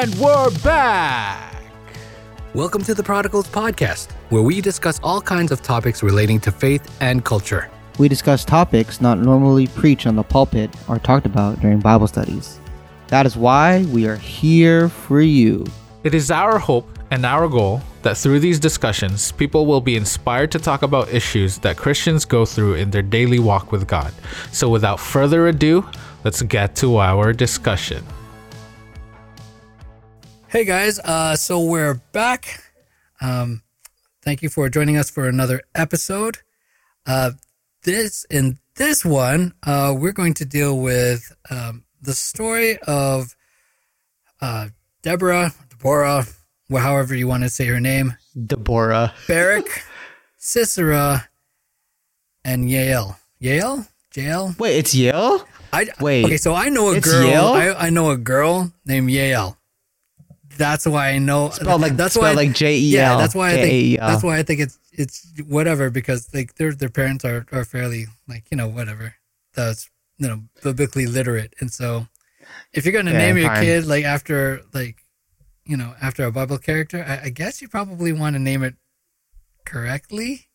And 0.00 0.14
we're 0.14 0.50
back. 0.64 1.62
Welcome 2.54 2.82
to 2.84 2.94
the 2.94 3.02
Prodigals 3.02 3.46
Podcast, 3.48 4.12
where 4.30 4.40
we 4.40 4.62
discuss 4.62 4.98
all 5.02 5.20
kinds 5.20 5.52
of 5.52 5.60
topics 5.60 6.02
relating 6.02 6.40
to 6.40 6.50
faith 6.50 6.90
and 7.02 7.22
culture. 7.22 7.70
We 7.98 8.08
discuss 8.08 8.42
topics 8.42 9.02
not 9.02 9.18
normally 9.18 9.66
preached 9.66 10.06
on 10.06 10.16
the 10.16 10.22
pulpit 10.22 10.74
or 10.88 10.98
talked 10.98 11.26
about 11.26 11.60
during 11.60 11.80
Bible 11.80 12.06
studies. 12.06 12.60
That 13.08 13.26
is 13.26 13.36
why 13.36 13.84
we 13.92 14.06
are 14.06 14.16
here 14.16 14.88
for 14.88 15.20
you. 15.20 15.66
It 16.02 16.14
is 16.14 16.30
our 16.30 16.58
hope 16.58 16.88
and 17.10 17.26
our 17.26 17.46
goal 17.46 17.82
that 18.00 18.16
through 18.16 18.40
these 18.40 18.58
discussions, 18.58 19.32
people 19.32 19.66
will 19.66 19.82
be 19.82 19.96
inspired 19.96 20.50
to 20.52 20.58
talk 20.58 20.80
about 20.80 21.12
issues 21.12 21.58
that 21.58 21.76
Christians 21.76 22.24
go 22.24 22.46
through 22.46 22.76
in 22.76 22.90
their 22.90 23.02
daily 23.02 23.38
walk 23.38 23.70
with 23.70 23.86
God. 23.86 24.14
So, 24.50 24.70
without 24.70 24.98
further 24.98 25.48
ado, 25.48 25.86
let's 26.24 26.40
get 26.40 26.74
to 26.76 26.96
our 26.96 27.34
discussion. 27.34 28.02
Hey 30.50 30.64
guys, 30.64 30.98
uh, 30.98 31.36
so 31.36 31.60
we're 31.60 31.94
back. 32.10 32.64
Um, 33.20 33.62
thank 34.20 34.42
you 34.42 34.48
for 34.48 34.68
joining 34.68 34.96
us 34.96 35.08
for 35.08 35.28
another 35.28 35.62
episode. 35.76 36.38
Uh, 37.06 37.30
this 37.84 38.24
in 38.24 38.58
this 38.74 39.04
one, 39.04 39.54
uh, 39.62 39.94
we're 39.96 40.10
going 40.10 40.34
to 40.34 40.44
deal 40.44 40.76
with 40.76 41.36
um, 41.50 41.84
the 42.02 42.14
story 42.14 42.78
of 42.78 43.36
uh, 44.40 44.70
Deborah, 45.02 45.54
Deborah, 45.68 46.26
however 46.68 47.14
you 47.14 47.28
want 47.28 47.44
to 47.44 47.48
say 47.48 47.66
her 47.66 47.78
name, 47.78 48.16
Deborah. 48.44 49.14
Barak, 49.28 49.84
Sisera, 50.36 51.28
and 52.44 52.68
Yale. 52.68 53.20
Yale, 53.38 53.86
Jael. 54.12 54.56
Wait, 54.58 54.78
it's 54.78 54.96
Yale? 54.96 55.46
I 55.72 55.86
Wait, 56.00 56.24
Okay, 56.24 56.38
so 56.38 56.54
I 56.54 56.70
know 56.70 56.88
a 56.88 57.00
girl. 57.00 57.24
Yale? 57.24 57.52
I, 57.52 57.86
I 57.86 57.90
know 57.90 58.10
a 58.10 58.16
girl 58.16 58.72
named 58.84 59.10
Yael. 59.10 59.54
That's 60.60 60.86
why 60.86 61.08
I 61.16 61.18
know. 61.18 61.48
Spelled 61.50 61.80
like 61.80 61.96
that's 61.96 62.14
spelled 62.14 62.36
why. 62.36 62.42
like 62.44 62.52
J 62.52 62.76
E 62.76 62.94
yeah, 62.94 63.16
that's 63.16 63.34
why 63.34 63.52
I 63.52 63.56
think. 63.64 63.98
That's 63.98 64.22
why 64.22 64.38
I 64.38 64.42
think 64.42 64.60
it's 64.60 64.78
it's 64.92 65.16
whatever 65.48 65.88
because 65.88 66.28
like 66.34 66.54
their 66.56 66.72
their 66.72 66.90
parents 67.00 67.24
are 67.24 67.46
are 67.50 67.64
fairly 67.64 68.06
like 68.28 68.44
you 68.50 68.56
know 68.58 68.68
whatever 68.68 69.14
that's 69.54 69.88
you 70.18 70.28
know 70.28 70.42
biblically 70.62 71.06
literate 71.06 71.54
and 71.60 71.72
so 71.72 72.06
if 72.74 72.84
you're 72.84 72.92
gonna 72.92 73.12
Yeah, 73.12 73.18
name 73.26 73.38
your 73.38 73.48
fine. 73.48 73.64
kid 73.64 73.86
like 73.86 74.04
after 74.04 74.60
like 74.74 74.96
you 75.64 75.76
know 75.78 75.94
after 76.02 76.24
a 76.24 76.32
Bible 76.32 76.58
character, 76.58 77.04
I, 77.08 77.26
I 77.26 77.30
guess 77.30 77.62
you 77.62 77.68
probably 77.68 78.12
want 78.12 78.34
to 78.36 78.40
name 78.40 78.62
it 78.62 78.74
correctly. 79.64 80.48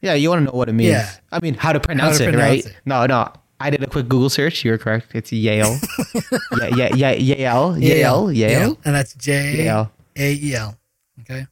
Yeah, 0.00 0.14
you 0.14 0.28
want 0.30 0.40
to 0.40 0.44
know 0.52 0.56
what 0.56 0.68
it 0.68 0.72
means. 0.72 0.90
Yeah. 0.90 1.10
I 1.30 1.40
mean, 1.40 1.54
how 1.54 1.72
to 1.72 1.80
pronounce 1.80 2.20
it, 2.20 2.24
pronounce 2.30 2.64
right? 2.64 2.66
it. 2.66 2.76
No, 2.84 3.06
no. 3.06 3.32
I 3.62 3.70
did 3.70 3.82
a 3.82 3.86
quick 3.86 4.08
Google 4.08 4.28
search. 4.30 4.64
You're 4.64 4.78
correct. 4.78 5.08
It's 5.14 5.30
Yale. 5.32 5.78
yeah, 6.58 6.90
yeah, 6.94 7.12
yeah, 7.12 7.12
Yale, 7.14 7.78
Yale, 7.78 8.32
Yale, 8.32 8.78
and 8.84 8.94
that's 8.94 9.14
J 9.14 9.56
Yale. 9.64 9.90
A 10.16 10.34
E 10.34 10.54
L. 10.54 10.76
Okay. 11.20 11.46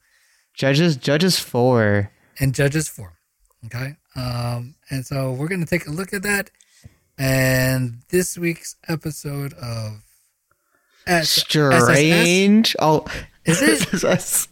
Judges, 0.54 0.96
Judges 0.96 1.38
four. 1.38 2.10
and 2.40 2.54
Judges 2.54 2.88
4. 2.88 3.12
Okay. 3.66 3.96
Um, 4.16 4.74
and 4.90 5.06
so 5.06 5.32
we're 5.32 5.48
going 5.48 5.60
to 5.64 5.66
take 5.70 5.86
a 5.86 5.90
look 5.90 6.12
at 6.12 6.22
that. 6.22 6.50
And 7.16 8.00
this 8.10 8.36
week's 8.36 8.76
episode 8.88 9.52
of 9.54 10.02
S- 11.06 11.44
SSS 11.48 11.84
Strange. 11.84 12.76
Oh, 12.80 13.06
Is 13.44 13.62
it? 13.62 13.88
SSS. 13.94 14.48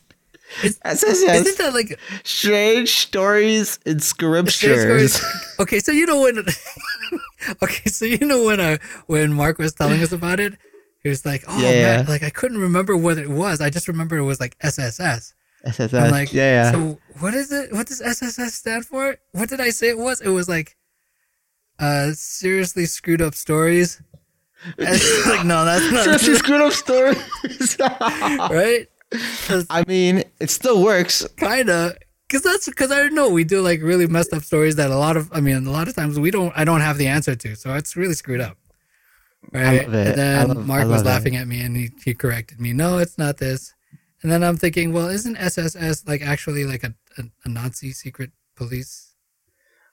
Is- 0.62 0.78
SSS. 0.84 1.22
Isn't 1.46 1.58
that 1.58 1.74
like 1.74 1.98
Strange 2.24 2.88
stories 2.90 3.78
in 3.84 3.98
Strange 4.00 4.50
scriptures. 4.52 5.14
Stories- 5.14 5.54
Okay, 5.60 5.80
so 5.80 5.92
you 5.92 6.06
know 6.06 6.20
when 6.22 6.36
Okay, 7.62 7.88
so 7.90 8.04
you 8.04 8.18
know 8.18 8.44
when 8.44 8.60
I 8.60 8.78
when 9.06 9.32
Mark 9.32 9.58
was 9.58 9.72
telling 9.74 10.02
us 10.02 10.12
about 10.12 10.40
it, 10.40 10.54
he 11.02 11.08
was 11.08 11.24
like, 11.24 11.44
"Oh 11.48 11.60
Yeah. 11.60 11.98
man, 11.98 12.06
like 12.06 12.22
I 12.22 12.30
couldn't 12.30 12.58
remember 12.58 12.96
what 12.96 13.18
it 13.18 13.28
was. 13.30 13.60
I 13.60 13.70
just 13.70 13.86
remember 13.88 14.16
it 14.18 14.24
was 14.24 14.40
like 14.40 14.56
SSS." 14.60 15.34
SSS. 15.64 15.94
I'm 15.94 16.10
like, 16.10 16.32
yeah, 16.32 16.64
yeah. 16.64 16.72
So 16.72 16.98
what 17.20 17.34
is 17.34 17.50
it? 17.52 17.72
What 17.72 17.86
does 17.88 18.00
SSS 18.00 18.54
stand 18.54 18.86
for? 18.86 19.16
What 19.32 19.48
did 19.48 19.60
I 19.60 19.70
say 19.70 19.88
it 19.88 19.98
was? 19.98 20.20
It 20.20 20.28
was 20.28 20.48
like, 20.48 20.76
uh, 21.80 22.10
seriously 22.14 22.86
screwed 22.86 23.22
up 23.22 23.34
stories. 23.34 24.00
Like, 24.78 25.44
no, 25.46 25.64
that's 25.64 25.92
not 25.92 26.02
Seriously 26.04 26.34
screwed 26.34 26.60
up 26.60 26.72
stories. 26.72 27.76
right. 27.80 28.88
I 29.70 29.84
mean, 29.86 30.24
it 30.40 30.50
still 30.50 30.82
works. 30.82 31.24
Kinda, 31.36 31.94
cause 32.30 32.42
that's 32.42 32.68
cause 32.74 32.90
I 32.90 33.08
know 33.08 33.28
we 33.30 33.44
do 33.44 33.60
like 33.62 33.80
really 33.82 34.06
messed 34.06 34.32
up 34.32 34.42
stories 34.42 34.76
that 34.76 34.90
a 34.90 34.96
lot 34.96 35.16
of 35.16 35.30
I 35.32 35.40
mean 35.40 35.66
a 35.66 35.70
lot 35.70 35.88
of 35.88 35.94
times 35.96 36.18
we 36.18 36.30
don't 36.30 36.52
I 36.56 36.64
don't 36.64 36.80
have 36.80 36.98
the 36.98 37.06
answer 37.06 37.34
to, 37.34 37.56
so 37.56 37.74
it's 37.74 37.96
really 37.96 38.14
screwed 38.14 38.40
up. 38.40 38.56
Right. 39.52 39.84
And 39.84 39.94
then 39.94 40.48
love- 40.48 40.66
Mark 40.66 40.88
was 40.88 41.02
it. 41.02 41.06
laughing 41.06 41.36
at 41.36 41.46
me 41.46 41.60
and 41.60 41.76
he, 41.76 41.90
he 42.04 42.14
corrected 42.14 42.60
me. 42.60 42.72
No, 42.72 42.98
it's 42.98 43.18
not 43.18 43.38
this. 43.38 43.72
And 44.22 44.32
then 44.32 44.42
I'm 44.42 44.56
thinking, 44.56 44.92
well, 44.92 45.08
isn't 45.08 45.36
SSS 45.36 46.06
like 46.06 46.22
actually 46.22 46.64
like 46.64 46.82
a, 46.82 46.92
a, 47.18 47.22
a 47.44 47.48
Nazi 47.48 47.92
secret 47.92 48.32
police 48.56 49.14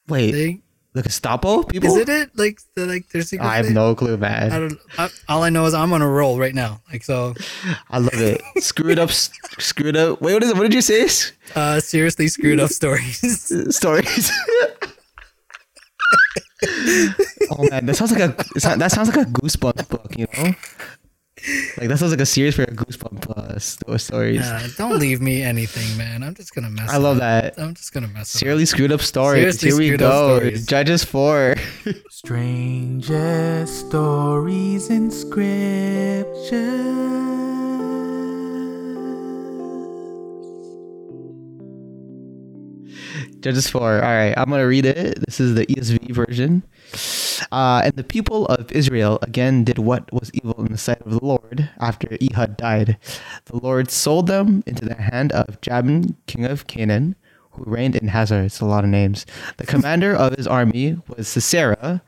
Wait, 0.08 0.32
thing? 0.32 0.64
The 0.96 1.04
Gestapo 1.04 1.64
people? 1.64 1.90
Is 1.90 1.98
it 1.98 2.10
it? 2.10 2.30
Like 2.36 2.62
the 2.74 2.86
like 2.86 3.10
their 3.10 3.22
secret? 3.22 3.46
I 3.46 3.58
have 3.58 3.66
thing? 3.66 3.76
no 3.76 3.94
clue, 3.94 4.14
I 4.14 4.18
man. 4.18 4.50
don't. 4.50 4.80
I, 4.98 5.10
all 5.28 5.44
I 5.44 5.50
know 5.50 5.66
is 5.66 5.74
I'm 5.74 5.92
on 5.92 6.02
a 6.02 6.08
roll 6.10 6.40
right 6.40 6.56
now. 6.56 6.82
Like 6.90 7.04
so, 7.04 7.36
I 7.90 8.00
love 8.00 8.14
it. 8.14 8.42
screwed 8.64 8.98
up, 8.98 9.12
screwed 9.12 9.98
up. 9.98 10.22
Wait, 10.22 10.34
what 10.34 10.42
is 10.42 10.50
it? 10.52 10.56
What 10.56 10.64
did 10.64 10.74
you 10.74 10.82
say? 10.82 11.08
uh, 11.56 11.82
seriously 11.82 12.30
screwed 12.30 12.62
up 12.62 12.70
stories. 12.72 13.20
Stories. 13.76 14.32
oh 17.52 17.68
man, 17.70 17.86
that 17.86 17.96
sounds 17.96 18.12
like 18.14 18.22
a 18.22 18.36
that 18.78 18.92
sounds 18.92 19.14
like 19.14 19.28
a 19.28 19.30
goosebump 19.30 19.90
book. 19.90 20.16
You 20.18 20.28
know, 20.38 20.54
like 21.78 21.90
that 21.90 21.98
sounds 22.00 22.12
like 22.12 22.22
a 22.22 22.26
series 22.26 22.56
for 22.56 22.64
a 22.64 22.68
goosebump 22.68 23.30
uh, 23.38 23.60
sto- 23.60 23.98
stories. 23.98 24.42
Uh, 24.42 24.68
don't 24.78 25.00
leave 25.00 25.22
me 25.22 25.42
anything, 25.44 25.98
man. 25.98 26.24
I'm 26.24 26.34
just 26.34 26.54
gonna 26.56 26.70
mess. 26.70 26.90
I 26.90 26.98
love 26.98 27.18
it 27.18 27.20
that. 27.22 27.60
I'm 27.60 27.74
just 27.74 27.94
gonna 27.94 28.08
mess. 28.08 28.34
it 28.34 28.38
up. 28.38 28.42
Seriously 28.42 28.66
screwed 28.66 28.92
up 28.92 29.02
stories. 29.02 29.60
Seriously 29.60 29.86
Here 29.86 29.94
we 29.94 29.98
go. 29.98 30.38
stories. 30.40 30.66
Judges 30.66 31.04
four. 31.04 31.56
Strangest 32.10 33.88
stories 33.88 34.90
in 34.90 35.12
scripture. 35.12 36.84
Judges 43.40 43.70
4. 43.70 43.82
All 43.96 44.00
right, 44.02 44.34
I'm 44.36 44.50
going 44.50 44.60
to 44.62 44.66
read 44.66 44.86
it. 44.86 45.24
This 45.26 45.40
is 45.40 45.54
the 45.56 45.66
ESV 45.68 46.12
version. 46.12 46.64
Uh, 47.52 47.82
and 47.84 47.94
the 47.96 48.04
people 48.04 48.46
of 48.48 48.72
Israel 48.72 49.20
again 49.22 49.64
did 49.64 49.78
what 49.78 50.12
was 50.12 50.32
evil 50.34 50.56
in 50.60 50.72
the 50.72 50.78
sight 50.78 51.02
of 51.02 51.12
the 51.12 51.24
Lord 51.24 51.70
after 51.80 52.18
Ehud 52.22 52.58
died. 52.58 52.98
The 53.46 53.58
Lord 53.58 53.92
sold 53.92 54.28
them 54.28 54.64
into 54.66 54.86
the 54.86 54.96
hand 54.96 55.32
of 55.32 55.60
Jabin, 55.62 56.16
king 56.28 56.46
of 56.46 56.68
Canaan, 56.68 57.16
who 57.52 57.64
reigned 57.66 57.96
in 57.96 58.10
Hazor. 58.10 58.44
It's 58.44 58.60
a 58.60 58.66
lot 58.66 58.84
of 58.84 58.90
names. 58.90 59.26
The 59.58 59.66
commander 59.66 60.14
of 60.16 60.36
his 60.36 60.48
army 60.48 60.98
was 61.08 61.28
Sisera. 61.28 62.02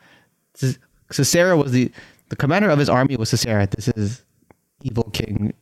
Sisera 1.11 1.55
was 1.55 1.71
the, 1.71 1.91
the 2.29 2.35
commander 2.35 2.69
of 2.69 2.79
his 2.79 2.89
army 2.89 3.15
was 3.15 3.29
Sisera. 3.29 3.67
This 3.67 3.87
is 3.89 4.23
evil 4.81 5.09
king 5.13 5.53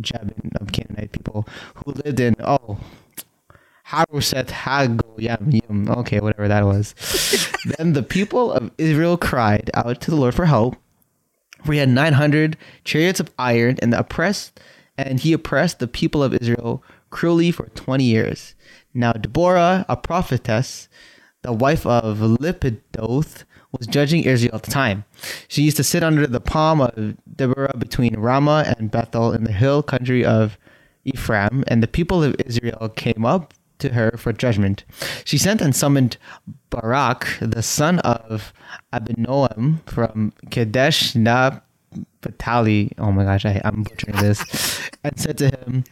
Jabin 0.00 0.52
of 0.60 0.72
Canaanite 0.72 1.12
people 1.12 1.46
who 1.74 1.92
lived 1.92 2.20
in, 2.20 2.36
oh, 2.40 2.78
Harosheth 3.90 4.50
Hagoyim. 4.50 5.88
Okay, 5.88 6.20
whatever 6.20 6.46
that 6.46 6.64
was. 6.64 6.94
then 7.76 7.92
the 7.94 8.04
people 8.04 8.52
of 8.52 8.70
Israel 8.78 9.16
cried 9.16 9.68
out 9.74 10.00
to 10.02 10.12
the 10.12 10.16
Lord 10.16 10.34
for 10.34 10.46
help. 10.46 10.76
For 11.64 11.72
he 11.72 11.78
had 11.78 11.88
nine 11.88 12.12
hundred 12.12 12.56
chariots 12.84 13.18
of 13.18 13.30
iron, 13.36 13.78
and 13.82 13.92
the 13.92 13.98
oppressed, 13.98 14.60
and 14.96 15.18
he 15.18 15.32
oppressed 15.32 15.80
the 15.80 15.88
people 15.88 16.22
of 16.22 16.32
Israel 16.34 16.84
cruelly 17.10 17.50
for 17.50 17.66
twenty 17.70 18.04
years. 18.04 18.54
Now 18.94 19.12
Deborah, 19.12 19.84
a 19.88 19.96
prophetess, 19.96 20.88
the 21.42 21.52
wife 21.52 21.84
of 21.84 22.18
Lappidoth, 22.18 23.44
was 23.72 23.88
judging 23.88 24.22
Israel 24.22 24.54
at 24.54 24.62
the 24.62 24.70
time. 24.70 25.04
She 25.48 25.62
used 25.62 25.76
to 25.78 25.84
sit 25.84 26.04
under 26.04 26.28
the 26.28 26.40
palm 26.40 26.80
of 26.80 27.16
Deborah 27.36 27.76
between 27.76 28.16
Ramah 28.16 28.72
and 28.78 28.90
Bethel 28.90 29.32
in 29.32 29.42
the 29.42 29.52
hill 29.52 29.82
country 29.82 30.24
of 30.24 30.56
Ephraim, 31.04 31.64
and 31.66 31.82
the 31.82 31.88
people 31.88 32.22
of 32.22 32.36
Israel 32.46 32.88
came 32.88 33.26
up 33.26 33.52
to 33.80 33.92
her 33.92 34.12
for 34.16 34.32
judgment. 34.32 34.84
She 35.24 35.38
sent 35.38 35.60
and 35.60 35.74
summoned 35.74 36.16
Barak, 36.70 37.26
the 37.40 37.62
son 37.62 37.98
of 38.00 38.52
Abinoam 38.92 39.82
from 39.88 40.32
Kadesh 40.50 41.14
Naphtali. 41.14 42.92
Oh 42.98 43.12
my 43.12 43.24
gosh, 43.24 43.44
I, 43.44 43.60
I'm 43.64 43.82
butchering 43.82 44.16
this. 44.16 44.80
and 45.04 45.18
said 45.18 45.38
to 45.38 45.48
him, 45.48 45.84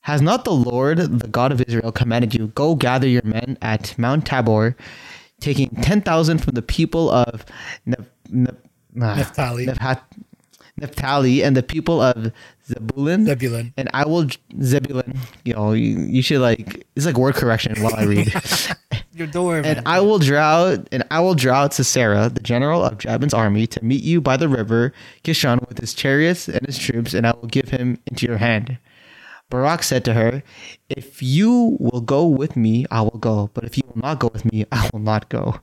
Has 0.00 0.22
not 0.22 0.44
the 0.44 0.52
Lord, 0.52 0.98
the 0.98 1.28
God 1.28 1.52
of 1.52 1.60
Israel, 1.62 1.92
commanded 1.92 2.34
you, 2.34 2.48
go 2.48 2.74
gather 2.74 3.06
your 3.06 3.24
men 3.24 3.58
at 3.62 3.96
Mount 3.98 4.26
Tabor, 4.26 4.76
taking 5.40 5.70
10,000 5.82 6.38
from 6.38 6.54
the 6.54 6.62
people 6.62 7.10
of 7.10 7.44
Nep- 7.86 8.10
Nep- 8.30 8.64
ah, 9.00 9.16
Naphtali. 9.16 9.66
Nephat- 9.66 10.02
Naphtali 10.78 11.42
and 11.42 11.56
the 11.56 11.62
people 11.62 12.00
of 12.00 12.32
Zebulun 12.66 13.26
Zebulun. 13.26 13.72
and 13.76 13.88
I 13.92 14.06
will 14.06 14.26
Zebulun. 14.62 15.18
You 15.44 15.54
know, 15.54 15.72
you, 15.72 16.00
you 16.00 16.22
should 16.22 16.40
like 16.40 16.86
it's 16.96 17.06
like 17.06 17.16
word 17.18 17.34
correction 17.34 17.80
while 17.82 17.94
I 17.96 18.04
read. 18.04 18.32
your 19.14 19.26
door, 19.26 19.56
And 19.56 19.64
man. 19.76 19.82
I 19.84 20.00
will 20.00 20.18
draw 20.18 20.76
and 20.90 21.04
I 21.10 21.20
will 21.20 21.34
draw 21.34 21.62
out 21.64 21.74
Sisera, 21.74 22.28
the 22.28 22.40
general 22.40 22.84
of 22.84 22.98
Jabin's 22.98 23.34
army, 23.34 23.66
to 23.68 23.84
meet 23.84 24.02
you 24.02 24.20
by 24.20 24.36
the 24.36 24.48
river 24.48 24.92
Kishon 25.24 25.66
with 25.68 25.78
his 25.78 25.92
chariots 25.94 26.48
and 26.48 26.64
his 26.66 26.78
troops, 26.78 27.12
and 27.14 27.26
I 27.26 27.32
will 27.32 27.48
give 27.48 27.68
him 27.68 27.98
into 28.06 28.26
your 28.26 28.38
hand. 28.38 28.78
Barak 29.50 29.82
said 29.82 30.02
to 30.06 30.14
her, 30.14 30.42
If 30.88 31.22
you 31.22 31.76
will 31.78 32.00
go 32.00 32.26
with 32.26 32.56
me, 32.56 32.86
I 32.90 33.02
will 33.02 33.18
go, 33.20 33.50
but 33.52 33.64
if 33.64 33.76
you 33.76 33.82
will 33.86 34.00
not 34.00 34.18
go 34.18 34.30
with 34.32 34.50
me, 34.50 34.64
I 34.72 34.88
will 34.94 35.00
not 35.00 35.28
go. 35.28 35.60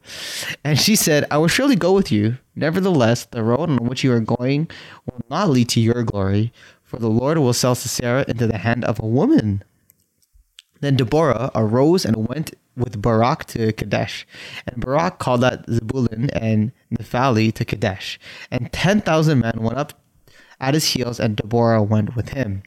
And 0.63 0.78
she 0.80 0.96
said, 0.96 1.25
I 1.31 1.40
will 1.40 1.48
surely 1.48 1.75
go 1.75 1.94
with 1.94 2.12
you. 2.12 2.38
Nevertheless, 2.56 3.25
the 3.25 3.42
road 3.42 3.68
on 3.72 3.78
which 3.88 4.04
you 4.04 4.13
are 4.13 4.19
going 4.19 4.69
will 5.07 5.22
not 5.31 5.50
lead 5.50 5.69
to 5.69 5.80
your 5.80 6.04
glory, 6.04 6.54
for 6.89 6.97
the 6.97 7.09
Lord 7.09 7.38
will 7.38 7.53
sell 7.53 7.75
Sisera 7.75 8.25
into 8.27 8.47
the 8.47 8.57
hand 8.57 8.83
of 8.83 9.00
a 9.00 9.06
woman. 9.06 9.63
Then 10.81 10.95
Deborah 10.95 11.51
arose 11.53 12.03
and 12.03 12.27
went 12.27 12.56
with 12.75 13.00
Barak 13.00 13.45
to 13.45 13.71
Kadesh. 13.74 14.25
And 14.65 14.81
Barak 14.81 15.19
called 15.19 15.44
out 15.44 15.69
Zebulun 15.69 16.31
and 16.31 16.71
Naphtali 16.89 17.51
to 17.51 17.63
Kadesh. 17.63 18.19
And 18.50 18.74
10,000 18.74 19.38
men 19.38 19.59
went 19.59 19.77
up 19.77 20.01
at 20.59 20.74
his 20.74 20.86
heels, 20.86 21.19
and 21.19 21.36
Deborah 21.36 21.83
went 21.83 22.15
with 22.15 22.30
him. 22.30 22.63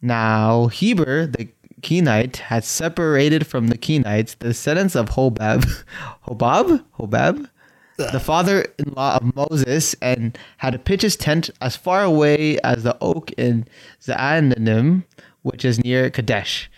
Now 0.00 0.68
Heber 0.68 1.26
the 1.26 1.48
Kenite 1.82 2.36
had 2.38 2.64
separated 2.64 3.46
from 3.46 3.68
the 3.68 3.76
Kenites, 3.76 4.38
the 4.38 4.48
descendants 4.48 4.96
of 4.96 5.10
Hobab, 5.10 5.84
Hobab, 6.26 6.82
Hobab, 6.98 7.50
the 7.96 8.20
father-in-law 8.20 9.16
of 9.16 9.36
Moses, 9.36 9.94
and 10.02 10.36
had 10.58 10.72
to 10.72 10.78
pitch 10.78 11.02
his 11.02 11.16
tent 11.16 11.50
as 11.60 11.76
far 11.76 12.02
away 12.02 12.58
as 12.60 12.82
the 12.82 12.96
oak 13.00 13.30
in 13.32 13.66
Zaananim, 14.02 15.04
which 15.42 15.64
is 15.64 15.82
near 15.82 16.10
Kadesh. 16.10 16.70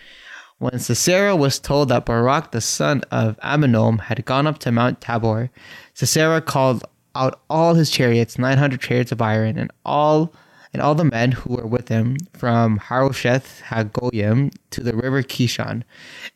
When 0.59 0.79
Sisera 0.79 1.37
was 1.37 1.59
told 1.59 1.91
that 1.91 2.07
Barak 2.07 2.53
the 2.53 2.61
son 2.61 3.03
of 3.11 3.39
Aminom 3.41 4.01
had 4.01 4.25
gone 4.25 4.47
up 4.47 4.59
to 4.61 4.73
Mount 4.73 5.01
Tabor, 5.01 5.51
Sisera 5.93 6.41
called 6.41 6.85
out 7.15 7.41
all 7.51 7.75
his 7.75 7.91
chariots, 7.91 8.39
nine 8.39 8.59
hundred 8.59 8.81
chariots 8.81 9.13
of 9.13 9.21
iron, 9.21 9.59
and 9.59 9.71
all 9.85 10.33
and 10.73 10.83
all 10.83 10.95
the 10.95 11.05
men 11.05 11.33
who 11.33 11.55
were 11.55 11.67
with 11.67 11.89
him 11.89 12.17
from 12.35 12.79
Harosheth 12.79 13.63
Hagoyim 13.69 14.53
to 14.71 14.83
the 14.83 14.95
river 14.95 15.23
Kishon. 15.23 15.83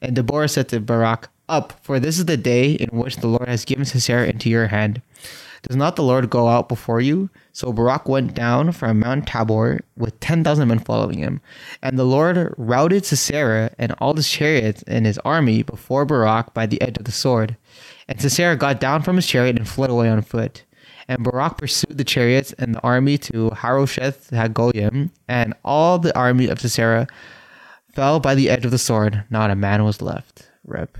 And 0.01 0.17
Deborah 0.17 0.49
said 0.49 0.69
to 0.71 0.81
Barak, 0.81 1.29
Up, 1.51 1.73
for 1.83 1.99
this 1.99 2.17
is 2.19 2.27
the 2.27 2.37
day 2.37 2.73
in 2.73 2.97
which 2.97 3.17
the 3.17 3.27
Lord 3.27 3.49
has 3.49 3.65
given 3.65 3.85
Sisera 3.85 4.29
into 4.29 4.49
your 4.49 4.69
hand. 4.69 5.03
Does 5.63 5.77
not 5.77 5.97
the 5.97 6.03
Lord 6.05 6.31
go 6.31 6.47
out 6.47 6.69
before 6.69 7.01
you? 7.01 7.29
So 7.53 7.73
Barak 7.73 8.09
went 8.09 8.35
down 8.35 8.71
from 8.71 9.01
Mount 9.01 9.27
Tabor 9.27 9.81
with 9.97 10.21
10,000 10.21 10.69
men 10.69 10.79
following 10.79 11.19
him. 11.19 11.41
And 11.83 11.99
the 11.99 12.05
Lord 12.05 12.55
routed 12.57 13.05
Sisera 13.05 13.73
and 13.79 13.93
all 13.99 14.15
his 14.15 14.31
chariots 14.31 14.85
and 14.85 15.05
his 15.05 15.19
army 15.19 15.65
before 15.65 16.05
Barak 16.05 16.55
by 16.55 16.67
the 16.67 16.81
edge 16.81 16.97
of 16.97 17.05
the 17.05 17.13
sword. 17.13 17.57
And 18.09 18.21
Sisera 18.21 18.57
got 18.57 18.81
down 18.81 19.03
from 19.03 19.17
his 19.17 19.27
chariot 19.27 19.59
and 19.59 19.69
fled 19.69 19.91
away 19.91 20.09
on 20.09 20.23
foot. 20.23 20.65
And 21.09 21.25
Barak 21.25 21.59
pursued 21.59 21.99
the 21.99 22.05
chariots 22.05 22.53
and 22.53 22.77
the 22.77 22.81
army 22.83 23.19
to 23.19 23.51
Harosheth 23.51 24.31
Hagoyim, 24.31 25.11
and 25.27 25.55
all 25.65 25.99
the 25.99 26.17
army 26.17 26.47
of 26.47 26.61
Sisera 26.61 27.09
fell 27.93 28.21
by 28.21 28.37
the 28.37 28.49
edge 28.49 28.65
of 28.65 28.71
the 28.71 28.79
sword. 28.79 29.25
Not 29.29 29.51
a 29.51 29.57
man 29.57 29.85
was 29.85 30.01
left. 30.01 30.49
Rip. 30.65 30.97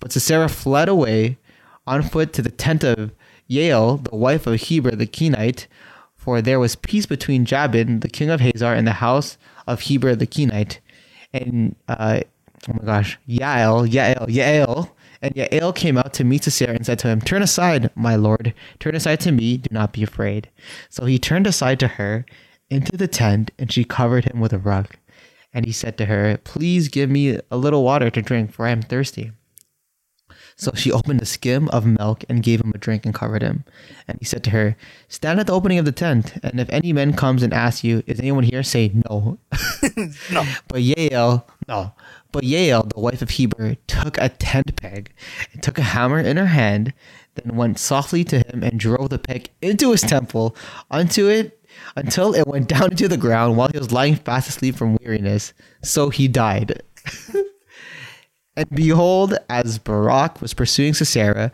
But 0.00 0.12
Sisera 0.12 0.48
fled 0.48 0.88
away 0.88 1.38
on 1.86 2.02
foot 2.02 2.32
to 2.34 2.42
the 2.42 2.50
tent 2.50 2.84
of 2.84 3.12
Yael, 3.50 4.08
the 4.08 4.16
wife 4.16 4.46
of 4.46 4.60
Heber 4.60 4.92
the 4.92 5.06
Kenite, 5.06 5.66
for 6.14 6.40
there 6.40 6.60
was 6.60 6.76
peace 6.76 7.06
between 7.06 7.44
Jabin, 7.44 8.00
the 8.00 8.08
king 8.08 8.30
of 8.30 8.40
Hazor, 8.40 8.72
and 8.72 8.86
the 8.86 8.92
house 8.92 9.36
of 9.66 9.80
Heber 9.80 10.14
the 10.14 10.26
Kenite. 10.26 10.78
And, 11.32 11.74
uh, 11.88 12.20
oh 12.68 12.74
my 12.74 12.84
gosh, 12.84 13.18
Yael, 13.28 13.88
Yael, 13.88 14.26
Yael. 14.28 14.90
And 15.20 15.34
Yael 15.34 15.74
came 15.74 15.98
out 15.98 16.12
to 16.14 16.24
meet 16.24 16.44
Sisera 16.44 16.74
and 16.74 16.84
said 16.86 16.98
to 17.00 17.08
him, 17.08 17.20
Turn 17.20 17.42
aside, 17.42 17.90
my 17.94 18.16
lord, 18.16 18.54
turn 18.80 18.94
aside 18.94 19.20
to 19.20 19.32
me, 19.32 19.56
do 19.56 19.68
not 19.70 19.92
be 19.92 20.02
afraid. 20.02 20.48
So 20.90 21.06
he 21.06 21.18
turned 21.18 21.46
aside 21.46 21.78
to 21.80 21.88
her 21.88 22.24
into 22.70 22.96
the 22.96 23.08
tent, 23.08 23.50
and 23.58 23.70
she 23.70 23.84
covered 23.84 24.24
him 24.24 24.40
with 24.40 24.52
a 24.52 24.58
rug. 24.58 24.88
And 25.52 25.66
he 25.66 25.72
said 25.72 25.98
to 25.98 26.06
her, 26.06 26.38
Please 26.44 26.88
give 26.88 27.10
me 27.10 27.38
a 27.50 27.56
little 27.56 27.84
water 27.84 28.10
to 28.10 28.22
drink, 28.22 28.52
for 28.52 28.66
I 28.66 28.70
am 28.70 28.82
thirsty. 28.82 29.32
So 30.56 30.72
she 30.74 30.92
opened 30.92 31.22
a 31.22 31.26
skim 31.26 31.68
of 31.68 31.86
milk 31.86 32.24
and 32.28 32.42
gave 32.42 32.60
him 32.60 32.72
a 32.74 32.78
drink 32.78 33.04
and 33.04 33.14
covered 33.14 33.42
him. 33.42 33.64
And 34.06 34.18
he 34.18 34.24
said 34.24 34.44
to 34.44 34.50
her, 34.50 34.76
Stand 35.08 35.40
at 35.40 35.46
the 35.46 35.52
opening 35.52 35.78
of 35.78 35.84
the 35.84 35.92
tent, 35.92 36.34
and 36.42 36.60
if 36.60 36.70
any 36.70 36.92
man 36.92 37.14
comes 37.14 37.42
and 37.42 37.52
asks 37.52 37.84
you, 37.84 38.02
Is 38.06 38.20
anyone 38.20 38.44
here? 38.44 38.62
say 38.62 38.92
no. 38.94 39.38
no. 40.30 40.44
But 40.68 40.82
Yael, 40.82 41.44
no. 41.68 41.92
But 42.30 42.44
Yael, 42.44 42.92
the 42.92 43.00
wife 43.00 43.22
of 43.22 43.30
Heber, 43.30 43.76
took 43.86 44.18
a 44.18 44.28
tent 44.28 44.76
peg 44.76 45.12
and 45.52 45.62
took 45.62 45.78
a 45.78 45.82
hammer 45.82 46.18
in 46.18 46.36
her 46.36 46.46
hand, 46.46 46.94
then 47.34 47.56
went 47.56 47.78
softly 47.78 48.24
to 48.24 48.38
him 48.38 48.62
and 48.62 48.78
drove 48.78 49.10
the 49.10 49.18
peg 49.18 49.50
into 49.60 49.90
his 49.90 50.02
temple, 50.02 50.56
unto 50.90 51.28
it 51.28 51.58
until 51.96 52.34
it 52.34 52.46
went 52.46 52.68
down 52.74 52.90
into 52.90 53.08
the 53.08 53.16
ground 53.16 53.56
while 53.56 53.68
he 53.68 53.78
was 53.78 53.92
lying 53.92 54.16
fast 54.16 54.48
asleep 54.48 54.76
from 54.76 54.96
weariness. 54.96 55.52
So 55.82 56.10
he 56.10 56.28
died. 56.28 56.82
and 58.56 58.68
behold, 58.70 59.34
as 59.48 59.78
Barak 59.78 60.40
was 60.40 60.54
pursuing 60.54 60.94
Sisera, 60.94 61.50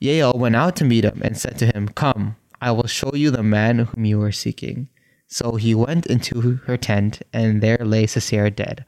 Yael 0.00 0.36
went 0.36 0.56
out 0.56 0.76
to 0.76 0.84
meet 0.84 1.04
him 1.04 1.20
and 1.22 1.36
said 1.36 1.58
to 1.58 1.66
him, 1.66 1.88
Come, 1.88 2.36
I 2.60 2.72
will 2.72 2.86
show 2.86 3.14
you 3.14 3.30
the 3.30 3.42
man 3.42 3.80
whom 3.80 4.04
you 4.04 4.20
are 4.22 4.32
seeking. 4.32 4.88
So 5.26 5.56
he 5.56 5.74
went 5.74 6.06
into 6.06 6.60
her 6.66 6.76
tent, 6.76 7.22
and 7.32 7.62
there 7.62 7.78
lay 7.78 8.06
Sisera 8.06 8.50
dead, 8.50 8.84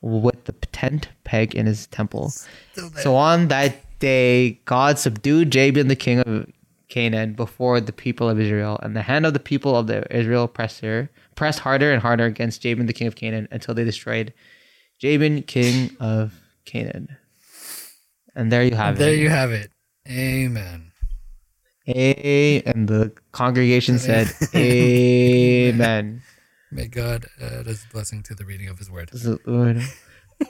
with 0.00 0.44
the 0.44 0.52
tent 0.52 1.08
peg 1.24 1.54
in 1.54 1.66
his 1.66 1.86
temple. 1.86 2.32
So 2.96 3.16
on 3.16 3.48
that 3.48 3.76
day, 3.98 4.60
God 4.66 4.98
subdued 4.98 5.50
Jabin, 5.50 5.88
the 5.88 5.96
king 5.96 6.20
of 6.20 6.46
Canaan, 6.88 7.32
before 7.32 7.80
the 7.80 7.92
people 7.92 8.28
of 8.28 8.38
Israel, 8.38 8.78
and 8.82 8.94
the 8.94 9.02
hand 9.02 9.26
of 9.26 9.32
the 9.32 9.40
people 9.40 9.74
of 9.74 9.86
the 9.86 10.04
Israel 10.14 10.52
her, 10.82 11.10
pressed 11.34 11.60
harder 11.60 11.92
and 11.92 12.02
harder 12.02 12.26
against 12.26 12.62
Jabin, 12.62 12.86
the 12.86 12.92
king 12.92 13.06
of 13.06 13.16
Canaan, 13.16 13.48
until 13.50 13.74
they 13.74 13.84
destroyed 13.84 14.32
Jabin, 14.98 15.42
king 15.42 15.96
of 15.98 16.34
Canaan. 16.66 17.16
And 18.34 18.52
there 18.52 18.62
you 18.62 18.74
have 18.74 18.98
There 18.98 19.08
it. 19.08 19.12
There 19.12 19.22
you 19.22 19.30
have 19.30 19.50
it. 19.50 19.70
Amen. 20.08 20.92
A 21.88 22.62
and 22.62 22.88
the 22.88 23.12
congregation 23.32 23.98
said, 23.98 24.30
Amen. 24.54 26.22
May 26.70 26.88
God 26.88 27.26
uh, 27.40 27.60
add 27.60 27.66
his 27.66 27.84
blessing 27.92 28.22
to 28.24 28.34
the 28.34 28.44
reading 28.44 28.68
of 28.68 28.78
his 28.78 28.90
word. 28.90 29.10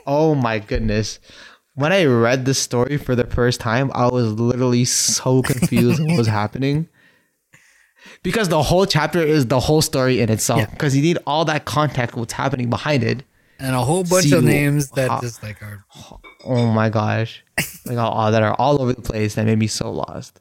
oh 0.05 0.35
my 0.35 0.59
goodness. 0.59 1.19
When 1.75 1.93
I 1.93 2.05
read 2.05 2.45
this 2.45 2.57
story 2.57 2.97
for 2.97 3.15
the 3.15 3.25
first 3.25 3.59
time, 3.59 3.91
I 3.93 4.07
was 4.07 4.33
literally 4.33 4.83
so 4.83 5.43
confused 5.43 6.03
what 6.03 6.17
was 6.17 6.27
happening. 6.41 6.89
Because 8.23 8.49
the 8.49 8.63
whole 8.63 8.87
chapter 8.87 9.21
is 9.21 9.45
the 9.45 9.59
whole 9.59 9.83
story 9.83 10.19
in 10.19 10.29
itself. 10.29 10.61
Yeah. 10.61 10.65
Because 10.71 10.95
you 10.95 11.03
need 11.03 11.19
all 11.27 11.45
that 11.45 11.65
context, 11.65 12.15
what's 12.15 12.33
happening 12.33 12.69
behind 12.69 13.03
it. 13.03 13.23
And 13.59 13.75
a 13.75 13.83
whole 13.83 14.03
bunch 14.03 14.31
of 14.31 14.43
names 14.43 14.91
that 14.91 15.09
how- 15.09 15.21
just 15.21 15.41
like 15.43 15.61
are 15.63 15.83
Oh 16.45 16.67
my 16.71 16.89
gosh. 16.89 17.43
Like 17.85 17.97
all 17.97 18.31
that 18.31 18.43
are 18.43 18.53
all 18.55 18.81
over 18.81 18.93
the 18.93 19.01
place 19.01 19.35
that 19.35 19.45
made 19.45 19.57
me 19.57 19.67
so 19.67 19.91
lost. 19.91 20.39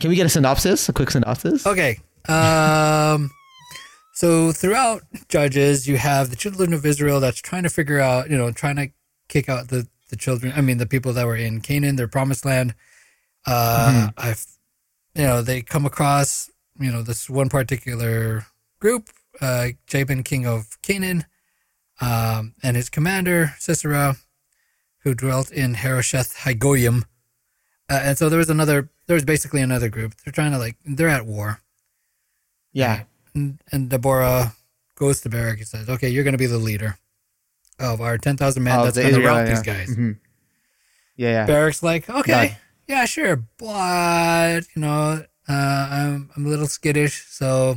Can 0.00 0.10
we 0.10 0.16
get 0.16 0.26
a 0.26 0.28
synopsis? 0.28 0.88
A 0.88 0.92
quick 0.92 1.10
synopsis? 1.10 1.66
Okay. 1.66 1.98
Um 2.28 3.30
so 4.14 4.52
throughout 4.52 5.02
Judges 5.28 5.88
you 5.88 5.96
have 5.96 6.30
the 6.30 6.36
children 6.36 6.72
of 6.74 6.84
Israel 6.84 7.20
that's 7.20 7.40
trying 7.40 7.62
to 7.62 7.70
figure 7.70 8.00
out, 8.00 8.30
you 8.30 8.36
know, 8.36 8.50
trying 8.52 8.76
to 8.76 8.88
kick 9.28 9.48
out 9.48 9.68
the 9.68 9.86
the 10.10 10.16
children, 10.16 10.52
I 10.54 10.60
mean 10.60 10.76
the 10.78 10.86
people 10.86 11.12
that 11.14 11.26
were 11.26 11.36
in 11.36 11.60
Canaan, 11.60 11.96
their 11.96 12.08
promised 12.08 12.44
land. 12.44 12.74
Uh 13.46 14.08
I've 14.16 14.44
you 15.14 15.24
know, 15.24 15.42
they 15.42 15.62
come 15.62 15.84
across, 15.84 16.50
you 16.78 16.90
know, 16.90 17.02
this 17.02 17.28
one 17.28 17.48
particular 17.48 18.46
group, 18.80 19.10
uh 19.40 19.68
Jabin 19.86 20.22
king 20.22 20.46
of 20.46 20.80
Canaan, 20.82 21.24
um 22.00 22.54
and 22.62 22.76
his 22.76 22.88
commander 22.90 23.54
Sisera 23.58 24.16
who 25.04 25.14
dwelt 25.14 25.50
in 25.50 25.74
Harosheth 25.74 26.36
Hagoyim. 26.44 27.02
Uh, 27.90 28.00
and 28.02 28.18
so 28.18 28.28
there 28.28 28.38
was 28.38 28.50
another 28.50 28.88
there 29.06 29.14
was 29.14 29.24
basically 29.24 29.60
another 29.60 29.88
group. 29.88 30.14
They're 30.24 30.32
trying 30.32 30.52
to 30.52 30.58
like 30.58 30.76
they're 30.84 31.08
at 31.08 31.26
war. 31.26 31.60
Yeah. 32.72 33.04
And, 33.34 33.58
and 33.70 33.88
Deborah 33.90 34.54
goes 34.94 35.20
to 35.22 35.28
Barak 35.28 35.58
and 35.58 35.66
says, 35.66 35.88
"Okay, 35.88 36.08
you're 36.08 36.24
going 36.24 36.32
to 36.34 36.38
be 36.38 36.46
the 36.46 36.58
leader 36.58 36.96
of 37.78 38.00
our 38.00 38.16
ten 38.18 38.36
thousand 38.36 38.62
men 38.62 38.78
Of 38.78 38.84
that's 38.84 38.96
the 38.96 39.02
going 39.02 39.14
to 39.22 39.26
rout 39.26 39.46
these 39.46 39.62
guys." 39.62 39.88
Mhm. 39.88 40.18
Yeah, 41.16 41.30
yeah. 41.30 41.46
Barak's 41.46 41.82
like, 41.82 42.08
"Okay, 42.08 42.56
yeah, 42.86 43.04
sure, 43.04 43.36
but 43.58 44.62
you 44.74 44.82
know, 44.82 45.24
uh, 45.48 45.88
I'm 45.90 46.30
I'm 46.36 46.46
a 46.46 46.48
little 46.48 46.66
skittish, 46.66 47.24
so 47.28 47.76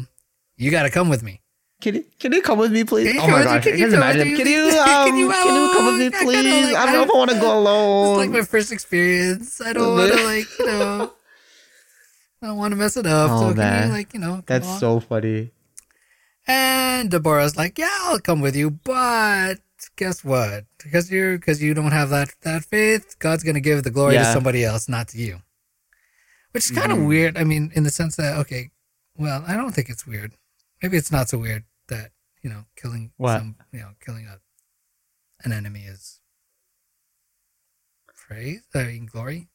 you 0.57 0.71
got 0.71 0.83
to 0.83 0.89
come 0.89 1.09
with 1.09 1.23
me." 1.23 1.41
Can 1.85 1.93
you, 1.93 2.05
can 2.19 2.31
you 2.33 2.41
come 2.41 2.57
with 2.57 2.71
me, 2.71 2.83
please? 2.83 3.05
Can 3.05 3.15
you 3.15 3.21
oh 3.21 3.25
come 3.25 3.31
my 3.33 3.37
with 3.41 3.45
me? 3.45 3.53
gosh. 3.53 3.63
Can 3.63 3.73
I 3.73 3.75
you 3.77 3.85
can 3.85 3.93
imagine. 3.93 4.37
Can 4.37 4.47
you, 4.47 4.69
Can 4.71 5.09
um, 5.13 5.17
you, 5.19 5.29
can 5.29 5.55
you 5.55 5.73
come 5.75 5.85
with 5.85 5.99
me, 5.99 6.07
I 6.07 6.09
kinda 6.09 6.25
please? 6.25 6.65
like- 6.73 6.75
I 6.77 6.85
don't 6.87 6.93
know 6.95 7.03
if 7.03 7.09
I 7.11 7.17
want 7.19 7.29
to 7.31 7.39
go 7.39 7.59
alone. 7.59 8.09
It's 8.09 8.25
like 8.25 8.29
my 8.39 8.41
first 8.41 8.71
experience. 8.71 9.61
I 9.61 9.71
don't 9.73 9.93
want 9.95 10.11
to 10.13 10.23
like 10.33 10.47
you 10.59 10.65
know, 10.65 11.13
I 12.41 12.47
don't 12.47 12.57
want 12.57 12.71
to 12.71 12.75
mess 12.75 12.97
it 12.97 13.05
up. 13.05 13.29
Oh, 13.29 13.49
so 13.51 13.53
can 13.55 13.87
you 13.87 13.93
like 13.93 14.13
you 14.15 14.19
know? 14.19 14.41
That's 14.47 14.65
along? 14.65 14.79
so 14.79 14.99
funny. 14.99 15.51
And 16.47 17.11
Deborah's 17.11 17.55
like, 17.55 17.77
yeah, 17.77 17.95
I'll 18.01 18.19
come 18.19 18.41
with 18.41 18.55
you, 18.55 18.71
but 18.71 19.59
guess 19.95 20.23
what? 20.23 20.65
Because 20.83 21.11
you're 21.11 21.37
because 21.37 21.61
you 21.61 21.75
don't 21.75 21.91
have 21.91 22.09
that 22.09 22.33
that 22.41 22.65
faith, 22.65 23.19
God's 23.19 23.43
gonna 23.43 23.59
give 23.59 23.83
the 23.83 23.91
glory 23.91 24.15
to 24.15 24.25
somebody 24.25 24.63
else, 24.63 24.89
not 24.89 25.07
to 25.09 25.19
you. 25.19 25.43
Which 26.51 26.65
is 26.65 26.71
kind 26.71 26.91
of 26.91 26.97
Mhm. 26.97 27.07
weird. 27.07 27.37
I 27.37 27.43
mean, 27.43 27.71
in 27.75 27.83
the 27.83 27.91
sense 27.91 28.15
that 28.15 28.37
okay, 28.39 28.71
well, 29.15 29.43
I 29.47 29.53
don't 29.55 29.71
think 29.75 29.89
it's 29.89 30.07
weird. 30.07 30.33
Maybe 30.81 30.97
it's 30.97 31.11
not 31.11 31.29
so 31.29 31.37
weird 31.37 31.63
that 31.87 32.11
you 32.41 32.49
know 32.49 32.65
killing 32.75 33.11
What? 33.17 33.39
some 33.39 33.55
you 33.71 33.79
know 33.79 33.91
killing 34.03 34.27
a 34.27 34.39
an 35.43 35.51
enemy 35.51 35.81
is 35.81 36.19
praise. 38.27 38.61
I 38.73 38.83
mean, 38.83 39.05
glory. 39.05 39.47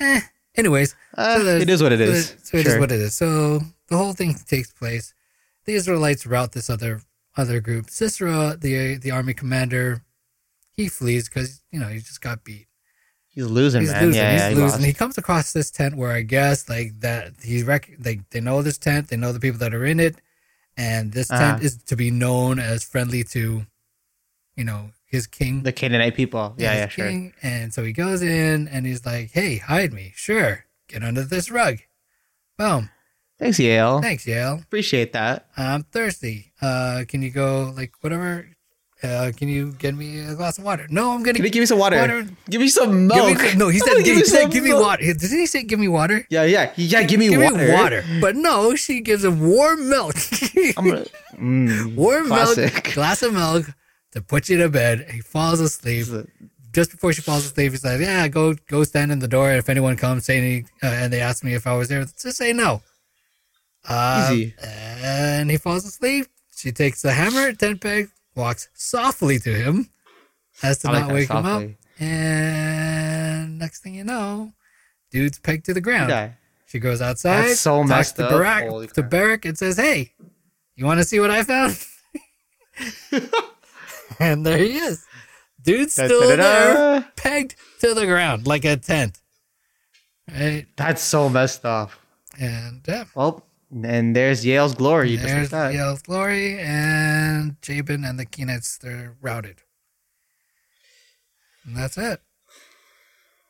Eh. 0.00 0.20
Anyways, 0.56 0.94
Uh, 1.14 1.42
there's- 1.42 1.62
it 1.62 1.68
is 1.70 1.82
what 1.82 1.92
it 1.92 1.98
so 1.98 2.04
is. 2.04 2.34
So 2.44 2.56
it 2.58 2.66
is 2.66 2.72
Sure. 2.72 2.80
what 2.80 2.92
it 2.92 3.00
is. 3.00 3.14
So 3.14 3.58
the 3.88 3.96
whole 3.96 4.12
thing 4.14 4.34
takes 4.34 4.72
place. 4.72 5.12
The 5.64 5.74
Israelites 5.74 6.26
rout 6.26 6.52
this 6.52 6.70
other 6.70 7.02
other 7.36 7.60
group. 7.60 7.90
Sisera, 7.90 8.56
the 8.58 8.96
the 8.96 9.10
army 9.10 9.34
commander, 9.34 10.04
he 10.70 10.88
flees 10.88 11.28
because 11.28 11.62
you 11.72 11.80
know 11.80 11.88
he 11.88 11.98
just 11.98 12.20
got 12.20 12.44
beat. 12.44 12.68
He's 13.28 13.46
losing, 13.46 13.80
He's 13.80 13.90
man. 13.90 14.04
losing. 14.06 14.20
Yeah, 14.22 14.32
he's 14.32 14.40
yeah, 14.40 14.48
he 14.50 14.54
losing. 14.54 14.70
lost. 14.70 14.84
He 14.84 14.92
comes 14.92 15.18
across 15.18 15.52
this 15.52 15.72
tent 15.72 15.96
where 15.96 16.12
I 16.12 16.22
guess 16.22 16.68
like 16.68 17.00
that 17.00 17.32
he's 17.42 17.64
rec- 17.64 17.96
they 17.98 18.20
they 18.30 18.40
know 18.40 18.62
this 18.62 18.78
tent. 18.78 19.08
They 19.08 19.16
know 19.16 19.32
the 19.32 19.40
people 19.40 19.58
that 19.58 19.74
are 19.74 19.84
in 19.84 19.98
it, 19.98 20.20
and 20.76 21.12
this 21.12 21.28
tent 21.28 21.42
Uh-huh. 21.56 21.58
is 21.64 21.76
to 21.84 21.96
be 21.96 22.10
known 22.10 22.58
as 22.58 22.84
friendly 22.84 23.22
to, 23.24 23.66
you 24.56 24.64
know, 24.64 24.90
his 25.04 25.26
king. 25.26 25.62
The 25.62 25.72
Canaanite 25.72 26.14
people. 26.16 26.54
Yeah, 26.58 26.74
yeah, 26.74 26.88
sure. 26.88 27.06
king. 27.08 27.32
And 27.42 27.72
so 27.72 27.84
he 27.84 27.92
goes 27.92 28.20
in 28.22 28.66
and 28.68 28.84
he's 28.86 29.06
like, 29.06 29.30
"Hey, 29.32 29.58
hide 29.58 29.92
me. 29.92 30.12
Sure, 30.16 30.64
get 30.88 31.02
under 31.04 31.22
this 31.22 31.50
rug." 31.50 31.78
Boom. 32.58 32.90
Thanks, 33.38 33.58
Yale. 33.58 34.00
Thanks, 34.00 34.26
Yale. 34.26 34.60
Appreciate 34.62 35.12
that. 35.12 35.48
I'm 35.56 35.82
thirsty. 35.84 36.52
Uh, 36.62 37.04
can 37.08 37.20
you 37.22 37.30
go 37.30 37.72
like 37.76 37.92
whatever? 38.00 38.48
Uh, 39.04 39.30
can 39.36 39.48
you 39.48 39.72
get 39.72 39.94
me 39.94 40.20
a 40.20 40.34
glass 40.34 40.56
of 40.58 40.64
water? 40.64 40.86
No, 40.88 41.10
I'm 41.12 41.22
gonna 41.22 41.34
Can 41.34 41.44
you 41.44 41.50
give 41.50 41.60
me 41.60 41.66
some 41.66 41.78
water? 41.78 41.98
Water. 41.98 42.26
Give 42.48 42.60
me 42.60 42.68
some 42.68 43.06
Give 43.08 43.24
milk. 43.24 43.42
me, 43.42 43.54
no, 43.56 43.68
he 43.68 43.78
said, 43.84 43.92
gonna 43.92 44.02
give, 44.02 44.16
he 44.16 44.24
said, 44.24 44.50
give 44.50 44.64
me 44.64 44.72
water. 44.72 45.02
Didn't 45.02 45.38
he 45.38 45.46
say, 45.46 45.62
give 45.62 45.78
me 45.78 45.88
water? 45.88 46.26
Yeah, 46.30 46.44
yeah, 46.44 46.72
yeah. 46.76 47.02
Give 47.02 47.20
me 47.20 47.28
give 47.28 47.42
water. 47.42 47.58
me 47.58 47.72
water. 47.72 48.04
But 48.20 48.34
no, 48.36 48.74
she 48.76 49.00
gives 49.02 49.22
him 49.24 49.40
warm 49.46 49.90
milk. 49.90 50.14
I'm 50.78 50.88
gonna, 50.88 51.04
mm, 51.34 51.94
warm 52.02 52.28
milk, 52.30 52.92
glass 52.94 53.22
of 53.22 53.34
milk 53.34 53.66
to 54.12 54.22
put 54.22 54.48
you 54.48 54.56
to 54.58 54.68
bed. 54.70 55.06
He 55.10 55.20
falls 55.20 55.60
asleep. 55.60 56.06
Just 56.72 56.90
before 56.90 57.12
she 57.12 57.20
falls 57.22 57.44
asleep, 57.44 57.70
he's 57.72 57.84
like, 57.84 58.00
"Yeah, 58.00 58.26
go 58.28 58.54
go 58.68 58.82
stand 58.84 59.12
in 59.12 59.18
the 59.20 59.28
door. 59.28 59.52
If 59.52 59.68
anyone 59.68 59.96
comes, 59.96 60.24
say 60.24 60.38
any, 60.38 60.64
uh, 60.82 60.86
and 60.86 61.12
they 61.12 61.20
ask 61.20 61.44
me 61.44 61.54
if 61.54 61.66
I 61.66 61.76
was 61.76 61.88
there, 61.88 62.04
just 62.04 62.36
say 62.38 62.52
no." 62.52 62.82
Uh, 63.86 64.30
Easy. 64.32 64.54
And 64.62 65.50
he 65.50 65.56
falls 65.58 65.84
asleep. 65.84 66.26
She 66.56 66.72
takes 66.72 67.02
the 67.02 67.12
hammer, 67.12 67.52
tent 67.52 67.80
peg, 67.80 68.08
walks 68.34 68.68
softly 68.74 69.38
to 69.40 69.52
him, 69.54 69.88
has 70.62 70.78
to 70.80 70.88
I 70.90 71.00
not 71.00 71.08
that, 71.08 71.14
wake 71.14 71.30
him 71.30 71.46
up. 71.46 71.62
And 72.00 73.58
next 73.58 73.80
thing 73.82 73.94
you 73.94 74.04
know, 74.04 74.52
dude's 75.10 75.38
pegged 75.38 75.64
to 75.66 75.74
the 75.74 75.80
ground. 75.80 76.10
Yeah. 76.10 76.30
She 76.66 76.78
goes 76.80 77.00
outside, 77.00 77.44
That's 77.48 77.60
so 77.60 77.84
talks 77.84 78.12
to 78.12 78.26
Holy 78.68 78.88
to. 78.88 79.02
Barak, 79.02 79.44
and 79.44 79.56
says, 79.56 79.76
"Hey, 79.76 80.12
you 80.74 80.84
want 80.84 80.98
to 80.98 81.04
see 81.04 81.20
what 81.20 81.30
I 81.30 81.44
found?" 81.44 81.78
and 84.18 84.44
there 84.44 84.58
he 84.58 84.76
is. 84.78 85.04
Dude's 85.62 85.92
still 85.92 86.20
there, 86.28 86.36
Da-da-da-da. 86.36 87.06
pegged 87.16 87.54
to 87.80 87.94
the 87.94 88.06
ground 88.06 88.46
like 88.46 88.64
a 88.64 88.76
tent. 88.76 89.18
Right, 90.30 90.66
That's 90.76 91.02
so 91.02 91.28
messed 91.28 91.64
up. 91.64 91.90
and 92.40 92.80
yeah, 92.88 93.04
Well, 93.14 93.46
and 93.82 94.14
there's 94.14 94.44
Yale's 94.46 94.74
glory. 94.74 95.16
Like 95.16 95.26
there's 95.26 95.50
that. 95.50 95.74
Yale's 95.74 96.02
glory, 96.02 96.58
and 96.60 97.56
Jabin 97.62 98.04
and 98.04 98.18
the 98.18 98.26
Kenites 98.26 98.78
they're 98.78 99.16
routed. 99.20 99.62
And 101.64 101.76
that's 101.76 101.96
it. 101.98 102.20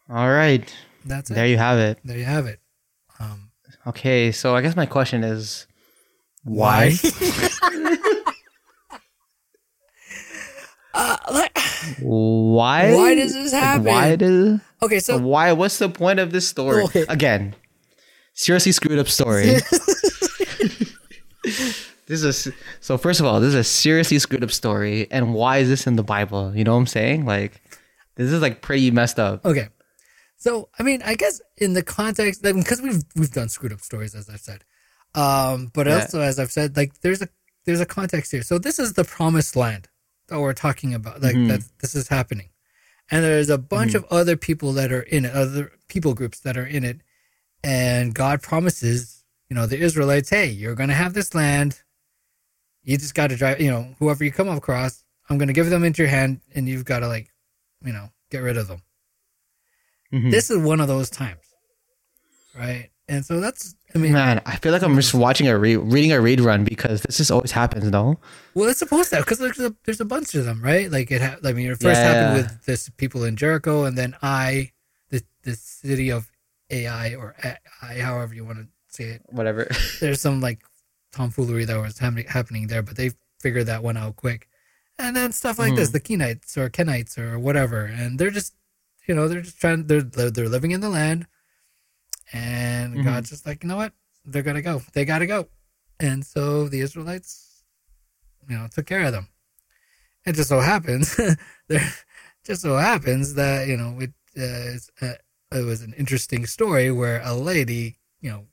All 0.08 0.30
right. 0.30 0.72
That's 1.04 1.28
There 1.30 1.46
you 1.46 1.58
have 1.58 1.78
it. 1.78 1.98
There 2.04 2.16
you 2.16 2.24
have 2.24 2.46
it. 2.46 2.60
Um, 3.20 3.50
Okay, 3.86 4.32
so 4.32 4.54
I 4.56 4.62
guess 4.62 4.76
my 4.76 4.86
question 4.86 5.22
is 5.24 5.66
why? 6.44 6.94
uh, 10.94 11.16
like- 11.32 11.58
Why? 12.00 12.94
Why 12.94 13.14
does 13.14 13.32
this 13.34 13.52
Like, 13.52 13.62
happen? 13.62 13.84
why 13.84 14.16
does 14.16 14.60
okay, 14.82 15.00
so 15.00 15.18
why 15.18 15.52
what's 15.52 15.78
the 15.78 15.88
point 15.90 16.18
of 16.20 16.32
this 16.32 16.48
story? 16.48 16.84
Again, 17.08 17.54
seriously 18.32 18.72
screwed 18.72 18.98
up 18.98 19.08
story. 19.08 19.56
this 22.06 22.22
is 22.22 22.48
so 22.80 22.98
first 22.98 23.20
of 23.20 23.26
all, 23.26 23.40
this 23.40 23.48
is 23.48 23.54
a 23.54 23.64
seriously 23.64 24.18
screwed 24.18 24.42
up 24.44 24.50
story 24.50 25.06
and 25.10 25.34
why 25.34 25.58
is 25.58 25.68
this 25.68 25.86
in 25.86 25.96
the 25.96 26.02
Bible? 26.02 26.54
You 26.54 26.64
know 26.64 26.72
what 26.72 26.80
I'm 26.80 26.86
saying? 26.86 27.24
Like 27.26 27.60
this 28.16 28.30
is 28.30 28.40
like 28.42 28.60
pretty 28.62 28.90
messed 28.90 29.18
up. 29.18 29.44
Okay. 29.44 29.68
So, 30.36 30.68
I 30.78 30.82
mean, 30.82 31.00
I 31.02 31.14
guess 31.14 31.40
in 31.56 31.72
the 31.72 31.82
context, 31.82 32.42
because 32.42 32.82
we've 32.82 33.02
we've 33.16 33.30
done 33.32 33.48
screwed 33.48 33.72
up 33.72 33.80
stories, 33.80 34.14
as 34.14 34.28
I've 34.28 34.40
said, 34.40 34.64
um, 35.14 35.70
but 35.72 35.86
Yeah. 35.86 36.00
also 36.00 36.20
as 36.20 36.38
I've 36.38 36.52
said, 36.52 36.76
like 36.76 37.00
there's 37.00 37.22
a 37.22 37.28
there's 37.64 37.80
a 37.80 37.86
context 37.86 38.30
here. 38.30 38.42
So 38.42 38.58
this 38.58 38.78
is 38.78 38.92
the 38.92 39.04
promised 39.04 39.56
land 39.56 39.88
that 40.28 40.38
we're 40.40 40.52
talking 40.52 40.92
about. 40.92 41.22
Like 41.22 41.34
Mhm. 41.36 41.48
that 41.48 41.62
this 41.80 41.94
is 41.94 42.08
happening, 42.08 42.50
and 43.10 43.24
there's 43.24 43.48
a 43.48 43.56
bunch 43.58 43.94
of 43.94 44.04
other 44.10 44.36
people 44.36 44.72
that 44.74 44.92
are 44.92 45.02
in 45.02 45.24
it, 45.24 45.32
other 45.34 45.72
people 45.88 46.12
groups 46.14 46.40
that 46.40 46.58
are 46.58 46.66
in 46.66 46.84
it, 46.84 47.00
and 47.62 48.14
God 48.14 48.42
promises, 48.42 49.13
you 49.48 49.56
know, 49.56 49.66
the 49.66 49.78
Israelites, 49.78 50.30
hey, 50.30 50.46
you're 50.50 50.74
gonna 50.74 50.94
have 50.94 51.14
this 51.14 51.34
land. 51.34 51.80
You 52.82 52.98
just 52.98 53.14
got 53.14 53.28
to 53.30 53.36
drive, 53.36 53.60
you 53.60 53.70
know, 53.70 53.94
whoever 53.98 54.24
you 54.24 54.30
come 54.32 54.48
across, 54.48 55.04
I'm 55.30 55.38
gonna 55.38 55.52
give 55.54 55.70
them 55.70 55.84
into 55.84 56.02
your 56.02 56.10
hand, 56.10 56.40
and 56.54 56.68
you've 56.68 56.84
got 56.84 57.00
to 57.00 57.08
like, 57.08 57.30
you 57.84 57.92
know, 57.92 58.10
get 58.30 58.38
rid 58.38 58.56
of 58.56 58.68
them 58.68 58.82
Mhm. 60.12 60.30
this 60.30 60.50
is 60.50 60.58
one 60.58 60.80
of 60.80 60.88
those 60.88 61.08
times 61.10 61.40
right 62.58 62.90
and 63.08 63.24
so 63.24 63.40
that's 63.40 63.74
i 63.94 63.98
mean 63.98 64.12
Man, 64.12 64.40
I 64.46 64.56
feel 64.56 64.72
like 64.72 64.82
I'm 64.82 64.94
just 64.96 65.14
watching 65.14 65.48
a 65.48 65.58
re- 65.58 65.76
reading 65.76 66.12
a 66.12 66.20
read 66.20 66.40
run 66.40 66.64
because 66.64 67.02
this 67.02 67.16
just 67.16 67.30
always 67.30 67.50
happens, 67.52 67.84
no? 67.90 68.18
well 68.54 68.68
it's 68.68 68.78
supposed 68.78 69.10
to 69.10 69.18
because 69.18 69.38
there's 69.38 69.58
a, 69.60 69.74
there's 69.84 70.00
a 70.00 70.04
bunch 70.04 70.34
of 70.34 70.44
them 70.44 70.62
right 70.62 70.90
like 70.90 71.10
it 71.10 71.20
ha- 71.22 71.36
i 71.44 71.52
mean 71.52 71.66
it 71.70 71.80
first 71.80 72.00
Yeah. 72.00 72.12
happened 72.12 72.42
with 72.42 72.64
this 72.64 72.88
people 72.96 73.24
in 73.24 73.36
jericho 73.36 73.84
and 73.84 73.96
then 73.98 74.16
i 74.22 74.70
the, 75.10 75.22
the 75.42 75.54
city 75.56 76.10
of 76.10 76.30
ai 76.70 77.14
or 77.14 77.34
i 77.82 77.94
however 77.98 78.34
you 78.34 78.44
want 78.44 78.58
to 78.58 78.66
say 78.94 79.04
it. 79.04 79.22
Whatever. 79.26 79.68
there's 80.00 80.20
some 80.20 80.40
like 80.40 80.60
tomfoolery 81.12 81.64
that 81.64 81.76
was 81.80 81.98
happening 81.98 82.26
happening 82.28 82.66
there 82.66 82.82
but 82.82 82.96
they 82.96 83.10
figured 83.40 83.66
that 83.66 83.82
one 83.82 83.96
out 83.96 84.16
quick. 84.16 84.48
And 84.98 85.14
then 85.16 85.32
stuff 85.32 85.58
like 85.58 85.74
this 85.74 85.90
Mhm. 85.90 85.92
the 85.92 86.00
kenites 86.00 86.56
or 86.56 86.70
kenites 86.70 87.18
or 87.18 87.38
whatever. 87.38 87.84
And 87.84 88.18
they're 88.18 88.30
just 88.30 88.54
you 89.06 89.14
know 89.14 89.28
they're 89.28 89.42
just 89.42 89.60
trying 89.60 89.86
they're 89.86 90.02
they're 90.02 90.48
living 90.48 90.70
in 90.70 90.80
the 90.80 90.88
land. 90.88 91.26
And 92.32 92.96
Mhm. 92.96 93.04
god's 93.04 93.30
just 93.30 93.46
like 93.46 93.62
you 93.62 93.68
know 93.68 93.76
what? 93.76 93.92
They're 94.24 94.42
gonna 94.42 94.62
go. 94.62 94.82
They 94.92 95.04
gotta 95.04 95.26
go. 95.26 95.48
And 96.00 96.24
so 96.24 96.68
the 96.68 96.80
israelites 96.80 97.62
you 98.48 98.56
know 98.56 98.68
took 98.68 98.86
care 98.86 99.04
of 99.04 99.12
them. 99.12 99.28
It 100.26 100.34
just 100.34 100.48
so 100.48 100.60
happens 100.60 101.16
there 101.68 101.92
just 102.44 102.62
so 102.62 102.76
happens 102.76 103.34
that 103.34 103.68
you 103.68 103.76
know 103.76 103.98
it 104.00 104.10
uh, 104.36 104.74
it's, 104.74 104.90
uh, 105.00 105.14
it 105.52 105.64
was 105.64 105.82
an 105.82 105.92
interesting 105.96 106.46
story 106.46 106.90
where 106.90 107.20
a 107.22 107.34
lady 107.34 107.98
you 108.20 108.30
know 108.30 108.46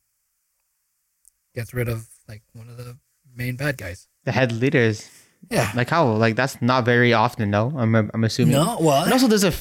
gets 1.54 1.74
rid 1.74 1.88
of 1.90 2.08
like 2.28 2.42
one 2.54 2.70
of 2.70 2.78
the 2.78 2.98
main 3.36 3.56
bad 3.56 3.78
guys 3.78 4.08
the 4.26 4.32
head 4.32 4.52
leaders. 4.52 5.10
yeah 5.50 5.72
Like 5.76 5.90
how? 5.90 6.12
Like 6.14 6.36
that's 6.36 6.62
not 6.62 6.86
very 6.86 7.14
often, 7.14 7.50
no? 7.50 7.74
I'm 7.76 7.96
I'm 7.96 8.24
assuming. 8.24 8.54
no 8.54 8.78
well 8.80 9.04
And 9.04 9.12
also 9.14 9.28
there's 9.28 9.44
a, 9.44 9.54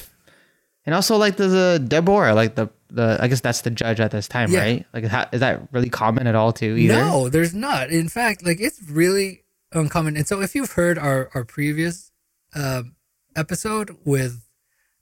and 0.85 0.93
also 0.95 1.17
like 1.17 1.37
there's 1.37 1.53
a 1.53 1.79
Deborah, 1.79 2.33
like 2.35 2.55
the 2.55 2.69
the 2.89 3.17
I 3.19 3.27
guess 3.27 3.41
that's 3.41 3.61
the 3.61 3.71
judge 3.71 3.99
at 3.99 4.11
this 4.11 4.27
time, 4.27 4.51
Yeah. 4.51 4.59
right? 4.59 4.85
Like 4.93 5.03
is 5.33 5.39
that 5.39 5.67
really 5.71 5.89
common 5.89 6.27
at 6.27 6.35
all 6.35 6.51
too 6.53 6.75
either? 6.77 6.93
No, 6.93 7.29
there's 7.29 7.53
not. 7.53 7.89
In 7.89 8.09
fact, 8.09 8.45
like 8.45 8.59
it's 8.61 8.81
really 8.89 9.43
uncommon. 9.71 10.17
And 10.17 10.27
so 10.27 10.41
if 10.41 10.53
you've 10.55 10.73
heard 10.73 10.97
our 10.99 11.29
our 11.33 11.43
previous 11.45 12.11
um, 12.53 12.95
episode 13.35 13.95
with 14.05 14.45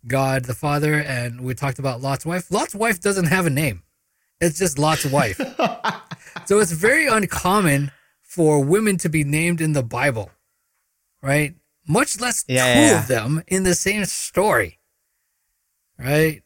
God 0.08 0.46
the 0.46 0.54
Father, 0.54 0.94
and 0.94 1.42
we 1.42 1.54
talked 1.56 1.80
about 1.80 2.00
Lot's 2.02 2.26
wife, 2.26 2.50
Lot's 2.52 2.76
wife 2.76 3.02
doesn't 3.02 3.26
have 3.26 3.46
a 3.46 3.50
name. 3.50 3.84
It's 4.40 4.58
just 4.60 4.80
Lot's 4.80 5.06
wife. 5.06 5.40
so 6.46 6.60
it's 6.60 6.72
very 6.72 7.08
uncommon 7.08 7.92
for 8.22 8.64
women 8.64 8.98
to 8.98 9.10
be 9.10 9.24
named 9.24 9.62
in 9.62 9.74
the 9.74 9.84
Bible, 9.84 10.32
right? 11.22 11.56
Much 11.88 12.20
less 12.20 12.46
Yeah, 12.48 12.74
two 12.74 12.80
yeah, 12.82 13.00
of 13.02 13.08
them 13.08 13.44
in 13.48 13.64
the 13.64 13.74
same 13.76 14.06
story, 14.06 14.80
right? 15.98 16.42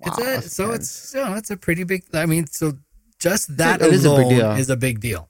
it's 0.00 0.18
a, 0.18 0.42
so 0.48 0.64
intense. 0.66 1.04
it's 1.04 1.14
know, 1.14 1.34
it's 1.34 1.50
a 1.50 1.56
pretty 1.56 1.84
big. 1.84 2.04
I 2.14 2.26
mean, 2.26 2.46
so 2.46 2.74
just 3.18 3.56
that 3.56 3.80
it 3.82 3.92
is 3.92 4.04
a 4.04 4.10
big 4.10 4.26
alone 4.26 4.28
deal. 4.30 4.50
is 4.52 4.70
a 4.70 4.76
big 4.76 5.00
deal, 5.00 5.28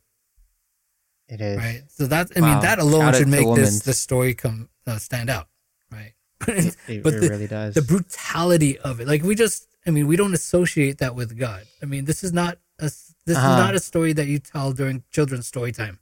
It 1.28 1.40
is. 1.40 1.56
right? 1.56 1.82
So 1.88 2.06
that 2.06 2.30
I 2.36 2.40
mean, 2.40 2.60
that 2.60 2.78
alone 2.78 3.00
Shout 3.00 3.16
should 3.16 3.28
make 3.28 3.54
this 3.54 3.80
this 3.80 3.98
story 4.00 4.34
come 4.34 4.68
uh, 4.86 4.98
stand 4.98 5.30
out, 5.30 5.48
right? 5.92 6.12
It, 6.48 6.76
it 6.86 7.02
but 7.02 7.14
the, 7.20 7.28
really 7.28 7.46
does. 7.46 7.74
the 7.74 7.82
brutality 7.82 8.78
of 8.78 9.00
it, 9.00 9.06
like 9.08 9.22
we 9.22 9.34
just, 9.34 9.66
I 9.86 9.90
mean, 9.90 10.06
we 10.06 10.16
don't 10.16 10.34
associate 10.34 10.98
that 10.98 11.14
with 11.14 11.38
God. 11.38 11.64
I 11.82 11.86
mean, 11.86 12.04
this 12.04 12.22
is 12.22 12.32
not 12.32 12.58
a 12.78 12.90
this 13.28 13.36
Uh-huh. 13.36 13.52
is 13.52 13.58
not 13.64 13.74
a 13.76 13.80
story 13.90 14.12
that 14.18 14.26
you 14.26 14.38
tell 14.40 14.72
during 14.72 15.04
children's 15.12 15.46
story 15.46 15.70
time, 15.72 15.98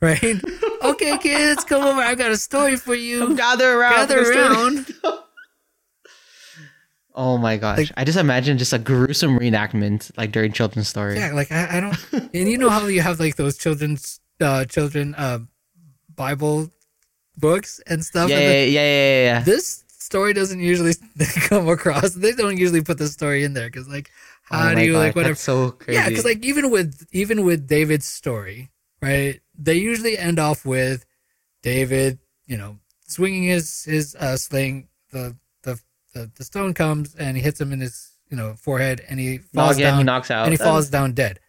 right? 0.00 0.20
okay, 0.90 1.16
kids, 1.18 1.64
come 1.64 1.82
over. 1.82 2.00
I've 2.00 2.18
got 2.18 2.30
a 2.30 2.36
story 2.36 2.76
for 2.76 2.94
you. 2.94 3.34
Gather 3.36 3.68
around. 3.80 4.06
Gather 4.08 4.22
the 4.22 4.30
around. 4.30 4.76
Oh 7.12 7.36
my 7.38 7.56
gosh! 7.56 7.78
Like- 7.78 7.92
I 7.96 8.04
just 8.04 8.16
imagine 8.18 8.56
just 8.56 8.72
a 8.72 8.78
gruesome 8.78 9.36
reenactment, 9.38 10.10
like 10.16 10.30
during 10.30 10.52
children's 10.52 10.88
story. 10.88 11.16
Yeah, 11.18 11.32
like 11.32 11.50
I, 11.50 11.78
I 11.78 11.80
don't. 11.80 11.98
And 12.32 12.48
you 12.48 12.56
know 12.56 12.70
how 12.70 12.86
you 12.86 13.02
have 13.02 13.18
like 13.18 13.34
those 13.36 13.58
children's 13.58 14.20
uh 14.40 14.64
children 14.64 15.14
uh 15.16 15.40
Bible 16.14 16.70
books 17.36 17.80
and 17.88 18.04
stuff. 18.04 18.30
yeah, 18.30 18.36
and 18.36 18.44
yeah, 18.44 18.52
the- 18.64 18.70
yeah, 18.70 18.80
yeah, 18.80 19.24
yeah. 19.38 19.40
this 19.42 19.84
story 19.88 20.32
doesn't 20.32 20.60
usually 20.60 20.94
come 21.50 21.68
across. 21.68 22.14
They 22.14 22.32
don't 22.32 22.56
usually 22.56 22.80
put 22.82 22.98
this 22.98 23.12
story 23.12 23.42
in 23.42 23.54
there 23.54 23.66
because 23.66 23.88
like 23.88 24.10
how 24.50 24.72
oh 24.74 24.78
you 24.78 24.92
gosh, 24.92 24.98
like 24.98 25.16
whatever? 25.16 25.34
That's 25.34 25.40
so 25.42 25.70
crazy. 25.72 25.98
Yeah, 26.00 26.08
because 26.08 26.24
like 26.24 26.44
even 26.44 26.70
with 26.70 27.06
even 27.12 27.44
with 27.44 27.66
David's 27.66 28.06
story, 28.06 28.70
right? 29.00 29.40
They 29.58 29.74
usually 29.74 30.18
end 30.18 30.38
off 30.38 30.64
with 30.64 31.04
David, 31.62 32.18
you 32.46 32.56
know, 32.56 32.78
swinging 33.06 33.44
his 33.44 33.84
his 33.84 34.14
uh, 34.16 34.36
sling. 34.36 34.88
The, 35.12 35.36
the 35.62 35.80
the 36.14 36.30
the 36.36 36.44
stone 36.44 36.74
comes 36.74 37.14
and 37.14 37.36
he 37.36 37.42
hits 37.42 37.60
him 37.60 37.72
in 37.72 37.80
his 37.80 38.10
you 38.30 38.36
know 38.36 38.54
forehead, 38.54 39.02
and 39.08 39.18
he 39.20 39.38
falls 39.38 39.76
again, 39.76 39.92
down 39.92 39.98
he 39.98 40.04
knocks 40.04 40.30
out. 40.30 40.44
and 40.44 40.52
he 40.52 40.56
That- 40.56 40.64
falls 40.64 40.90
down 40.90 41.12
dead. 41.12 41.40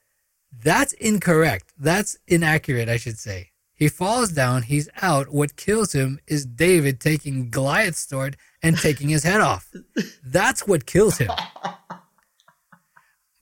That's 0.63 0.91
incorrect. 0.93 1.71
That's 1.79 2.17
inaccurate, 2.27 2.89
I 2.89 2.97
should 2.97 3.17
say. 3.17 3.51
He 3.73 3.87
falls 3.87 4.31
down, 4.33 4.63
he's 4.63 4.89
out. 5.01 5.29
What 5.29 5.55
kills 5.55 5.93
him 5.93 6.19
is 6.27 6.45
David 6.45 6.99
taking 6.99 7.49
Goliath's 7.49 8.07
sword 8.07 8.37
and 8.61 8.77
taking 8.77 9.09
his 9.09 9.23
head 9.23 9.41
off. 9.41 9.71
That's 10.23 10.67
what 10.67 10.85
kills 10.85 11.17
him. 11.17 11.31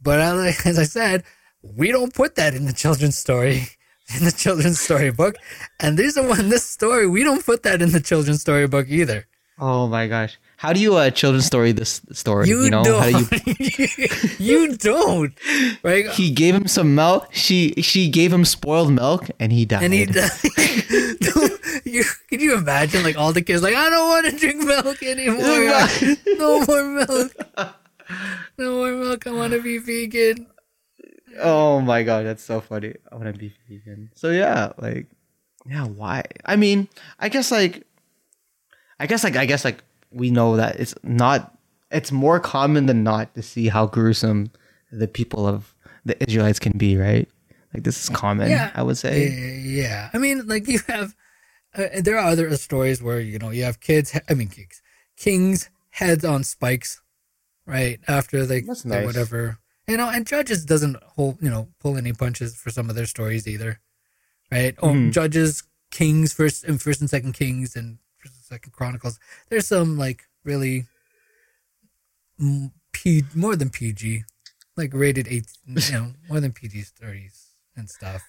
But 0.02 0.20
as 0.20 0.34
I- 0.40 0.56
as 0.70 0.80
I 0.80 0.84
said, 0.84 1.24
we 1.62 1.92
don't 1.92 2.14
put 2.14 2.36
that 2.36 2.54
in 2.54 2.66
the 2.66 2.74
children's 2.74 3.18
story, 3.18 3.68
in 4.18 4.24
the 4.26 4.32
children's 4.32 4.80
storybook. 4.80 5.36
And 5.80 5.98
these 5.98 6.18
are 6.18 6.28
one 6.28 6.50
this 6.50 6.66
story, 6.66 7.08
we 7.08 7.24
don't 7.24 7.46
put 7.46 7.64
that 7.64 7.82
in 7.82 7.92
the 7.92 8.00
children's 8.00 8.42
storybook 8.42 8.88
either. 8.90 9.28
Oh 9.62 9.88
my 9.88 10.08
gosh! 10.08 10.40
How 10.56 10.72
do 10.72 10.80
you 10.80 10.96
uh 10.96 11.10
children's 11.10 11.46
story 11.46 11.74
this 11.74 12.00
story? 12.14 12.48
You, 12.48 12.70
know, 12.70 12.82
don't. 12.82 13.30
do 13.30 13.54
you? 13.68 14.08
you 14.40 14.78
don't. 14.78 15.34
Right? 15.84 16.08
He 16.12 16.32
gave 16.32 16.56
him 16.56 16.66
some 16.68 16.96
milk. 16.96 17.28
She 17.34 17.74
she 17.82 18.08
gave 18.10 18.32
him 18.32 18.46
spoiled 18.46 18.94
milk, 18.94 19.28
and 19.38 19.52
he 19.52 19.66
died. 19.66 19.84
And 19.84 19.94
he 19.94 20.06
died. 20.06 20.32
you, 21.84 22.04
can 22.30 22.40
you 22.40 22.56
imagine, 22.56 23.04
like 23.04 23.18
all 23.18 23.34
the 23.34 23.42
kids, 23.42 23.62
like 23.62 23.76
I 23.76 23.90
don't 23.90 24.08
want 24.08 24.26
to 24.28 24.38
drink 24.40 24.64
milk 24.64 25.04
anymore. 25.04 25.44
no 26.38 26.64
more 26.66 26.84
milk. 27.06 27.36
No 28.58 28.78
more 28.78 28.92
milk. 28.92 29.28
I 29.28 29.32
want 29.32 29.54
to 29.54 29.62
be 29.62 29.78
vegan. 29.78 30.48
Oh 31.40 31.80
my 31.82 32.04
god, 32.04 32.26
that's 32.26 32.44
so 32.44 32.60
funny. 32.60 32.96
I 33.12 33.16
want 33.16 33.34
to 33.34 33.40
be 33.40 33.54
vegan. 33.70 34.12
So 34.16 34.32
yeah, 34.32 34.74
like, 34.78 35.08
yeah, 35.66 35.86
why? 35.86 36.24
I 36.46 36.56
mean, 36.56 36.88
I 37.20 37.30
guess 37.30 37.52
like, 37.52 37.86
I 39.00 39.06
guess 39.06 39.24
like, 39.24 39.36
I 39.36 39.46
guess 39.46 39.64
like 39.64 39.84
we 40.12 40.32
know 40.32 40.58
that 40.58 40.80
it's 40.80 40.96
not. 41.04 41.56
It's 41.92 42.12
more 42.12 42.40
common 42.40 42.86
than 42.86 43.04
not 43.04 43.34
to 43.34 43.42
see 43.42 43.68
how 43.68 43.88
gruesome 43.88 44.52
the 44.92 45.08
people 45.08 45.48
of 45.48 45.74
the 46.06 46.16
Israelites 46.24 46.60
can 46.60 46.78
be, 46.78 46.96
right? 46.98 47.28
Like 47.74 47.84
this 47.84 48.04
is 48.04 48.10
common. 48.10 48.50
Yeah. 48.50 48.70
I 48.76 48.84
would 48.84 48.98
say. 48.98 49.30
Yeah, 49.64 50.12
I 50.14 50.20
mean, 50.20 50.46
like 50.46 50.68
you 50.68 50.82
have, 50.88 51.16
uh, 51.74 51.88
there 52.00 52.18
are 52.20 52.28
other 52.28 52.56
stories 52.58 53.02
where 53.02 53.20
you 53.20 53.40
know 53.40 53.50
you 53.50 53.64
have 53.64 53.80
kids. 53.80 54.20
I 54.30 54.34
mean, 54.36 54.50
kings, 54.50 54.84
kings 55.18 55.70
heads 55.90 56.24
on 56.24 56.44
spikes, 56.44 57.02
right 57.70 58.00
after 58.08 58.46
they 58.46 58.62
That's 58.62 58.84
they 58.84 58.98
nice. 58.98 59.06
whatever. 59.06 59.60
You 59.88 59.98
know, 59.98 60.10
and 60.10 60.26
judges 60.28 60.66
doesn't 60.66 60.98
hold 61.16 61.38
you 61.42 61.50
know 61.50 61.70
pull 61.80 61.98
any 61.98 62.14
punches 62.14 62.56
for 62.56 62.70
some 62.70 62.90
of 62.90 62.96
their 62.96 63.06
stories 63.08 63.48
either, 63.48 63.80
right? 64.52 64.76
Oh, 64.82 64.90
Mhm. 64.94 65.12
judges, 65.12 65.64
kings, 65.92 66.34
first 66.34 66.64
and 66.64 66.82
first 66.82 67.02
and 67.02 67.10
second 67.10 67.34
kings 67.34 67.76
and 67.76 67.98
first 68.18 68.36
and 68.36 68.44
second 68.44 68.72
chronicles. 68.74 69.20
There's 69.50 69.68
some 69.68 69.98
like 69.98 70.24
really, 70.44 70.86
mm, 72.40 72.72
P 72.92 73.24
more 73.36 73.56
than 73.56 73.70
PG, 73.70 74.24
like 74.78 74.92
rated 74.94 75.28
eight, 75.28 75.48
you 75.66 75.76
know, 75.92 76.14
more 76.28 76.40
than 76.40 76.52
PG 76.52 76.82
stories 76.84 77.48
and 77.76 77.90
stuff. 77.90 78.24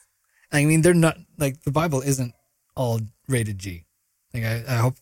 I 0.52 0.64
mean, 0.64 0.82
they're 0.82 0.94
not 0.94 1.16
like 1.38 1.62
the 1.62 1.70
Bible 1.70 2.00
isn't 2.02 2.34
all 2.76 3.00
rated 3.28 3.58
G. 3.58 3.84
Like 4.34 4.44
I, 4.44 4.64
I 4.68 4.76
hope, 4.76 4.94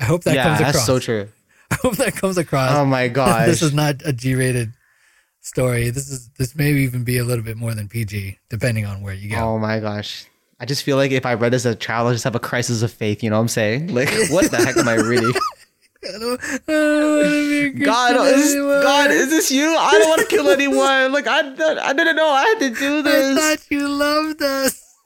I 0.00 0.04
hope 0.04 0.24
that 0.24 0.34
yeah, 0.34 0.44
comes 0.44 0.58
that's 0.60 0.70
across. 0.70 0.86
so 0.86 0.98
true. 0.98 1.28
I 1.74 1.76
hope 1.82 1.96
that 1.96 2.14
comes 2.14 2.38
across. 2.38 2.72
Oh 2.72 2.84
my 2.84 3.08
god, 3.08 3.48
this 3.48 3.62
is 3.62 3.72
not 3.72 3.96
a 4.04 4.12
G-rated 4.12 4.72
story. 5.40 5.90
This 5.90 6.08
is 6.08 6.28
this 6.38 6.54
may 6.54 6.72
even 6.72 7.04
be 7.04 7.18
a 7.18 7.24
little 7.24 7.44
bit 7.44 7.56
more 7.56 7.74
than 7.74 7.88
PG, 7.88 8.38
depending 8.48 8.86
on 8.86 9.02
where 9.02 9.14
you 9.14 9.30
go. 9.30 9.36
Oh 9.36 9.58
my 9.58 9.80
gosh. 9.80 10.26
I 10.60 10.66
just 10.66 10.84
feel 10.84 10.96
like 10.96 11.10
if 11.10 11.26
I 11.26 11.34
read 11.34 11.52
this 11.52 11.66
as 11.66 11.74
a 11.74 11.78
child, 11.78 12.08
I 12.08 12.12
just 12.12 12.24
have 12.24 12.36
a 12.36 12.40
crisis 12.40 12.82
of 12.82 12.92
faith. 12.92 13.22
You 13.22 13.30
know 13.30 13.36
what 13.36 13.42
I'm 13.42 13.48
saying? 13.48 13.92
Like, 13.92 14.08
what 14.30 14.50
the 14.50 14.56
heck 14.56 14.76
am 14.76 14.88
I 14.88 14.94
reading? 14.94 15.32
I 16.04 16.18
don't, 16.18 16.40
I 16.40 16.58
don't 16.66 17.16
wanna 17.16 17.28
be 17.28 17.66
a 17.66 17.70
God, 17.70 18.26
is. 18.28 18.54
God, 18.54 19.10
is 19.10 19.30
this 19.30 19.50
you? 19.50 19.66
I 19.66 19.92
don't 19.98 20.08
want 20.08 20.20
to 20.20 20.26
kill 20.28 20.48
anyone. 20.48 21.12
Like, 21.12 21.26
I, 21.26 21.40
I 21.40 21.92
didn't 21.92 22.16
know 22.16 22.28
I 22.28 22.44
had 22.44 22.58
to 22.60 22.70
do 22.70 22.98
I 22.98 23.02
this. 23.02 23.38
thought 23.38 23.70
you 23.70 23.88
loved 23.88 24.42
us. 24.42 24.96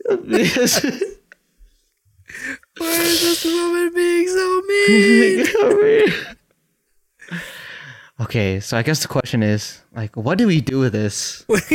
Why 2.76 2.90
is 3.00 3.20
this 3.22 3.44
woman 3.44 3.92
being 3.94 4.28
so 4.28 4.62
mean? 4.68 6.36
Okay, 8.20 8.60
so 8.60 8.76
I 8.76 8.82
guess 8.82 9.02
the 9.02 9.08
question 9.08 9.42
is, 9.42 9.82
like, 9.94 10.16
what 10.16 10.38
do 10.38 10.46
we 10.46 10.60
do 10.60 10.78
with 10.80 10.92
this? 10.92 11.44
what 11.48 11.68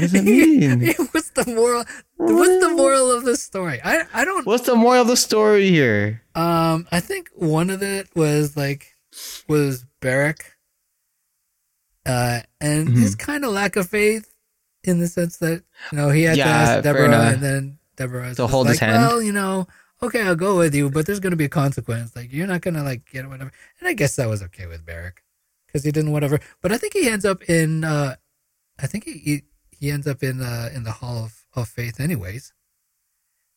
does 0.00 0.14
it 0.14 0.24
mean? 0.24 0.80
What's 1.12 1.30
the 1.30 1.44
moral? 1.46 1.84
What's 2.16 2.64
the 2.64 2.70
moral 2.70 3.10
of 3.12 3.24
the 3.24 3.36
story? 3.36 3.80
I 3.84 4.04
I 4.12 4.24
don't. 4.24 4.46
What's 4.46 4.66
the 4.66 4.76
moral 4.76 5.02
of 5.02 5.08
the 5.08 5.16
story 5.16 5.70
here? 5.70 6.22
Um, 6.34 6.86
I 6.92 7.00
think 7.00 7.30
one 7.34 7.70
of 7.70 7.82
it 7.82 8.08
was 8.14 8.56
like 8.56 8.94
was 9.48 9.84
Barak, 10.00 10.56
uh, 12.06 12.40
and 12.60 12.88
Mhm. 12.88 12.98
his 12.98 13.14
kind 13.14 13.44
of 13.44 13.52
lack 13.52 13.76
of 13.76 13.88
faith 13.88 14.32
in 14.84 14.98
the 15.00 15.08
sense 15.08 15.36
that 15.38 15.62
you 15.92 15.98
know 15.98 16.08
he 16.10 16.22
had 16.22 16.34
to 16.34 16.38
Yeah, 16.38 16.48
ask 16.48 16.72
fair 16.82 16.82
Deborah, 16.82 17.32
and 17.32 17.42
then 17.42 17.78
Deborah 17.96 18.34
To 18.34 18.46
hold 18.46 18.66
like, 18.66 18.74
his 18.74 18.80
hand. 18.80 19.02
Well, 19.02 19.20
you 19.22 19.32
know, 19.32 19.66
okay, 20.02 20.22
I'll 20.22 20.36
go 20.36 20.56
with 20.56 20.74
you, 20.74 20.88
but 20.90 21.06
there's 21.06 21.20
going 21.20 21.32
to 21.32 21.36
be 21.36 21.44
a 21.44 21.48
consequence. 21.50 22.14
Like 22.16 22.32
you're 22.32 22.46
not 22.46 22.60
going 22.62 22.74
to 22.74 22.82
like 22.82 23.04
get 23.10 23.28
whatever. 23.28 23.52
And 23.80 23.88
I 23.88 23.92
guess 23.92 24.16
that 24.16 24.28
was 24.28 24.42
okay 24.44 24.66
with 24.66 24.86
Barak 24.86 25.22
because 25.70 25.84
he 25.84 25.92
didn't 25.92 26.12
whatever. 26.12 26.40
But 26.60 26.72
I 26.72 26.78
think 26.78 26.92
he 26.94 27.08
ends 27.08 27.24
up 27.24 27.42
in. 27.48 27.84
uh 27.84 28.16
I 28.82 28.86
think 28.86 29.04
he 29.04 29.42
he, 29.78 29.90
ends 29.90 30.06
up 30.06 30.22
in 30.22 30.40
uh 30.42 30.70
in 30.74 30.84
the 30.84 30.92
Hall 30.92 31.24
of, 31.24 31.44
of 31.54 31.68
Faith, 31.68 32.00
anyways. 32.00 32.52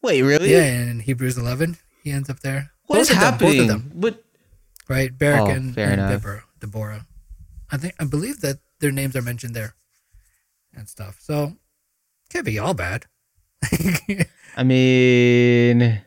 Wait, 0.01 0.21
really? 0.21 0.51
Yeah, 0.51 0.65
in 0.91 0.99
Hebrews 0.99 1.37
11, 1.37 1.77
he 2.03 2.11
ends 2.11 2.29
up 2.29 2.41
there. 2.41 2.71
What 2.87 2.99
is 2.99 3.09
Both 3.09 3.17
of 3.17 3.23
them. 3.23 3.37
Both 3.39 3.59
of 3.59 3.67
them 3.67 3.91
What? 3.95 4.23
right? 4.89 5.17
Barak 5.17 5.41
Oh, 5.41 5.47
and, 5.49 5.77
and. 5.77 6.01
Deborah, 6.11 6.43
Deborah. 6.59 7.05
I 7.71 7.77
think 7.77 7.95
I 7.99 8.03
believe 8.05 8.41
that 8.41 8.59
their 8.79 8.91
names 8.91 9.15
are 9.15 9.21
mentioned 9.21 9.55
there 9.55 9.75
and 10.75 10.89
stuff. 10.89 11.17
So 11.21 11.55
can't 12.29 12.45
be 12.45 12.59
all 12.59 12.73
bad. 12.73 13.05
I 14.57 14.63
mean, 14.63 16.01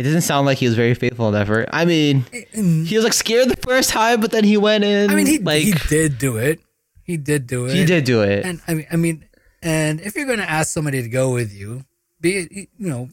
it 0.00 0.04
doesn't 0.04 0.22
sound 0.22 0.46
like 0.46 0.56
he 0.56 0.64
was 0.64 0.74
very 0.76 0.94
faithful 0.94 1.26
in 1.28 1.34
that 1.34 1.42
effort. 1.42 1.68
I 1.74 1.84
mean, 1.84 2.24
he 2.52 2.96
was 2.96 3.04
like 3.04 3.12
scared 3.12 3.50
the 3.50 3.56
first 3.56 3.90
time, 3.90 4.22
but 4.22 4.30
then 4.30 4.44
he 4.44 4.56
went 4.56 4.82
in. 4.82 5.10
I 5.10 5.14
mean, 5.14 5.26
he 5.26 5.38
like 5.38 5.62
he 5.62 5.72
did 5.90 6.16
do 6.16 6.38
it. 6.38 6.58
He 7.04 7.18
did 7.18 7.46
do 7.46 7.66
it. 7.66 7.74
he 7.74 7.84
did 7.84 8.04
do 8.04 8.22
it. 8.22 8.46
And 8.46 8.62
I 8.66 8.72
mean, 8.72 8.86
I 8.90 8.96
mean, 8.96 9.28
and 9.62 10.00
if 10.00 10.16
you're 10.16 10.24
going 10.24 10.38
to 10.38 10.48
ask 10.48 10.72
somebody 10.72 11.02
to 11.02 11.08
go 11.10 11.34
with 11.34 11.52
you, 11.52 11.84
be 12.18 12.36
it 12.38 12.50
you 12.50 12.66
know, 12.78 13.10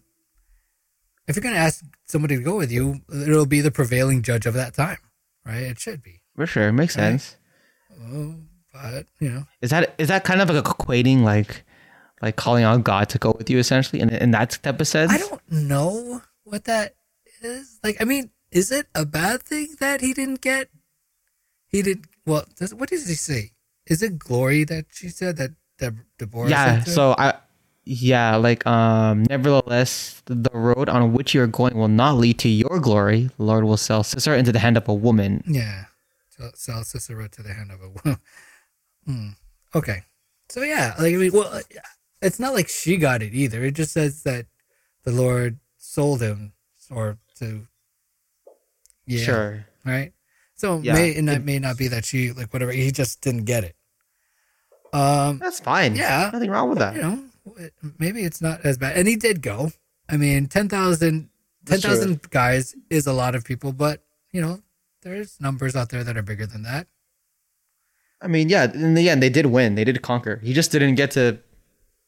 if 1.27 1.35
you're 1.35 1.43
going 1.43 1.55
to 1.55 1.59
ask 1.59 1.83
somebody 2.05 2.37
to 2.37 2.41
go 2.41 2.55
with 2.55 2.71
you, 2.71 3.01
it'll 3.11 3.45
be 3.45 3.59
the 3.59 3.69
prevailing 3.71 4.21
judge 4.21 4.45
of 4.45 4.53
that 4.53 4.73
time, 4.73 4.99
right? 5.45 5.63
It 5.63 5.79
should 5.79 6.01
be. 6.01 6.21
For 6.37 6.45
sure, 6.47 6.71
makes 6.71 6.95
Right. 6.95 7.19
sense. 7.19 7.35
Oh, 8.01 8.35
but 8.71 9.07
you 9.19 9.29
know, 9.29 9.43
Is 9.61 9.71
that 9.71 9.93
is 9.97 10.07
that 10.07 10.23
kind 10.23 10.39
of 10.39 10.49
like 10.49 10.63
equating 10.63 11.23
like 11.23 11.65
like 12.21 12.37
calling 12.37 12.63
on 12.63 12.81
God 12.81 13.09
to 13.09 13.17
go 13.17 13.35
with 13.37 13.49
you 13.49 13.57
essentially 13.57 13.99
in 14.01 14.07
in 14.07 14.31
that 14.31 14.57
type 14.63 14.79
of 14.79 14.87
sense? 14.87 15.11
I 15.11 15.17
don't 15.17 15.41
know 15.51 16.21
what 16.47 16.65
that 16.65 16.95
is. 17.41 17.79
Like, 17.83 17.97
I 17.99 18.05
mean, 18.05 18.31
is 18.51 18.71
it 18.71 18.87
a 18.95 19.05
bad 19.05 19.43
thing 19.43 19.75
that 19.79 20.01
he 20.01 20.13
didn't 20.13 20.41
get? 20.41 20.69
He 21.67 21.81
did 21.81 22.05
well. 22.25 22.45
Does, 22.57 22.73
what 22.73 22.89
does 22.89 23.07
he 23.07 23.15
say? 23.15 23.51
Is 23.85 24.01
it 24.01 24.17
glory 24.17 24.63
that 24.65 24.85
she 24.91 25.09
said 25.09 25.37
that 25.37 25.51
Deb, 25.77 25.99
Deborah? 26.17 26.49
Yeah. 26.49 26.83
So 26.83 27.15
I. 27.17 27.33
Yeah, 27.89 28.35
like 28.35 28.67
um 28.67 29.23
nevertheless 29.29 30.21
the 30.25 30.49
road 30.51 30.89
on 30.89 31.13
which 31.13 31.33
you 31.33 31.41
are 31.41 31.47
going 31.47 31.77
will 31.77 31.87
not 31.87 32.17
lead 32.17 32.37
to 32.39 32.49
your 32.49 32.81
glory. 32.81 33.29
The 33.37 33.43
Lord 33.43 33.63
will 33.63 33.77
sell 33.77 34.03
Sisera 34.03 34.37
into 34.37 34.51
the 34.51 34.59
hand 34.59 34.75
of 34.75 34.89
a 34.89 34.93
woman. 34.93 35.41
yeah, 35.47 35.85
sell, 36.27 36.51
sell 36.53 36.83
Sisera 36.83 37.29
to 37.29 37.41
the 37.41 37.53
hand 37.53 37.71
of 37.71 37.79
a 37.81 37.87
woman. 37.87 38.19
Hmm. 39.07 39.29
Okay, 39.73 40.03
so 40.49 40.63
yeah, 40.63 40.95
like 40.99 41.13
I 41.13 41.17
mean, 41.17 41.31
well, 41.31 41.61
it's 42.21 42.41
not 42.41 42.53
like 42.53 42.67
she 42.67 42.97
got 42.97 43.23
it 43.23 43.33
either. 43.33 43.63
It 43.63 43.75
just 43.75 43.93
says 43.93 44.23
that 44.23 44.47
the 45.05 45.13
Lord 45.13 45.57
sold 45.97 46.21
him 46.21 46.53
or 46.91 47.17
to. 47.39 47.65
Yeah. 49.07 49.23
Sure. 49.23 49.65
right? 49.85 50.11
So 50.55 50.79
Yeah, 50.79 50.93
may 50.93 51.15
and 51.17 51.27
that 51.29 51.43
may 51.43 51.57
not 51.59 51.75
be 51.77 51.87
that 51.87 52.05
she 52.05 52.31
like 52.33 52.53
whatever 52.53 52.71
he 52.71 52.91
just 52.91 53.21
didn't 53.21 53.45
get 53.45 53.63
it. 53.63 53.75
Um, 54.93 55.39
That's 55.39 55.59
fine. 55.59 55.95
Yeah. 55.95 56.29
Nothing 56.31 56.51
wrong 56.51 56.69
with 56.69 56.77
that. 56.79 56.95
you 56.95 57.01
know, 57.01 57.17
maybe 57.97 58.21
it's 58.23 58.41
not 58.41 58.61
as 58.63 58.77
bad. 58.77 58.95
And 58.97 59.07
he 59.07 59.15
did 59.15 59.41
go, 59.41 59.71
I 60.09 60.17
mean, 60.17 60.47
10,000 60.47 61.29
That's 61.63 61.81
10,000 61.81 62.29
guys 62.29 62.75
is 62.89 63.07
a 63.07 63.13
lot 63.13 63.33
of 63.35 63.43
people, 63.43 63.71
but 63.73 64.03
you 64.31 64.41
know, 64.41 64.61
there's 65.01 65.39
numbers 65.41 65.75
out 65.75 65.89
there 65.89 66.03
that 66.03 66.15
are 66.17 66.21
bigger 66.21 66.45
than 66.45 66.63
that. 66.63 66.87
I 68.21 68.27
mean, 68.27 68.49
yeah, 68.49 68.65
in 68.71 68.93
the 68.93 69.09
end, 69.09 69.21
they 69.23 69.29
did 69.29 69.45
win. 69.47 69.75
They 69.75 69.83
did 69.83 70.01
conquer. 70.01 70.37
He 70.43 70.53
just 70.53 70.71
didn't 70.71 70.95
get 70.95 71.11
to 71.11 71.39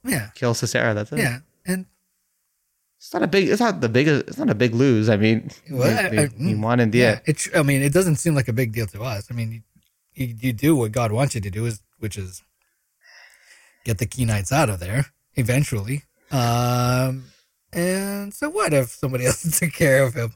Yeah. 0.04 0.30
kill 0.36 0.54
Sisera. 0.54 0.94
That's 0.94 1.12
it. 1.12 1.20
Yeah. 1.20 1.40
And 1.66 1.86
It's 3.00 3.14
not 3.14 3.24
a 3.24 3.28
big. 3.28 3.48
It's 3.48 3.62
not 3.62 3.80
the 3.80 3.88
biggest. 3.90 4.28
It's 4.28 4.38
not 4.38 4.50
a 4.50 4.56
big 4.56 4.76
lose. 4.76 5.08
I 5.10 5.16
mean, 5.16 5.50
Well, 5.72 5.90
he, 6.12 6.18
I- 6.18 6.24
I- 6.24 6.28
he 6.38 6.54
won 6.56 6.80
in 6.82 6.92
the 6.92 6.98
yeah, 7.00 7.20
it, 7.26 7.48
I 7.56 7.64
mean, 7.64 7.82
it 7.82 7.94
doesn't 7.94 8.18
seem 8.18 8.36
like 8.36 8.50
a 8.50 8.54
big 8.54 8.74
deal 8.74 8.88
to 8.88 9.02
us. 9.04 9.28
I 9.32 9.34
mean, 9.34 9.64
you, 10.14 10.26
you, 10.28 10.36
you 10.40 10.54
do 10.54 10.76
what 10.76 10.92
God 10.92 11.12
wants 11.14 11.34
you 11.34 11.40
to 11.42 11.50
do, 11.50 11.66
is 11.66 11.82
which 12.00 12.18
is 12.18 12.44
get 13.86 13.98
the 14.00 14.06
Kenites 14.06 14.52
out 14.52 14.70
of 14.70 14.80
there 14.82 15.06
eventually. 15.36 16.04
Um, 16.32 17.26
and 17.72 18.34
so 18.34 18.50
what 18.50 18.74
if 18.74 18.90
somebody 18.90 19.26
else 19.28 19.60
took 19.60 19.72
care 19.72 20.04
of 20.04 20.14
him? 20.14 20.34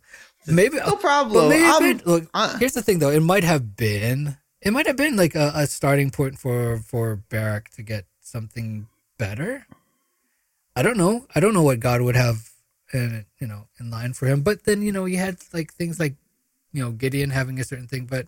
Maybe 0.47 0.77
No 0.77 0.95
problem. 0.95 1.49
maybe 1.49 1.65
I'm- 1.65 1.83
it, 1.83 2.07
look, 2.07 2.29
uh, 2.33 2.57
here's 2.57 2.73
the 2.73 2.81
thing 2.81 2.99
though. 2.99 3.09
It 3.11 3.19
might 3.21 3.43
have 3.43 3.75
been, 3.75 4.37
it 4.61 4.71
might 4.71 4.87
have 4.87 4.95
been 4.97 5.17
like 5.17 5.35
a, 5.35 5.51
a 5.53 5.67
starting 5.67 6.11
point 6.11 6.39
for 6.39 6.79
for 6.79 7.17
Barak 7.29 7.69
to 7.71 7.81
get 7.83 8.05
something 8.21 8.87
better. 9.17 9.67
I 10.75 10.81
don't 10.81 10.97
know. 10.97 11.27
I 11.35 11.39
don't 11.41 11.53
know 11.53 11.61
what 11.61 11.79
God 11.79 12.01
would 12.01 12.15
have, 12.15 12.49
in, 12.93 13.25
you 13.39 13.47
know, 13.47 13.67
in 13.79 13.89
line 13.89 14.13
for 14.13 14.27
him. 14.27 14.41
But 14.41 14.63
then 14.65 14.81
you 14.81 14.91
know, 14.91 15.05
you 15.05 15.17
had 15.17 15.37
like 15.53 15.73
things 15.73 15.99
like, 15.99 16.15
you 16.71 16.83
know, 16.83 16.91
Gideon 16.91 17.29
having 17.29 17.59
a 17.59 17.63
certain 17.63 17.87
thing, 17.87 18.05
but 18.05 18.27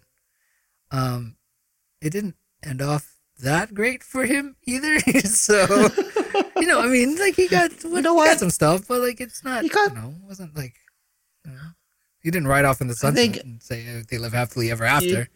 um, 0.91 1.35
it 2.01 2.11
didn't 2.11 2.35
end 2.63 2.81
off 2.81 3.15
that 3.41 3.73
great 3.73 4.03
for 4.03 4.25
him 4.25 4.55
either. 4.65 4.99
so, 5.23 5.65
you 6.57 6.67
know, 6.67 6.79
I 6.79 6.87
mean, 6.87 7.17
like 7.17 7.35
he 7.35 7.47
got, 7.47 7.71
you 7.83 8.01
know 8.01 8.13
he 8.13 8.17
what? 8.17 8.25
got 8.27 8.39
some 8.39 8.49
stuff, 8.49 8.87
but 8.87 9.01
like 9.01 9.19
it's 9.19 9.43
not, 9.43 9.63
He 9.63 9.69
got- 9.69 9.89
you 9.91 9.95
know, 9.95 10.09
it 10.09 10.27
wasn't 10.27 10.55
like, 10.55 10.75
you 11.45 11.51
know, 11.51 11.57
he 12.19 12.31
didn't 12.31 12.47
ride 12.47 12.65
off 12.65 12.81
in 12.81 12.87
the 12.87 12.95
sunset 12.95 13.15
think- 13.33 13.43
and 13.43 13.61
say 13.61 13.99
uh, 13.99 14.03
they 14.09 14.17
live 14.17 14.33
happily 14.33 14.71
ever 14.71 14.83
after. 14.85 15.27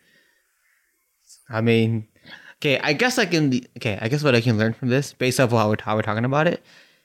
I 1.50 1.62
mean, 1.62 2.08
okay. 2.58 2.80
I 2.80 2.94
guess 2.94 3.18
I 3.18 3.26
can. 3.26 3.62
Okay, 3.78 3.98
I 4.02 4.08
guess 4.08 4.24
what 4.24 4.36
I 4.36 4.42
can 4.42 4.58
learn 4.58 4.74
from 4.74 4.90
this, 4.90 5.14
based 5.14 5.40
off 5.40 5.52
how 5.52 5.70
we're, 5.70 5.78
how 5.82 5.96
we're 5.96 6.02
talking 6.04 6.26
about 6.26 6.48
it, 6.48 6.64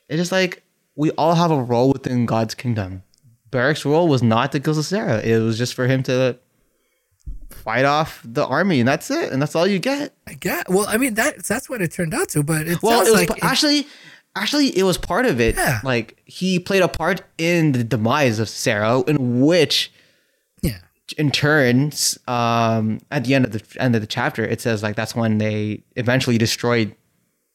it's 0.08 0.18
just 0.18 0.32
like 0.32 0.62
we 0.96 1.11
all 1.12 1.35
have 1.35 1.50
a 1.50 1.62
role 1.62 1.92
within 1.92 2.26
God's 2.26 2.54
kingdom. 2.54 3.02
Barak's 3.50 3.85
role 3.85 4.09
was 4.09 4.22
not 4.22 4.52
to 4.52 4.61
kill 4.61 4.74
Sisera. 4.74 5.20
It 5.20 5.38
was 5.38 5.57
just 5.59 5.74
for 5.74 5.87
him 5.87 6.02
to 6.04 6.38
fight 7.50 7.85
off 7.85 8.20
the 8.24 8.44
army, 8.46 8.80
and 8.80 8.88
that's 8.88 9.11
it. 9.11 9.33
And 9.33 9.40
that's 9.40 9.54
all 9.54 9.66
you 9.66 9.78
get. 9.78 10.12
I 10.26 10.35
get. 10.35 10.68
Well, 10.68 10.87
I 10.88 10.96
mean 10.96 11.14
that 11.14 11.44
that's 11.44 11.68
what 11.70 11.80
it 11.80 11.92
turned 11.92 12.14
out 12.14 12.28
to, 12.30 12.42
but 12.42 12.66
it 12.66 12.83
Well, 12.83 13.07
it 13.07 13.11
was 13.11 13.28
like 13.28 13.44
actually, 13.44 13.87
actually, 14.37 14.76
it 14.76 14.83
was 14.83 14.98
part 14.98 15.26
of 15.26 15.40
it. 15.40 15.57
Yeah. 15.57 15.80
Like 15.85 16.20
he 16.24 16.59
played 16.59 16.83
a 16.83 16.88
part 16.88 17.22
in 17.38 17.72
the 17.72 17.85
demise 17.85 18.38
of 18.38 18.48
Sarah, 18.48 19.00
in 19.02 19.40
which, 19.40 19.92
yeah, 20.62 20.78
in 21.16 21.30
turn, 21.30 21.92
um, 22.26 23.00
at 23.11 23.24
the 23.24 23.35
end 23.35 23.44
of 23.44 23.52
the 23.52 23.62
end 23.80 23.94
of 23.94 24.00
the 24.00 24.07
chapter, 24.07 24.44
it 24.44 24.61
says 24.61 24.83
like 24.83 24.96
that's 24.96 25.14
when 25.14 25.38
they 25.38 25.85
eventually 25.96 26.38
destroyed 26.38 26.94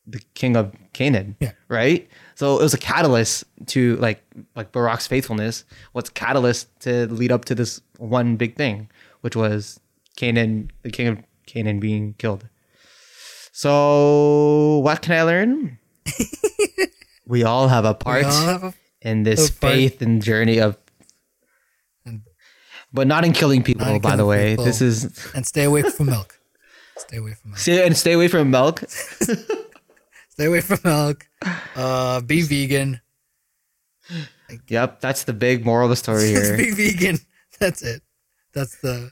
the 0.10 0.20
king 0.34 0.56
of 0.56 0.74
Canaan. 0.94 1.36
Yeah. 1.40 1.52
Right. 1.68 2.10
So 2.36 2.58
it 2.60 2.64
was 2.64 2.74
a 2.74 2.78
catalyst 2.78 3.44
to 3.68 3.96
like 3.98 4.24
like 4.56 4.72
Barak's 4.72 5.08
faithfulness. 5.08 5.66
What's 5.92 6.10
catalyst 6.10 6.68
to 6.82 7.06
lead 7.08 7.32
up 7.32 7.46
to 7.46 7.56
this 7.56 7.82
one 7.98 8.36
big 8.38 8.56
thing, 8.56 8.90
which 9.22 9.36
was 9.36 9.80
Canaan, 10.16 10.72
the 10.82 10.90
king 10.90 11.08
of 11.08 11.20
Canaan, 11.46 11.80
being 11.80 12.16
killed. 12.18 12.48
So 13.52 14.80
what 14.84 15.02
can 15.02 15.14
I 15.14 15.24
learn? 15.24 15.80
we 17.28 17.44
all 17.44 17.68
have 17.68 17.86
a 17.86 17.94
part 17.94 18.24
have 18.26 18.64
a 18.64 18.74
in 19.02 19.24
this 19.24 19.50
a 19.50 19.54
part. 19.54 19.74
faith 19.74 20.02
and 20.02 20.22
journey 20.22 20.60
of, 20.60 20.78
And- 22.06 22.22
but 22.94 23.06
not 23.08 23.26
in 23.26 23.34
killing 23.34 23.64
people. 23.64 23.86
In 23.88 24.02
by 24.02 24.16
the 24.16 24.26
way, 24.26 24.56
this 24.56 24.82
is 24.82 25.06
and 25.36 25.46
stay 25.46 25.66
away 25.66 25.84
from 25.84 26.08
milk. 26.08 26.40
Stay 26.98 27.18
away 27.18 27.34
from 27.34 27.52
milk. 27.52 27.60
stay 27.60 27.86
and 27.86 27.96
stay 27.98 28.14
away 28.14 28.28
from 28.28 28.50
milk. 28.50 28.84
Stay 30.40 30.46
away 30.46 30.62
from 30.62 30.80
milk. 30.86 31.28
Uh, 31.76 32.22
be 32.22 32.42
vegan. 32.42 33.02
Yep, 34.70 35.02
that's 35.02 35.26
the 35.26 35.34
big 35.34 35.66
moral 35.66 35.88
of 35.88 35.90
the 35.90 35.98
story 35.98 36.28
here. 36.30 36.56
be 36.56 36.72
vegan. 36.72 37.18
That's 37.60 37.82
it. 37.82 38.04
That's 38.54 38.78
the. 38.80 39.12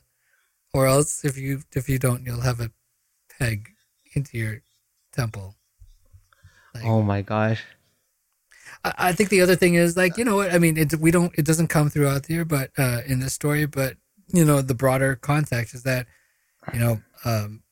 Or 0.74 0.88
else, 0.88 1.26
if 1.26 1.38
you 1.38 1.64
if 1.76 1.90
you 1.90 2.00
don't, 2.00 2.26
you'll 2.26 2.40
have 2.40 2.62
a 2.62 2.72
peg 3.38 3.72
into 4.16 4.38
your 4.38 4.62
temple. 5.12 5.56
oh 6.82 7.02
my 7.02 7.24
gosh. 7.24 7.62
I, 8.86 8.94
I 8.98 9.12
think 9.12 9.30
the 9.30 9.42
other 9.42 9.58
thing 9.58 9.76
is 9.76 9.98
like 9.98 10.18
you 10.18 10.24
know 10.24 10.38
what 10.38 10.54
I 10.54 10.60
mean. 10.60 10.78
It 10.78 10.96
we 10.96 11.12
don't 11.12 11.38
it 11.38 11.46
doesn't 11.46 11.68
come 11.68 11.90
throughout 11.90 12.28
here, 12.28 12.46
but 12.46 12.72
uh, 12.78 13.02
in 13.06 13.20
this 13.20 13.34
story, 13.34 13.66
but 13.66 13.98
you 14.30 14.46
know 14.46 14.62
the 14.62 14.76
broader 14.76 15.18
context 15.18 15.76
is 15.76 15.84
that 15.84 16.08
you 16.74 16.80
know 16.80 17.02
um, 17.26 17.64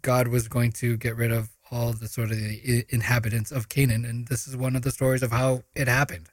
God 0.00 0.26
was 0.26 0.48
going 0.48 0.72
to 0.72 0.96
get 0.96 1.14
rid 1.14 1.30
of 1.30 1.48
all 1.72 1.92
the 1.94 2.06
sort 2.06 2.30
of 2.30 2.36
the 2.36 2.84
inhabitants 2.90 3.50
of 3.50 3.68
Canaan, 3.68 4.04
and 4.04 4.28
this 4.28 4.46
is 4.46 4.56
one 4.56 4.76
of 4.76 4.82
the 4.82 4.90
stories 4.90 5.22
of 5.22 5.30
how 5.32 5.62
it 5.74 5.88
happened. 5.88 6.28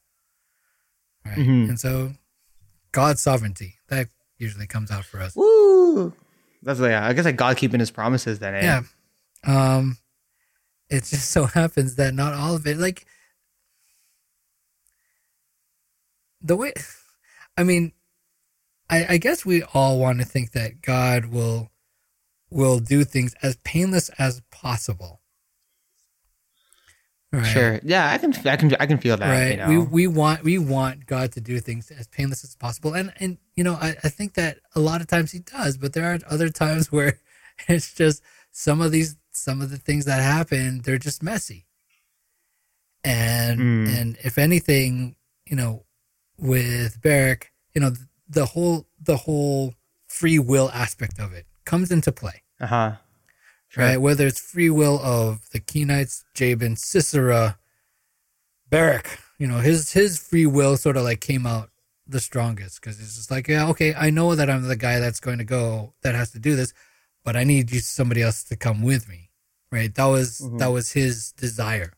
Right, 1.25 1.38
Mhm. 1.38 1.69
and 1.69 1.80
so 1.80 2.13
God's 2.91 3.21
sovereignty 3.21 3.80
that 3.88 4.10
usually 4.38 4.67
comes 4.67 4.91
out 4.91 5.06
for 5.06 5.19
us. 5.21 5.36
Woo! 5.36 6.13
That's 6.62 6.80
yeah. 6.80 7.06
I 7.08 7.13
guess 7.13 7.25
like 7.25 7.36
God 7.38 7.56
keeping 7.58 7.80
His 7.80 7.91
promises. 7.91 8.39
Then 8.39 8.54
eh? 8.56 8.62
Yeah. 8.63 8.82
Um 9.43 9.97
it 10.89 11.06
just 11.06 11.30
so 11.32 11.45
happens 11.60 11.95
that 11.95 12.13
not 12.13 12.34
all 12.34 12.56
of 12.56 12.67
it 12.67 12.78
like 12.78 13.06
the 16.41 16.56
way 16.56 16.73
I 17.58 17.63
mean 17.63 17.93
I, 18.89 19.06
I 19.13 19.17
guess 19.17 19.45
we 19.45 19.62
all 19.62 19.99
want 19.99 20.19
to 20.19 20.25
think 20.25 20.52
that 20.54 20.82
God 20.82 21.25
will 21.25 21.69
will 22.49 22.80
do 22.80 23.04
things 23.04 23.36
as 23.43 23.56
painless 23.58 24.10
as 24.17 24.41
possible. 24.49 25.19
Right. 27.32 27.46
Sure. 27.46 27.80
Yeah, 27.84 28.10
I 28.10 28.18
can. 28.18 28.34
I 28.48 28.56
can. 28.56 28.76
I 28.80 28.86
can 28.88 28.98
feel 28.98 29.15
that. 29.18 29.30
Right. 29.30 29.52
You 29.52 29.58
know? 29.58 29.68
We 29.70 30.06
we 30.06 30.08
want 30.08 30.44
we 30.44 30.58
want 30.58 31.06
God 31.06 31.32
to 31.34 31.42
do 31.42 31.60
things 31.60 31.92
as 31.92 32.08
painless 32.08 32.44
as 32.44 32.56
possible. 32.56 32.94
And 32.96 33.13
and 33.20 33.38
you 33.56 33.63
know, 33.63 33.76
I, 33.76 33.96
I 34.04 34.10
think 34.10 34.34
that 34.34 34.58
a 34.76 34.80
lot 34.80 35.00
of 35.02 35.08
times 35.08 35.32
he 35.32 35.39
does, 35.39 35.78
but 35.78 35.94
there 35.94 36.12
are 36.12 36.18
other 36.28 36.50
times 36.50 36.92
where 36.96 37.20
it's 37.68 37.94
just 37.94 38.24
some 38.52 38.82
of 38.82 38.92
these 38.92 39.15
some 39.32 39.62
of 39.62 39.70
the 39.70 39.78
things 39.78 40.06
that 40.06 40.22
happen, 40.24 40.82
they're 40.82 40.98
just 40.98 41.22
messy. 41.22 41.68
And 43.04 43.60
Mm. 43.60 44.00
and 44.00 44.18
if 44.24 44.38
anything, 44.38 45.15
you 45.46 45.56
know, 45.56 45.86
with 46.38 47.02
Barak, 47.02 47.52
you 47.74 47.82
know, 47.82 47.92
the 48.28 48.48
whole 48.48 48.88
the 49.00 49.18
whole 49.18 49.76
free 50.08 50.39
will 50.39 50.70
aspect 50.74 51.20
of 51.20 51.34
it 51.34 51.46
comes 51.65 51.92
into 51.92 52.12
play 52.12 52.42
uh 52.60 52.65
huh. 52.65 52.92
Sure. 53.70 53.84
right? 53.84 53.98
Whether 54.02 54.26
it's 54.28 54.40
free 54.40 54.70
will 54.70 55.00
of 55.04 55.50
the 55.52 55.60
Kenites, 55.60 56.24
Jabin, 56.34 56.76
Sisera, 56.76 57.58
Barak, 58.70 59.20
you 59.38 59.48
know, 59.48 59.60
his 59.60 59.94
his 59.94 60.20
free 60.20 60.46
will 60.46 60.76
sort 60.78 60.98
of 60.98 61.04
like 61.04 61.22
came 61.22 61.46
out 61.48 61.70
the 62.08 62.20
strongest 62.20 62.82
because 62.82 63.00
it's 63.00 63.16
just 63.16 63.32
like, 63.32 63.48
yeah, 63.48 63.68
okay, 63.70 63.94
I 63.96 64.10
know 64.10 64.36
that 64.36 64.50
I'm 64.50 64.68
the 64.68 64.76
guy 64.76 65.00
that's 65.00 65.20
going 65.20 65.38
to 65.38 65.44
go 65.44 65.94
that 66.02 66.16
has 66.16 66.32
to 66.32 66.40
do 66.40 66.56
this, 66.56 66.74
but 67.24 67.36
I 67.36 67.44
need 67.44 67.72
you 67.72 67.80
somebody 67.80 68.22
else 68.22 68.44
to 68.46 68.56
come 68.56 68.82
with 68.82 69.08
me, 69.08 69.30
right? 69.72 69.94
That 69.94 70.06
was 70.06 70.40
Mhm. 70.42 70.60
that 70.60 70.68
was 70.68 70.92
his 70.92 71.32
desire, 71.34 71.94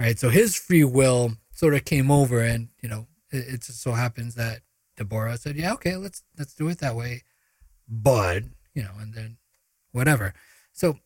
right? 0.00 0.18
So 0.18 0.30
his 0.30 0.56
free 0.56 0.84
will 0.84 1.36
sort 1.52 1.74
of 1.74 1.84
came 1.84 2.10
over, 2.10 2.40
and 2.40 2.68
you 2.82 2.88
know, 2.88 3.06
it, 3.30 3.54
it 3.54 3.62
just 3.62 3.80
so 3.82 3.92
happens 3.92 4.34
that 4.34 4.60
Deborah 4.96 5.36
said, 5.38 5.56
yeah, 5.56 5.72
okay, 5.74 5.96
let's 5.96 6.22
let's 6.38 6.54
do 6.54 6.68
it 6.68 6.78
that 6.78 6.96
way, 6.96 7.22
but 7.88 8.44
you 8.74 8.82
know, 8.82 8.94
and 8.98 9.14
then 9.14 9.36
whatever. 9.92 10.34
So, 10.74 10.98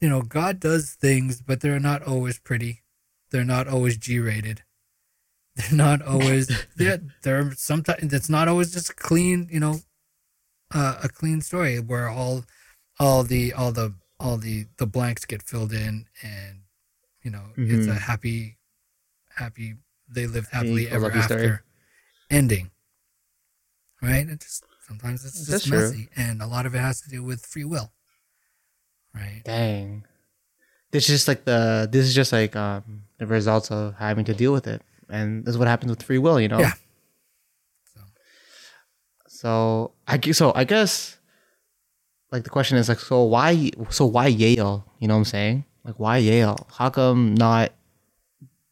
you 0.00 0.08
know, 0.08 0.22
God 0.22 0.60
does 0.60 0.92
things, 0.92 1.42
but 1.42 1.60
they're 1.60 1.80
not 1.80 2.02
always 2.02 2.38
pretty. 2.38 2.82
They're 3.30 3.44
not 3.44 3.68
always 3.68 3.96
G 3.98 4.18
rated. 4.18 4.62
They're 5.56 5.76
not 5.76 6.00
always, 6.00 6.48
yeah, 6.78 6.98
they're 7.22 7.52
sometimes, 7.52 8.14
it's 8.14 8.30
not 8.30 8.46
always 8.46 8.72
just 8.72 8.96
clean, 8.96 9.48
you 9.50 9.58
know, 9.60 9.80
uh, 10.72 11.00
a 11.02 11.08
clean 11.08 11.40
story 11.42 11.80
where 11.80 12.08
all, 12.08 12.44
all 13.00 13.24
the, 13.24 13.52
all 13.52 13.72
the, 13.72 13.94
all 14.20 14.36
the, 14.36 14.66
the 14.78 14.86
blanks 14.86 15.24
get 15.24 15.42
filled 15.42 15.72
in 15.72 16.06
and, 16.22 16.60
you 17.22 17.30
know, 17.32 17.46
it's 17.56 17.88
a 17.88 17.90
Mhm. 17.90 17.98
happy, 17.98 18.58
happy, 19.34 19.74
they 20.08 20.26
lived 20.28 20.50
happily 20.52 20.88
ever 20.88 21.10
after 21.10 21.38
story. 21.38 21.58
ending. 22.30 22.70
Right? 24.00 24.28
It 24.28 24.40
just, 24.40 24.64
sometimes 24.90 25.24
it's 25.24 25.46
That's 25.46 25.62
just 25.62 25.66
true. 25.68 25.78
messy 25.78 26.08
and 26.16 26.42
a 26.42 26.46
lot 26.46 26.66
of 26.66 26.74
it 26.74 26.78
has 26.78 27.00
to 27.02 27.08
do 27.08 27.22
with 27.22 27.46
free 27.46 27.64
will. 27.64 27.92
Right? 29.14 29.42
Dang. 29.44 30.04
This 30.90 31.08
is 31.08 31.14
just 31.18 31.28
like 31.28 31.44
the. 31.44 31.88
This 31.90 32.04
is 32.06 32.14
just 32.14 32.32
like 32.32 32.56
um 32.56 33.04
the 33.18 33.26
results 33.26 33.70
of 33.70 33.94
having 33.94 34.24
to 34.24 34.34
deal 34.34 34.52
with 34.52 34.66
it, 34.66 34.82
and 35.08 35.44
this 35.44 35.52
is 35.54 35.58
what 35.58 35.68
happens 35.68 35.90
with 35.90 36.02
free 36.02 36.18
will. 36.18 36.40
You 36.40 36.48
know. 36.48 36.58
Yeah. 36.58 36.72
So. 37.94 38.00
So 39.28 39.92
I 40.08 40.18
so 40.32 40.52
I 40.56 40.64
guess 40.64 41.16
like 42.32 42.42
the 42.42 42.50
question 42.50 42.76
is 42.76 42.88
like 42.88 42.98
so 42.98 43.22
why 43.22 43.70
so 43.90 44.06
why 44.06 44.26
Yale? 44.26 44.84
You 44.98 45.06
know 45.06 45.14
what 45.14 45.18
I'm 45.18 45.24
saying? 45.26 45.64
Like 45.84 45.98
why 45.98 46.16
Yale? 46.18 46.66
How 46.74 46.90
come 46.90 47.36
not 47.36 47.72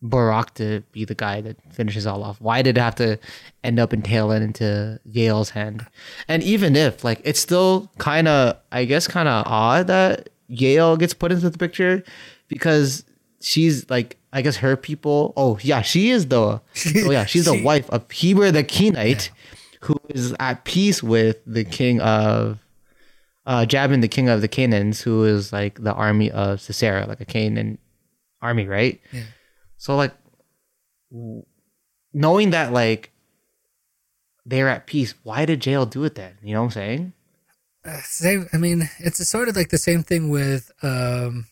Barak 0.01 0.55
to 0.55 0.83
be 0.93 1.05
the 1.05 1.15
guy 1.15 1.41
that 1.41 1.57
finishes 1.73 2.07
all 2.07 2.23
off? 2.23 2.41
Why 2.41 2.63
did 2.63 2.77
it 2.77 2.81
have 2.81 2.95
to 2.97 3.19
end 3.65 3.79
up 3.79 3.93
entailing 3.93 4.43
into 4.43 5.01
Yale's 5.05 5.51
hand? 5.51 5.87
And 6.29 6.43
even 6.43 6.77
if 6.77 7.03
like 7.05 7.21
it's 7.25 7.41
still 7.41 7.91
kind 7.99 8.29
of, 8.29 8.57
I 8.71 8.85
guess, 8.85 9.09
kind 9.09 9.29
of 9.29 9.45
odd 9.47 9.89
that 9.89 10.29
Yale 10.49 10.97
gets 10.97 11.15
put 11.15 11.33
into 11.33 11.51
the 11.51 11.59
picture 11.59 12.03
because 12.49 13.05
she's 13.41 13.89
like, 13.91 14.17
I 14.33 14.43
guess 14.43 14.57
her 14.57 14.77
people. 14.77 15.33
Oh 15.37 15.59
yeah, 15.63 15.83
she 15.83 16.11
is 16.11 16.29
the. 16.29 16.39
oh 16.41 16.61
yeah, 17.11 17.25
she's 17.25 17.47
the 17.47 17.63
wife 17.63 17.89
of 17.91 18.09
Heber 18.11 18.51
the 18.51 18.65
Kenite, 18.65 19.31
who 19.81 19.97
is 20.11 20.35
at 20.39 20.65
peace 20.65 21.03
with 21.03 21.39
the 21.47 21.65
king 21.65 22.01
of 22.01 22.59
uh, 23.47 23.65
Jabin, 23.65 24.01
the 24.01 24.09
king 24.09 24.29
of 24.29 24.43
the 24.43 24.49
Canaans, 24.49 25.03
who 25.03 25.25
is 25.25 25.53
like 25.53 25.83
the 25.83 25.93
army 25.93 26.31
of 26.31 26.61
Sisera, 26.61 27.07
like 27.07 27.21
a 27.21 27.25
Canaan 27.25 27.79
army, 28.43 28.67
right? 28.67 29.01
Yeah. 29.13 29.23
So 29.79 29.97
like, 29.97 30.15
w- 31.11 31.47
knowing 32.13 32.51
that 32.51 32.73
like 32.73 33.13
they're 34.45 34.69
at 34.69 34.87
peace, 34.87 35.15
why 35.23 35.47
did 35.47 35.65
Jael 35.65 35.87
do 35.87 36.05
it 36.05 36.15
then? 36.15 36.37
You 36.43 36.55
know 36.55 36.61
what 36.61 36.67
I'm 36.67 36.71
saying? 36.73 37.13
Uh, 37.85 38.01
same. 38.03 38.49
I 38.53 38.59
mean, 38.59 38.91
it's 38.99 39.27
sort 39.27 39.49
of 39.49 39.57
like 39.57 39.71
the 39.71 39.79
same 39.79 40.03
thing 40.03 40.29
with 40.29 40.71
um, 40.83 41.47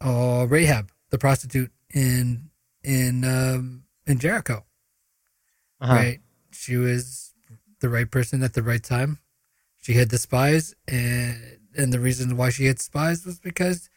oh 0.00 0.44
Rahab, 0.44 0.90
the 1.10 1.18
prostitute 1.18 1.70
in 1.94 2.50
in 2.82 3.24
um, 3.24 3.84
in 4.06 4.18
Jericho. 4.18 4.64
Uh-huh. 5.80 5.92
Right? 5.94 6.20
She 6.52 6.76
was 6.76 7.34
the 7.80 7.88
right 7.88 8.10
person 8.10 8.42
at 8.42 8.54
the 8.54 8.62
right 8.62 8.82
time. 8.82 9.18
She 9.82 9.92
had 9.92 10.08
the 10.08 10.18
spies, 10.18 10.74
and 10.88 11.58
and 11.76 11.92
the 11.92 12.00
reason 12.00 12.36
why 12.36 12.50
she 12.50 12.64
had 12.64 12.80
spies 12.80 13.24
was 13.26 13.38
because, 13.38 13.88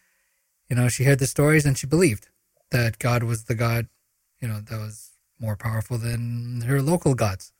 you 0.69 0.75
know, 0.75 0.87
she 0.87 1.03
heard 1.03 1.19
the 1.19 1.27
stories 1.27 1.65
and 1.65 1.77
she 1.77 1.87
believed 1.87 2.27
that 2.71 2.99
God 2.99 3.23
was 3.23 3.45
the 3.45 3.55
God, 3.55 3.87
you 4.41 4.47
know, 4.47 4.59
that 4.61 4.77
was 4.77 5.09
more 5.39 5.55
powerful 5.55 5.97
than 5.97 6.61
her 6.67 6.81
local 6.81 7.15
gods. 7.15 7.51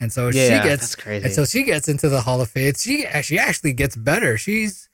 And 0.00 0.12
so 0.12 0.28
Yeah, 0.28 0.62
she 0.62 0.68
gets 0.68 0.82
that's 0.82 0.96
crazy. 0.96 1.24
and 1.26 1.32
so 1.32 1.44
she 1.44 1.62
gets 1.62 1.88
into 1.88 2.08
the 2.08 2.22
Hall 2.22 2.40
of 2.40 2.50
Faith. 2.50 2.80
She 2.80 3.06
actually 3.06 3.38
actually 3.38 3.72
gets 3.74 3.94
better. 3.94 4.36
She's 4.36 4.88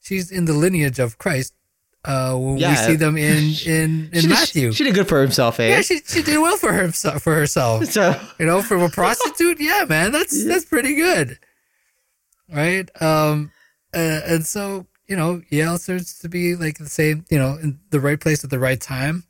she's 0.00 0.30
in 0.30 0.44
the 0.44 0.52
lineage 0.52 0.98
of 0.98 1.16
Christ. 1.18 1.54
Uh, 2.02 2.34
when 2.34 2.54
we 2.56 2.74
see 2.76 2.96
them 2.96 3.16
in 3.16 3.38
in 3.66 4.10
in 4.12 4.12
She 4.12 4.20
did- 4.22 4.28
Matthew. 4.30 4.72
she 4.72 4.84
did 4.84 4.94
good 4.94 5.08
for 5.08 5.20
himself, 5.20 5.60
eh? 5.60 5.68
yeah, 5.68 5.80
she 5.82 6.00
she 6.06 6.22
did 6.22 6.38
well 6.38 6.56
for 6.56 6.72
herself 6.72 7.22
for 7.22 7.34
herself. 7.34 7.84
so 7.96 8.18
You 8.38 8.46
know, 8.46 8.60
from 8.62 8.80
a 8.82 8.88
prostitute, 9.00 9.60
yeah, 9.60 9.84
man, 9.88 10.10
that's 10.12 10.44
that's 10.46 10.64
pretty 10.64 10.94
good, 10.94 11.38
right? 12.52 12.88
Um, 13.02 13.52
uh, 13.94 14.20
and 14.26 14.46
so 14.46 14.86
you 15.10 15.16
know, 15.16 15.42
Yale 15.50 15.76
starts 15.76 16.20
to 16.20 16.28
be 16.28 16.54
like 16.54 16.78
the 16.78 16.88
same, 16.88 17.24
you 17.30 17.38
know, 17.38 17.58
in 17.60 17.80
the 17.90 17.98
right 17.98 18.20
place 18.20 18.44
at 18.44 18.50
the 18.50 18.60
right 18.60 18.80
time. 18.80 19.24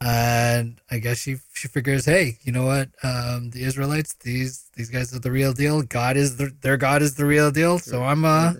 And 0.00 0.80
I 0.90 0.98
guess 0.98 1.18
she 1.18 1.36
she 1.54 1.68
figures, 1.68 2.04
hey, 2.04 2.36
you 2.42 2.50
know 2.52 2.66
what? 2.66 2.88
Um, 3.04 3.50
the 3.50 3.62
Israelites, 3.62 4.14
these 4.14 4.68
these 4.74 4.90
guys 4.90 5.14
are 5.14 5.20
the 5.20 5.30
real 5.30 5.52
deal. 5.52 5.82
God 5.82 6.16
is 6.16 6.36
the, 6.36 6.52
their 6.60 6.76
God 6.76 7.00
is 7.00 7.14
the 7.14 7.24
real 7.24 7.52
deal. 7.52 7.78
So 7.78 8.02
I'm 8.02 8.24
uh 8.24 8.54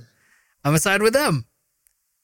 I'm 0.65 0.75
aside 0.75 1.03
with 1.03 1.13
them. 1.13 1.45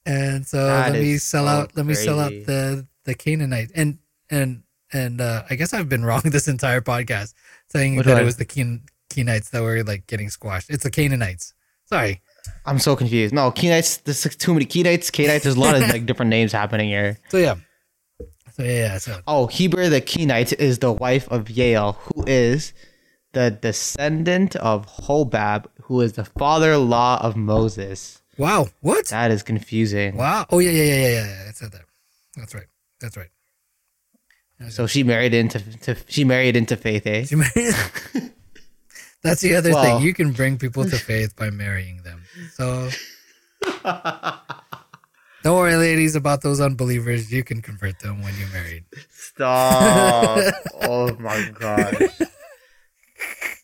And 0.07 0.47
so 0.47 0.65
That 0.65 0.93
let 0.93 1.03
me 1.03 1.19
sell 1.19 1.45
so 1.45 1.51
out 1.51 1.77
let 1.77 1.87
me 1.87 1.95
sell 1.95 2.21
out 2.21 2.31
the 2.31 2.87
the 3.05 3.15
Canaanite. 3.15 3.73
And 3.75 3.99
and 4.31 4.63
and 4.93 5.21
uh, 5.21 5.43
I 5.51 5.57
guess 5.57 5.75
I've 5.75 5.89
been 5.89 6.05
wrong 6.09 6.23
this 6.25 6.47
entire 6.49 6.81
podcast 6.81 7.35
saying 7.69 7.97
Which 7.97 8.07
that 8.07 8.15
one? 8.15 8.23
it 8.23 8.25
was 8.25 8.37
the 8.37 8.45
Can- 8.45 8.85
Kenites 9.11 9.51
that 9.51 9.63
were 9.63 9.83
like 9.83 10.07
getting 10.07 10.31
squashed. 10.31 10.71
It's 10.71 10.85
the 10.85 10.91
Canaanites. 10.91 11.53
Sorry. 11.85 12.23
I'm 12.71 12.79
so 12.79 12.95
confused. 12.97 13.35
No, 13.35 13.51
Kenites. 13.51 14.03
There's 14.05 14.23
too 14.37 14.55
many 14.55 14.65
Kenites. 14.65 15.11
Kenites. 15.11 15.43
There's 15.43 15.57
a 15.57 15.61
lot 15.61 15.75
of 15.75 15.83
like 15.83 16.07
different 16.11 16.31
names 16.31 16.53
happening 16.53 16.89
here. 16.89 17.19
So 17.29 17.39
yeah. 17.39 17.57
So 18.53 18.63
yeah, 18.63 18.71
yeah. 18.71 18.99
So 18.99 19.21
Oh, 19.27 19.47
Heber 19.49 19.89
the 19.89 20.01
Kenite 20.01 20.53
is 20.59 20.79
the 20.79 20.93
wife 20.93 21.29
of 21.31 21.47
Yael, 21.47 21.97
who 21.97 22.25
is 22.27 22.73
the 23.33 23.51
descendant 23.51 24.57
of 24.57 24.87
Hobab, 24.87 25.67
who 25.83 26.01
is 26.01 26.13
the 26.15 26.25
father-in-law 26.25 27.19
of 27.23 27.37
Moses. 27.37 28.23
wow, 28.39 28.67
what? 28.81 29.07
That 29.09 29.31
is 29.31 29.43
confusing. 29.43 30.17
Wow. 30.17 30.47
Oh 30.51 30.59
yeah, 30.61 30.71
yeah, 30.71 30.83
yeah, 30.83 30.95
yeah, 30.95 31.09
yeah. 31.09 31.27
yeah. 31.43 31.49
I 31.49 31.53
said 31.53 31.73
that. 31.73 31.83
That's 32.37 32.55
right. 32.55 32.67
That's 33.01 33.17
right. 33.17 33.29
So 34.69 34.87
she 34.87 35.03
married 35.05 35.33
into 35.35 35.59
to, 35.81 35.97
she 36.07 36.23
married 36.25 36.55
into 36.57 36.77
faith, 36.77 37.07
eh? 37.07 37.25
She 37.25 37.35
married- 37.37 37.75
That's 39.23 39.41
the 39.43 39.55
other 39.55 39.73
Well- 39.73 39.99
thing. 39.99 40.07
You 40.07 40.15
can 40.15 40.33
bring 40.33 40.59
people 40.59 40.85
to 40.85 40.97
faith 41.11 41.37
by 41.37 41.51
marrying 41.51 42.03
them. 42.03 42.23
So 42.55 42.89
don't 45.43 45.57
worry, 45.57 45.77
ladies, 45.77 46.15
about 46.17 46.43
those 46.43 46.61
unbelievers. 46.61 47.33
You 47.33 47.45
can 47.45 47.63
convert 47.63 47.99
them 48.01 48.23
when 48.23 48.35
you're 48.39 48.49
married. 48.49 48.85
Stop! 49.11 50.39
oh 50.83 51.15
my 51.19 51.51
god! 51.59 51.97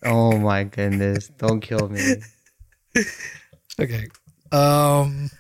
Oh 0.02 0.38
my 0.38 0.64
goodness! 0.64 1.28
Don't 1.38 1.60
kill 1.60 1.88
me. 1.88 2.16
Okay. 3.80 4.06
Um. 4.52 5.30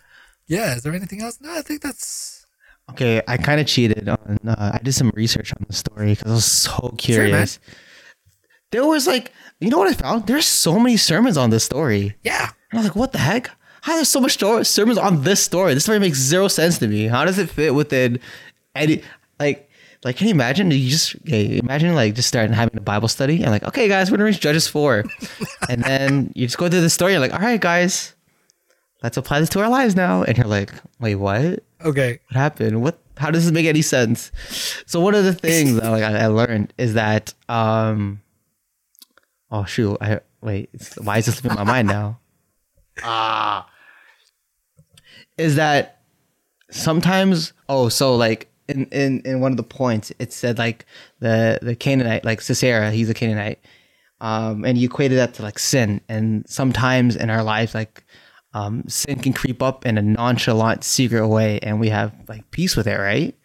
Yeah. 0.46 0.76
Is 0.76 0.82
there 0.82 0.94
anything 0.94 1.22
else? 1.22 1.38
No, 1.40 1.52
I 1.54 1.62
think 1.62 1.82
that's. 1.82 2.46
Okay, 2.90 3.20
I 3.26 3.36
kind 3.36 3.60
of 3.60 3.66
cheated 3.66 4.08
on. 4.08 4.38
Uh, 4.46 4.72
I 4.74 4.78
did 4.82 4.92
some 4.92 5.10
research 5.14 5.52
on 5.52 5.64
the 5.68 5.74
story 5.74 6.14
because 6.14 6.30
I 6.30 6.34
was 6.34 6.44
so 6.44 6.94
curious. 6.98 7.58
There 8.76 8.84
was 8.86 9.06
like, 9.06 9.32
you 9.58 9.70
know 9.70 9.78
what 9.78 9.88
I 9.88 9.94
found? 9.94 10.26
There's 10.26 10.44
so 10.44 10.78
many 10.78 10.98
sermons 10.98 11.38
on 11.38 11.48
this 11.48 11.64
story. 11.64 12.14
Yeah. 12.22 12.50
And 12.70 12.78
I 12.78 12.82
was 12.82 12.84
like, 12.84 12.96
what 12.96 13.12
the 13.12 13.18
heck? 13.18 13.50
How 13.80 13.94
there's 13.94 14.10
so 14.10 14.20
much 14.20 14.32
story, 14.32 14.66
sermons 14.66 14.98
on 14.98 15.22
this 15.22 15.42
story? 15.42 15.72
This 15.72 15.84
story 15.84 15.98
makes 15.98 16.18
zero 16.18 16.48
sense 16.48 16.76
to 16.78 16.86
me. 16.86 17.06
How 17.06 17.24
does 17.24 17.38
it 17.38 17.48
fit 17.48 17.74
within 17.74 18.20
any 18.74 19.02
like 19.40 19.70
like 20.04 20.18
can 20.18 20.26
you 20.26 20.34
imagine 20.34 20.70
you 20.70 20.90
just 20.90 21.16
okay, 21.22 21.56
imagine 21.56 21.94
like 21.94 22.14
just 22.14 22.28
starting 22.28 22.52
having 22.52 22.76
a 22.76 22.82
Bible 22.82 23.08
study 23.08 23.42
and 23.42 23.50
like, 23.50 23.62
okay 23.62 23.88
guys, 23.88 24.10
we're 24.10 24.18
gonna 24.18 24.26
reach 24.26 24.40
Judges 24.40 24.68
four. 24.68 25.04
and 25.70 25.82
then 25.82 26.32
you 26.34 26.46
just 26.46 26.58
go 26.58 26.68
through 26.68 26.82
the 26.82 26.90
story, 26.90 27.12
you're 27.12 27.20
like, 27.20 27.32
all 27.32 27.38
right 27.38 27.60
guys, 27.60 28.14
let's 29.02 29.16
apply 29.16 29.40
this 29.40 29.48
to 29.50 29.60
our 29.60 29.70
lives 29.70 29.96
now. 29.96 30.22
And 30.22 30.36
you're 30.36 30.46
like, 30.46 30.70
wait, 31.00 31.14
what? 31.14 31.60
Okay. 31.82 32.20
What 32.28 32.36
happened? 32.36 32.82
What 32.82 32.98
how 33.16 33.30
does 33.30 33.44
this 33.44 33.52
make 33.54 33.66
any 33.66 33.82
sense? 33.82 34.30
So 34.84 35.00
one 35.00 35.14
of 35.14 35.24
the 35.24 35.32
things 35.32 35.76
that 35.76 35.88
like 35.88 36.02
I, 36.02 36.24
I 36.24 36.26
learned 36.26 36.74
is 36.76 36.92
that 36.92 37.32
um 37.48 38.20
oh 39.50 39.64
shoot, 39.64 39.96
I 40.00 40.20
wait, 40.40 40.70
why 40.98 41.18
is 41.18 41.26
this 41.26 41.36
slipping 41.36 41.56
my 41.56 41.64
mind 41.64 41.88
now? 41.88 42.20
Ah. 43.02 43.68
Is 45.36 45.56
that 45.56 46.00
sometimes 46.70 47.52
oh 47.68 47.90
so 47.90 48.16
like 48.16 48.50
in, 48.68 48.86
in 48.86 49.20
in 49.20 49.40
one 49.40 49.52
of 49.52 49.56
the 49.56 49.62
points 49.62 50.12
it 50.18 50.32
said 50.32 50.56
like 50.56 50.86
the 51.20 51.58
the 51.60 51.76
Canaanite 51.76 52.24
like 52.24 52.40
Sisera 52.40 52.90
he's 52.90 53.10
a 53.10 53.14
Canaanite 53.14 53.60
um 54.22 54.64
and 54.64 54.78
you 54.78 54.86
equated 54.86 55.18
that 55.18 55.34
to 55.34 55.42
like 55.42 55.58
sin. 55.58 56.00
And 56.08 56.48
sometimes 56.48 57.16
in 57.16 57.28
our 57.28 57.42
lives 57.42 57.74
like 57.74 58.02
um 58.54 58.82
sin 58.88 59.18
can 59.20 59.34
creep 59.34 59.62
up 59.62 59.84
in 59.84 59.98
a 59.98 60.02
nonchalant 60.02 60.84
secret 60.84 61.28
way 61.28 61.58
and 61.62 61.78
we 61.78 61.90
have 61.90 62.14
like 62.28 62.50
peace 62.50 62.76
with 62.76 62.86
it 62.86 62.98
right? 62.98 63.36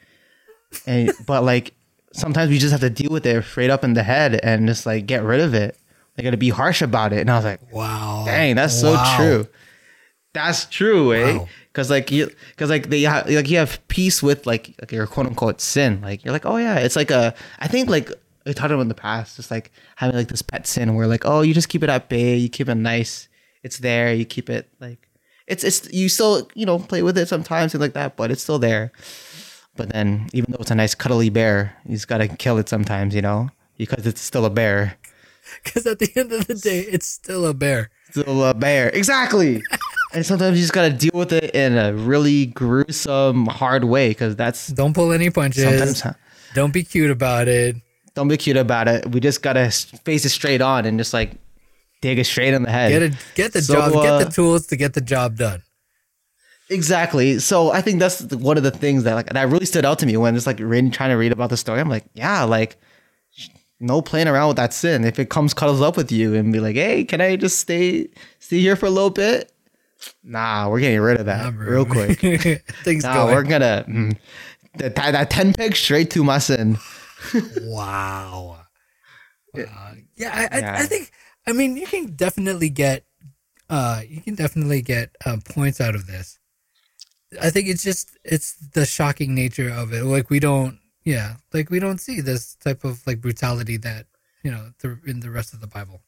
And 0.87 1.11
but 1.27 1.43
like 1.43 1.73
sometimes 2.13 2.49
we 2.49 2.57
just 2.57 2.71
have 2.71 2.81
to 2.81 2.89
deal 2.89 3.11
with 3.11 3.25
it 3.25 3.43
straight 3.43 3.69
up 3.69 3.83
in 3.83 3.93
the 3.93 4.03
head 4.03 4.39
and 4.43 4.67
just 4.67 4.85
like 4.85 5.05
get 5.05 5.23
rid 5.23 5.41
of 5.41 5.53
it 5.53 5.77
like 6.21 6.25
gotta 6.25 6.37
be 6.37 6.49
harsh 6.49 6.81
about 6.81 7.13
it 7.13 7.19
and 7.19 7.29
I 7.31 7.35
was 7.35 7.45
like 7.45 7.73
Wow. 7.73 8.23
Dang, 8.25 8.55
that's 8.55 8.79
so 8.79 8.93
Wow. 8.93 9.15
true. 9.17 9.47
That's 10.33 10.65
true, 10.65 11.13
eh? 11.13 11.37
Wow. 11.37 11.47
Because 11.67 11.89
like 11.89 12.09
you, 12.11 12.29
because 12.51 12.69
like 12.69 12.89
they 12.89 13.03
ha- 13.03 13.23
like 13.27 13.49
you 13.49 13.57
have 13.57 13.85
peace 13.89 14.23
with 14.23 14.45
like, 14.45 14.73
like 14.79 14.91
your 14.91 15.05
quote 15.07 15.27
unquote 15.27 15.59
sin. 15.61 15.99
Like 16.01 16.23
you're 16.23 16.31
like, 16.33 16.45
oh 16.45 16.57
yeah, 16.57 16.79
it's 16.79 16.95
like 16.95 17.11
a. 17.11 17.33
I 17.59 17.67
think 17.67 17.89
like 17.89 18.09
we 18.45 18.53
talked 18.53 18.71
about 18.71 18.81
in 18.81 18.87
the 18.87 18.93
past, 18.93 19.35
just 19.35 19.51
like 19.51 19.71
having 19.97 20.15
like 20.15 20.27
this 20.29 20.41
pet 20.41 20.65
sin 20.67 20.95
where 20.95 21.07
like, 21.07 21.25
oh, 21.25 21.41
you 21.41 21.53
just 21.53 21.67
keep 21.69 21.83
it 21.83 21.89
at 21.89 22.07
bay, 22.09 22.35
you 22.37 22.47
keep 22.49 22.69
it 22.69 22.75
nice, 22.75 23.27
it's 23.63 23.79
there, 23.79 24.13
you 24.13 24.23
keep 24.25 24.49
it 24.49 24.69
like, 24.79 25.07
it's 25.47 25.63
it's 25.65 25.91
you 25.93 26.07
still 26.07 26.49
you 26.55 26.65
know 26.65 26.79
play 26.79 27.03
with 27.03 27.17
it 27.17 27.27
sometimes 27.27 27.73
and 27.73 27.81
like 27.81 27.93
that, 27.93 28.15
but 28.15 28.31
it's 28.31 28.41
still 28.43 28.59
there. 28.59 28.91
But 29.75 29.89
then 29.89 30.29
even 30.33 30.51
though 30.51 30.59
it's 30.61 30.71
a 30.71 30.75
nice 30.75 30.95
cuddly 30.95 31.29
bear, 31.29 31.75
you 31.85 31.95
just 31.95 32.07
gotta 32.07 32.27
kill 32.29 32.57
it 32.57 32.67
sometimes, 32.69 33.13
you 33.15 33.21
know, 33.21 33.49
because 33.77 34.05
it's 34.07 34.21
still 34.21 34.45
a 34.45 34.49
bear. 34.49 34.97
Because 35.63 35.85
at 35.85 35.99
the 35.99 36.09
end 36.15 36.31
of 36.31 36.47
the 36.47 36.55
day, 36.55 36.79
it's 36.81 37.07
still 37.07 37.45
a 37.45 37.53
bear. 37.53 37.89
Still 38.11 38.43
a 38.45 38.53
bear. 38.53 38.89
Exactly. 38.89 39.61
and 40.13 40.25
sometimes 40.25 40.57
you 40.57 40.63
just 40.63 40.73
gotta 40.73 40.91
deal 40.91 41.11
with 41.13 41.31
it 41.33 41.53
in 41.55 41.77
a 41.77 41.93
really 41.93 42.47
gruesome, 42.47 43.45
hard 43.47 43.83
way 43.83 44.09
because 44.09 44.35
that's 44.35 44.67
Don't 44.67 44.93
pull 44.93 45.11
any 45.11 45.29
punches. 45.29 45.63
sometimes. 45.63 46.17
Don't 46.53 46.73
be 46.73 46.83
cute 46.83 47.11
about 47.11 47.47
it. 47.47 47.75
Don't 48.13 48.27
be 48.27 48.37
cute 48.37 48.57
about 48.57 48.87
it. 48.87 49.09
We 49.11 49.19
just 49.19 49.41
gotta 49.41 49.69
face 49.71 50.25
it 50.25 50.29
straight 50.29 50.61
on 50.61 50.85
and 50.85 50.97
just 50.97 51.13
like 51.13 51.31
dig 52.01 52.19
it 52.19 52.25
straight 52.25 52.53
in 52.53 52.63
the 52.63 52.71
head. 52.71 52.89
Get 52.91 53.01
it. 53.03 53.13
Get 53.35 53.53
the 53.53 53.61
So, 53.61 53.73
job. 53.75 53.93
uh, 53.95 54.01
get 54.19 54.25
the 54.25 54.31
tools 54.33 54.67
to 54.67 54.75
get 54.75 54.93
the 54.93 55.01
job 55.01 55.37
done. 55.37 55.61
Exactly. 56.69 57.39
So 57.39 57.71
I 57.71 57.81
think 57.81 57.99
that's 57.99 58.21
one 58.33 58.57
of 58.57 58.63
the 58.63 58.71
things 58.71 59.03
that 59.03 59.13
like 59.13 59.27
that 59.27 59.49
really 59.49 59.65
stood 59.65 59.85
out 59.85 59.99
to 59.99 60.05
me 60.05 60.15
when 60.17 60.33
just 60.35 60.47
like 60.47 60.59
reading, 60.59 60.91
trying 60.91 61.09
to 61.09 61.15
read 61.17 61.31
about 61.31 61.49
the 61.49 61.57
story. 61.57 61.79
I'm 61.81 61.89
like, 61.89 62.05
yeah, 62.13 62.43
like 62.43 62.77
no 63.81 64.01
playing 64.01 64.27
around 64.27 64.49
with 64.49 64.57
that 64.57 64.73
sin. 64.73 65.03
If 65.03 65.19
it 65.19 65.29
comes 65.29 65.53
cuddles 65.53 65.81
up 65.81 65.97
with 65.97 66.11
you 66.11 66.33
and 66.35 66.53
be 66.53 66.59
like, 66.59 66.75
hey, 66.75 67.03
can 67.03 67.21
I 67.21 67.35
just 67.35 67.59
stay 67.59 68.09
stay 68.39 68.59
here 68.59 68.75
for 68.75 68.85
a 68.85 68.91
little 68.91 69.09
bit? 69.09 69.51
Nah, 70.23 70.69
we're 70.69 70.79
getting 70.79 70.99
rid 70.99 71.19
of 71.19 71.25
that 71.27 71.53
Nah, 71.53 71.59
real 71.59 71.85
quick. 71.85 72.19
Things 72.83 73.03
nah, 73.03 73.13
going. 73.13 73.35
we're 73.35 73.43
gonna 73.43 73.85
mm, 73.87 74.17
that, 74.77 74.95
that 74.95 75.29
ten 75.29 75.53
pick 75.53 75.75
straight 75.75 76.09
to 76.11 76.23
my 76.23 76.37
sin. 76.37 76.77
Wow. 77.61 78.57
Wow. 79.53 79.95
Yeah, 80.15 80.31
I, 80.33 80.59
I, 80.59 80.81
I 80.83 80.85
think. 80.85 81.11
I 81.45 81.51
mean, 81.51 81.75
you 81.75 81.85
can 81.85 82.15
definitely 82.15 82.69
get, 82.69 83.03
uh, 83.69 84.01
you 84.07 84.21
can 84.21 84.35
definitely 84.35 84.81
get 84.81 85.13
um, 85.25 85.41
points 85.41 85.81
out 85.81 85.93
of 85.93 86.07
this. 86.07 86.39
I 87.41 87.49
think 87.49 87.67
it's 87.67 87.83
just 87.83 88.17
it's 88.23 88.53
the 88.53 88.85
shocking 88.85 89.35
nature 89.35 89.69
of 89.69 89.91
it. 89.91 90.03
Like 90.03 90.29
we 90.29 90.39
don't, 90.39 90.79
yeah, 91.03 91.35
like 91.53 91.69
we 91.69 91.79
don't 91.79 91.99
see 91.99 92.21
this 92.21 92.55
type 92.55 92.83
of 92.83 93.05
like 93.07 93.21
brutality 93.21 93.77
that 93.77 94.05
you 94.43 94.51
know 94.51 94.71
the, 94.79 94.99
in 95.05 95.19
the 95.19 95.29
rest 95.29 95.53
of 95.53 95.61
the 95.61 95.67
Bible, 95.67 96.01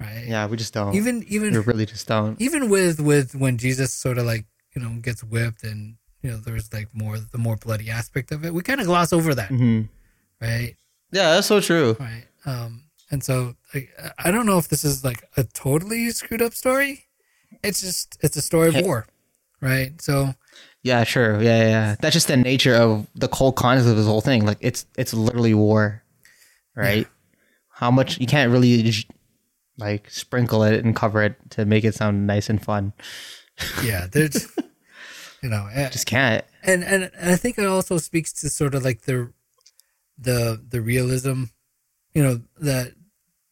right? 0.00 0.24
Yeah, 0.26 0.46
we 0.46 0.56
just 0.56 0.72
don't. 0.74 0.94
Even 0.94 1.24
even 1.28 1.52
we 1.52 1.58
really 1.58 1.86
just 1.86 2.06
don't. 2.06 2.40
even 2.40 2.68
with 2.68 3.00
with 3.00 3.34
when 3.34 3.58
Jesus 3.58 3.92
sort 3.92 4.18
of 4.18 4.26
like 4.26 4.46
you 4.74 4.82
know 4.82 5.00
gets 5.00 5.22
whipped 5.22 5.64
and 5.64 5.96
you 6.22 6.30
know 6.30 6.36
there's 6.36 6.72
like 6.72 6.88
more 6.92 7.18
the 7.18 7.38
more 7.38 7.56
bloody 7.56 7.90
aspect 7.90 8.32
of 8.32 8.44
it, 8.44 8.54
we 8.54 8.62
kind 8.62 8.80
of 8.80 8.86
gloss 8.86 9.12
over 9.12 9.34
that, 9.34 9.48
hmm 9.48 9.82
right? 10.40 10.74
Yeah, 11.10 11.34
that's 11.34 11.46
so 11.46 11.60
true. 11.60 11.96
Right. 11.98 12.24
Um, 12.44 12.84
and 13.10 13.24
so 13.24 13.56
like, 13.74 13.90
I 14.18 14.30
don't 14.30 14.46
know 14.46 14.58
if 14.58 14.68
this 14.68 14.84
is 14.84 15.04
like 15.04 15.24
a 15.36 15.44
totally 15.44 16.10
screwed 16.10 16.42
up 16.42 16.54
story. 16.54 17.06
It's 17.62 17.80
just 17.80 18.18
it's 18.20 18.36
a 18.36 18.42
story 18.42 18.68
of 18.68 18.84
war, 18.84 19.06
right? 19.60 20.00
So 20.00 20.34
Yeah, 20.82 21.04
sure. 21.04 21.42
Yeah, 21.42 21.58
yeah, 21.62 21.68
yeah. 21.68 21.96
That's 22.00 22.14
just 22.14 22.28
the 22.28 22.36
nature 22.36 22.74
of 22.74 23.06
the 23.14 23.28
whole 23.32 23.52
concept 23.52 23.90
of 23.90 23.96
this 23.96 24.06
whole 24.06 24.20
thing. 24.20 24.46
Like 24.46 24.58
it's 24.60 24.86
it's 24.96 25.12
literally 25.12 25.54
war, 25.54 26.02
right? 26.76 27.06
How 27.68 27.90
much 27.90 28.18
you 28.18 28.26
can't 28.26 28.50
really 28.52 28.92
like 29.76 30.10
sprinkle 30.10 30.62
it 30.64 30.84
and 30.84 30.94
cover 30.96 31.22
it 31.22 31.36
to 31.50 31.64
make 31.64 31.84
it 31.84 31.94
sound 31.94 32.26
nice 32.26 32.48
and 32.48 32.62
fun. 32.62 32.92
yeah, 33.84 34.06
there's 34.10 34.46
you 35.42 35.48
know, 35.48 35.68
a- 35.74 35.90
Just 35.90 36.06
can't. 36.06 36.44
and 36.62 36.82
and 36.84 37.10
I 37.22 37.36
think 37.36 37.58
it 37.58 37.66
also 37.66 37.98
speaks 37.98 38.32
to 38.34 38.48
sort 38.48 38.74
of 38.74 38.84
like 38.84 39.02
the 39.02 39.32
the 40.16 40.60
the 40.68 40.80
realism, 40.80 41.44
you 42.14 42.22
know 42.22 42.40
that 42.60 42.92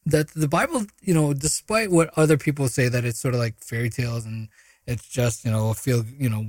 that 0.05 0.29
the 0.29 0.47
Bible, 0.47 0.85
you 1.01 1.13
know, 1.13 1.33
despite 1.33 1.91
what 1.91 2.09
other 2.17 2.37
people 2.37 2.67
say 2.69 2.87
that 2.89 3.03
it's 3.05 3.19
sort 3.19 3.33
of 3.33 3.39
like 3.41 3.59
fairy 3.63 3.89
tales 3.89 4.25
and 4.25 4.47
it's 4.85 5.07
just 5.07 5.43
you 5.45 5.51
know 5.51 5.73
feel 5.73 6.03
you 6.17 6.29
know 6.29 6.45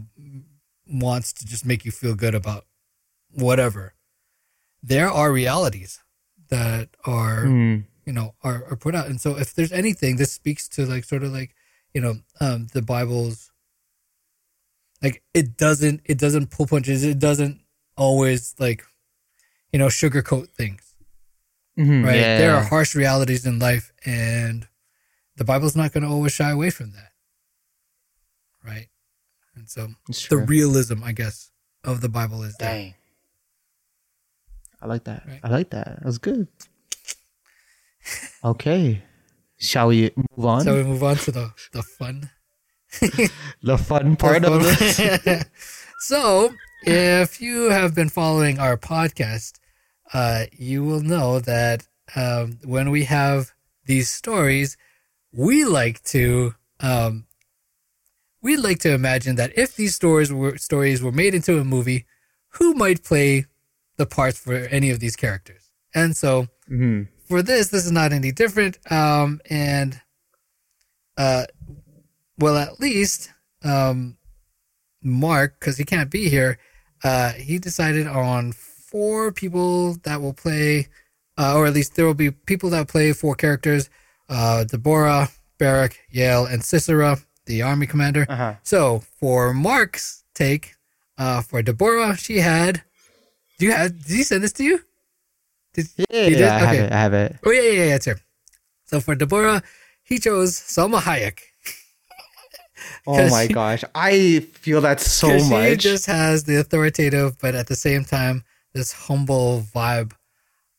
wants 0.89 1.33
to 1.35 1.47
just 1.47 1.65
make 1.67 1.85
you 1.85 1.91
feel 1.93 2.15
good 2.15 2.35
about 2.35 2.65
whatever. 3.31 3.95
There 4.83 5.09
are 5.11 5.33
realities 5.33 6.01
that 6.49 6.89
are 7.05 7.45
Mm. 7.45 7.85
you 8.07 8.13
know 8.13 8.35
are, 8.43 8.65
are 8.71 8.77
put 8.77 8.95
out. 8.95 9.07
And 9.09 9.21
so 9.21 9.37
if 9.37 9.55
there's 9.55 9.73
anything 9.73 10.17
this 10.17 10.33
speaks 10.33 10.69
to 10.71 10.87
like 10.87 11.05
sort 11.05 11.23
of 11.23 11.33
like 11.33 11.55
you 11.95 12.01
know 12.01 12.15
um 12.41 12.69
the 12.73 12.83
bible's 12.83 13.51
like 15.03 15.23
it 15.35 15.57
doesn't 15.57 16.01
it 16.05 16.19
doesn't 16.19 16.51
pull 16.51 16.67
punches. 16.67 17.05
It 17.05 17.19
doesn't 17.19 17.61
always 17.97 18.55
like 18.59 18.85
you 19.73 19.79
know 19.79 19.87
sugarcoat 19.89 20.49
things. 20.51 20.95
Mhm, 21.79 22.05
right? 22.05 22.17
Yeah, 22.17 22.39
there 22.39 22.55
are 22.57 22.63
harsh 22.65 22.95
realities 22.95 23.47
in 23.47 23.59
life 23.59 23.93
and 24.05 24.67
the 25.37 25.45
bible's 25.45 25.77
not 25.77 25.93
going 25.93 26.03
to 26.03 26.09
always 26.11 26.33
shy 26.33 26.51
away 26.51 26.71
from 26.71 26.91
that. 26.93 27.13
Right 28.65 28.89
and 29.59 29.69
so 29.69 29.89
the 30.31 30.39
realism 30.39 31.03
i 31.03 31.13
guess 31.13 31.51
of 31.85 32.01
the 32.01 32.09
bible 32.09 32.43
is 32.43 32.55
that 32.57 32.73
Dang. 32.73 32.95
I 34.81 34.87
like 34.87 35.05
that. 35.05 35.25
Right. 35.27 35.41
I 35.43 35.49
like 35.49 35.71
that. 35.71 35.99
That 35.99 36.05
was 36.05 36.19
good. 36.19 36.47
Okay. 38.45 39.03
Shall 39.59 39.89
we 39.89 40.13
move 40.17 40.47
on? 40.47 40.65
Shall 40.65 40.77
we 40.77 40.85
move 40.85 41.03
on 41.03 41.17
to 41.17 41.33
the 41.33 41.53
the 41.73 41.83
fun 41.83 42.31
the 43.63 43.77
fun 43.77 44.17
part 44.17 44.45
of 44.45 44.63
this. 44.63 45.45
so, 45.99 46.55
if 46.83 47.41
you 47.41 47.69
have 47.71 47.95
been 47.95 48.09
following 48.09 48.59
our 48.59 48.79
podcast, 48.79 49.59
uh, 50.15 50.45
you 50.53 50.85
will 50.85 51.03
know 51.03 51.39
that 51.41 51.87
um, 52.17 52.61
when 52.65 52.91
we 52.91 53.05
have 53.05 53.53
these 53.85 54.09
stories, 54.09 54.79
we 55.33 55.65
like 55.67 56.03
to 56.05 56.55
um, 56.81 57.27
we 58.49 58.57
like 58.57 58.79
to 58.81 58.93
imagine 58.93 59.37
that 59.37 59.53
if 59.57 59.77
these 59.77 59.95
stories 59.95 60.33
were 60.33 60.57
stories 60.57 61.03
were 61.03 61.13
made 61.23 61.35
into 61.35 61.59
a 61.59 61.65
movie, 61.65 62.07
who 62.57 62.75
might 62.75 63.05
play 63.05 63.45
the 63.99 64.07
parts 64.07 64.39
for 64.39 64.55
any 64.55 64.91
of 64.91 65.01
these 65.01 65.17
characters? 65.17 65.63
And 65.95 66.17
so, 66.17 66.49
hmm 66.67 67.03
for 67.29 67.43
this, 67.43 67.69
this 67.69 67.85
is 67.85 67.93
not 67.93 68.13
any 68.13 68.33
different. 68.33 68.79
Um, 68.91 69.41
and, 69.51 70.01
uh, 71.19 71.45
well, 72.39 72.57
at 72.57 72.81
least, 72.81 73.31
um, 73.63 74.17
Mark, 75.03 75.61
because 75.61 75.77
he 75.77 75.85
can't 75.85 76.11
be 76.11 76.31
here, 76.31 76.59
uh, 77.05 77.33
he 77.33 77.59
decided 77.59 78.07
on 78.07 78.53
four 78.53 79.31
people 79.31 79.95
that 80.05 80.23
will 80.23 80.33
play, 80.33 80.89
uh, 81.37 81.55
or 81.55 81.67
at 81.67 81.75
least 81.75 81.97
there 81.97 82.07
will 82.07 82.15
be 82.15 82.31
people 82.31 82.71
that 82.71 82.89
play 82.89 83.13
four 83.13 83.35
characters 83.35 83.91
uh, 84.31 84.65
Deborah, 84.65 85.29
Barak, 85.59 85.99
Yael, 86.13 86.51
and 86.51 86.65
Sisera, 86.65 87.19
the 87.49 87.63
army 87.63 87.87
commander. 87.89 88.25
Uh-huh. 88.29 88.55
So 88.63 89.01
for 89.19 89.53
Mark's 89.53 90.23
take, 90.35 90.77
uh, 91.19 91.43
for 91.43 91.63
Deborah, 91.63 92.17
she 92.17 92.39
had. 92.39 92.83
Do 93.59 93.67
you 93.67 93.73
have? 93.73 93.91
Did 94.07 94.17
he 94.19 94.23
send 94.23 94.45
this 94.45 94.53
to 94.55 94.65
you? 94.65 94.79
Did, 95.75 95.89
Yeah, 95.97 96.25
You 96.25 96.31
did? 96.31 96.39
yeah, 96.41 96.55
I 96.55 96.59
have 96.61 96.69
Okay. 96.75 96.85
it. 96.85 96.93
I 96.93 97.01
have 97.07 97.15
it. 97.15 97.37
Oh 97.45 97.51
yeah, 97.51 97.61
yeah, 97.63 97.85
yeah, 97.91 97.95
it's 97.97 98.05
here. 98.05 98.21
So 98.87 99.01
for 99.01 99.15
Deborah, 99.17 99.63
he 100.05 100.19
chose 100.19 100.53
Salma 100.55 101.01
Hayek. 101.01 101.41
Oh 103.07 103.17
'Cause 103.17 103.31
my 103.33 103.47
she- 103.49 103.53
gosh. 103.53 103.83
I 103.95 104.41
feel 104.65 104.81
that 104.83 105.01
so 105.01 105.29
much. 105.51 105.71
She 105.71 105.77
just 105.91 106.07
has 106.07 106.45
the 106.45 106.57
authoritative, 106.61 107.37
but 107.39 107.55
at 107.57 107.67
the 107.67 107.75
same 107.75 108.05
time, 108.05 108.45
this 108.73 108.93
humble 108.93 109.65
vibe 109.75 110.13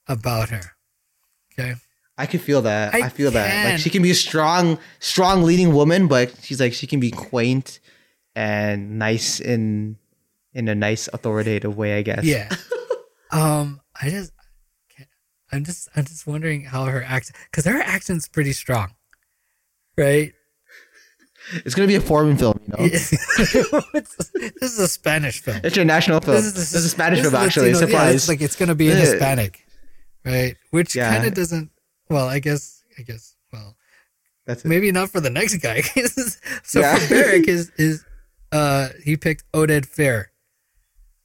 about 0.08 0.49
her. 0.49 0.63
Okay. 1.51 1.75
I 2.19 2.25
can 2.25 2.39
feel 2.39 2.62
that. 2.63 2.93
I 2.93 3.03
I, 3.05 3.10
feel 3.10 3.32
that. 3.32 3.71
Like 3.71 3.79
she 3.79 3.89
can 3.89 4.01
be 4.03 4.12
a 4.12 4.15
strong, 4.15 4.77
strong 4.99 5.43
leading 5.43 5.73
woman, 5.73 6.08
but 6.08 6.34
she's 6.41 6.60
like 6.60 6.73
she 6.73 6.86
can 6.86 6.99
be 6.99 7.12
quaint 7.12 7.79
and 8.36 8.99
nice 8.99 9.39
in 9.39 9.97
in 10.53 10.67
a 10.67 10.75
nice 10.75 11.08
authoritative 11.13 11.77
way, 11.77 11.97
I 11.97 12.01
guess. 12.01 12.23
Yeah. 12.25 12.49
um, 13.32 13.79
I 14.01 14.10
just, 14.10 14.32
can't- 14.95 15.10
I'm 15.51 15.63
just, 15.63 15.88
I'm 15.95 16.03
just 16.05 16.25
wondering 16.27 16.65
how 16.65 16.86
her 16.86 17.03
accent, 17.03 17.38
because 17.51 17.65
her 17.65 17.79
accent's 17.79 18.27
pretty 18.27 18.53
strong, 18.53 18.95
right? 19.97 20.34
It's 21.65 21.73
gonna 21.75 21.88
be 21.88 21.95
a 21.95 22.01
foreign 22.01 22.36
film, 22.38 22.60
you 22.65 22.73
know. 22.77 22.89
This 22.89 24.73
is 24.73 24.79
a 24.79 24.88
Spanish 24.88 25.41
film. 25.41 25.62
It's 25.63 25.77
a 25.77 25.86
national 25.86 26.19
film. 26.19 26.36
This 26.36 26.73
is, 26.73 26.86
a 26.86 26.89
Spanish 26.89 27.21
film, 27.21 27.34
actually. 27.36 27.73
Latino- 27.73 27.88
yeah, 27.88 27.91
Surprise. 27.91 28.15
it's 28.15 28.27
like 28.27 28.41
it's 28.41 28.55
gonna 28.55 28.75
be 28.75 28.89
in 28.91 28.97
Hispanic, 28.97 29.65
right? 30.25 30.55
Which 30.71 30.95
Yeah. 30.95 31.13
kind 31.13 31.27
of 31.27 31.34
doesn't. 31.34 31.71
Well, 32.10 32.28
I 32.28 32.39
guess, 32.39 32.84
I 32.98 33.04
guess. 33.04 33.36
Well, 33.54 33.76
That's 34.45 34.65
it. 34.65 34.67
maybe 34.67 34.91
not 34.91 35.10
for 35.10 35.19
the 35.19 35.30
next 35.30 35.58
guy. 35.58 35.82
so 36.63 36.80
Yeah. 36.80 36.95
for 37.00 37.13
Barak 37.13 37.48
is 37.48 37.72
is 37.78 38.04
uh 38.52 38.89
he 39.04 39.15
picked 39.17 39.50
Oded 39.54 39.86
Fehr. 39.88 40.26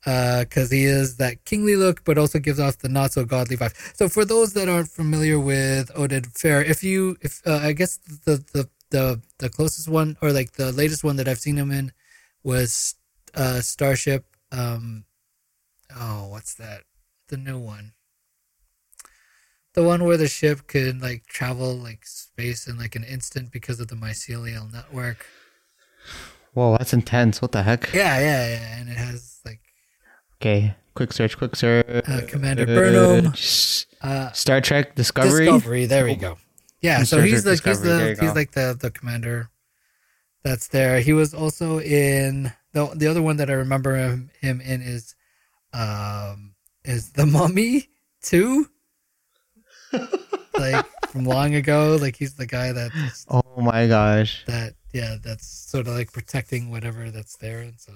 Uh, 0.07 0.41
because 0.41 0.71
he 0.71 0.85
is 0.85 1.17
that 1.17 1.43
kingly 1.47 1.77
look, 1.77 2.05
but 2.05 2.19
also 2.19 2.39
gives 2.39 2.61
off 2.61 2.77
the 2.77 2.91
not 2.91 3.11
so 3.11 3.25
godly 3.25 3.57
vibe. 3.57 3.75
So 3.97 4.07
for 4.07 4.27
those 4.27 4.53
that 4.53 4.69
aren't 4.69 4.91
familiar 4.91 5.41
with 5.41 5.91
Oded 5.95 6.31
Fehr, 6.35 6.63
if 6.63 6.85
you, 6.85 7.17
if 7.23 7.41
uh, 7.47 7.61
I 7.63 7.73
guess 7.73 7.97
the 8.27 8.45
the 8.53 8.69
the 8.91 9.23
the 9.39 9.49
closest 9.49 9.89
one 9.89 10.19
or 10.21 10.31
like 10.31 10.53
the 10.53 10.73
latest 10.73 11.05
one 11.05 11.17
that 11.17 11.27
I've 11.27 11.39
seen 11.39 11.57
him 11.57 11.71
in 11.71 11.91
was 12.43 12.97
uh 13.35 13.63
Starship. 13.63 14.27
Um, 14.53 15.07
oh, 15.97 16.29
what's 16.29 16.53
that? 16.57 16.83
The 17.29 17.39
new 17.39 17.59
one. 17.59 17.95
The 19.75 19.83
one 19.83 20.05
where 20.05 20.17
the 20.17 20.29
ship 20.29 20.67
could 20.67 21.03
like 21.03 21.27
travel 21.27 21.75
like 21.75 22.07
space 22.07 22.67
in 22.67 22.79
like 22.79 22.95
an 22.95 23.05
instant 23.05 23.51
because 23.51 23.81
of 23.81 23.89
the 23.89 23.97
mycelial 23.97 24.73
network. 24.73 25.27
Whoa, 26.53 26.77
that's 26.79 26.93
intense. 26.93 27.43
What 27.43 27.53
the 27.53 27.65
heck? 27.65 27.93
Yeah, 27.93 28.19
yeah, 28.21 28.49
yeah, 28.49 28.79
and 28.79 28.89
it 28.89 28.97
has 28.97 29.41
like 29.45 29.61
Okay. 30.41 30.75
Quick 30.95 31.13
search, 31.13 31.37
quick 31.37 31.57
search. 31.57 31.87
Uh, 32.09 32.21
Commander 32.29 32.67
Burnham. 32.67 33.33
Uh 34.01 34.31
Star 34.33 34.61
Trek 34.61 34.95
Discovery. 34.95 35.47
Discovery. 35.47 35.87
There 35.87 36.05
we 36.05 36.15
go. 36.15 36.39
Yeah, 36.81 36.99
so 36.99 37.17
Star 37.17 37.23
he's 37.23 37.47
like 37.47 37.65
he's 37.65 37.81
the 37.81 38.17
he's 38.21 38.35
like 38.35 38.53
the 38.53 38.77
the 38.79 38.91
commander 38.91 39.51
that's 40.45 40.69
there. 40.69 41.01
He 41.01 41.13
was 41.13 41.35
also 41.35 41.81
in 41.81 42.53
the 42.73 42.87
the 42.95 43.09
other 43.09 43.23
one 43.23 43.39
that 43.39 43.51
I 43.51 43.55
remember 43.55 43.97
him, 43.97 44.31
him 44.41 44.61
in 44.61 44.83
is 44.83 45.15
um 45.73 46.55
is 46.85 47.13
the 47.13 47.27
Mummy 47.39 47.89
two. 48.23 48.69
like 50.59 50.87
from 51.09 51.25
long 51.25 51.55
ago, 51.55 51.99
like 52.01 52.17
he's 52.17 52.35
the 52.35 52.47
guy 52.47 52.73
that 52.73 52.91
Oh 53.29 53.61
my 53.61 53.87
gosh. 53.87 54.45
that 54.47 54.75
yeah 54.93 55.17
that's 55.23 55.47
sort 55.47 55.87
of 55.87 55.95
like 55.95 56.13
protecting 56.13 56.71
whatever 56.71 57.11
that's 57.11 57.37
there, 57.37 57.61
and 57.61 57.79
so 57.81 57.93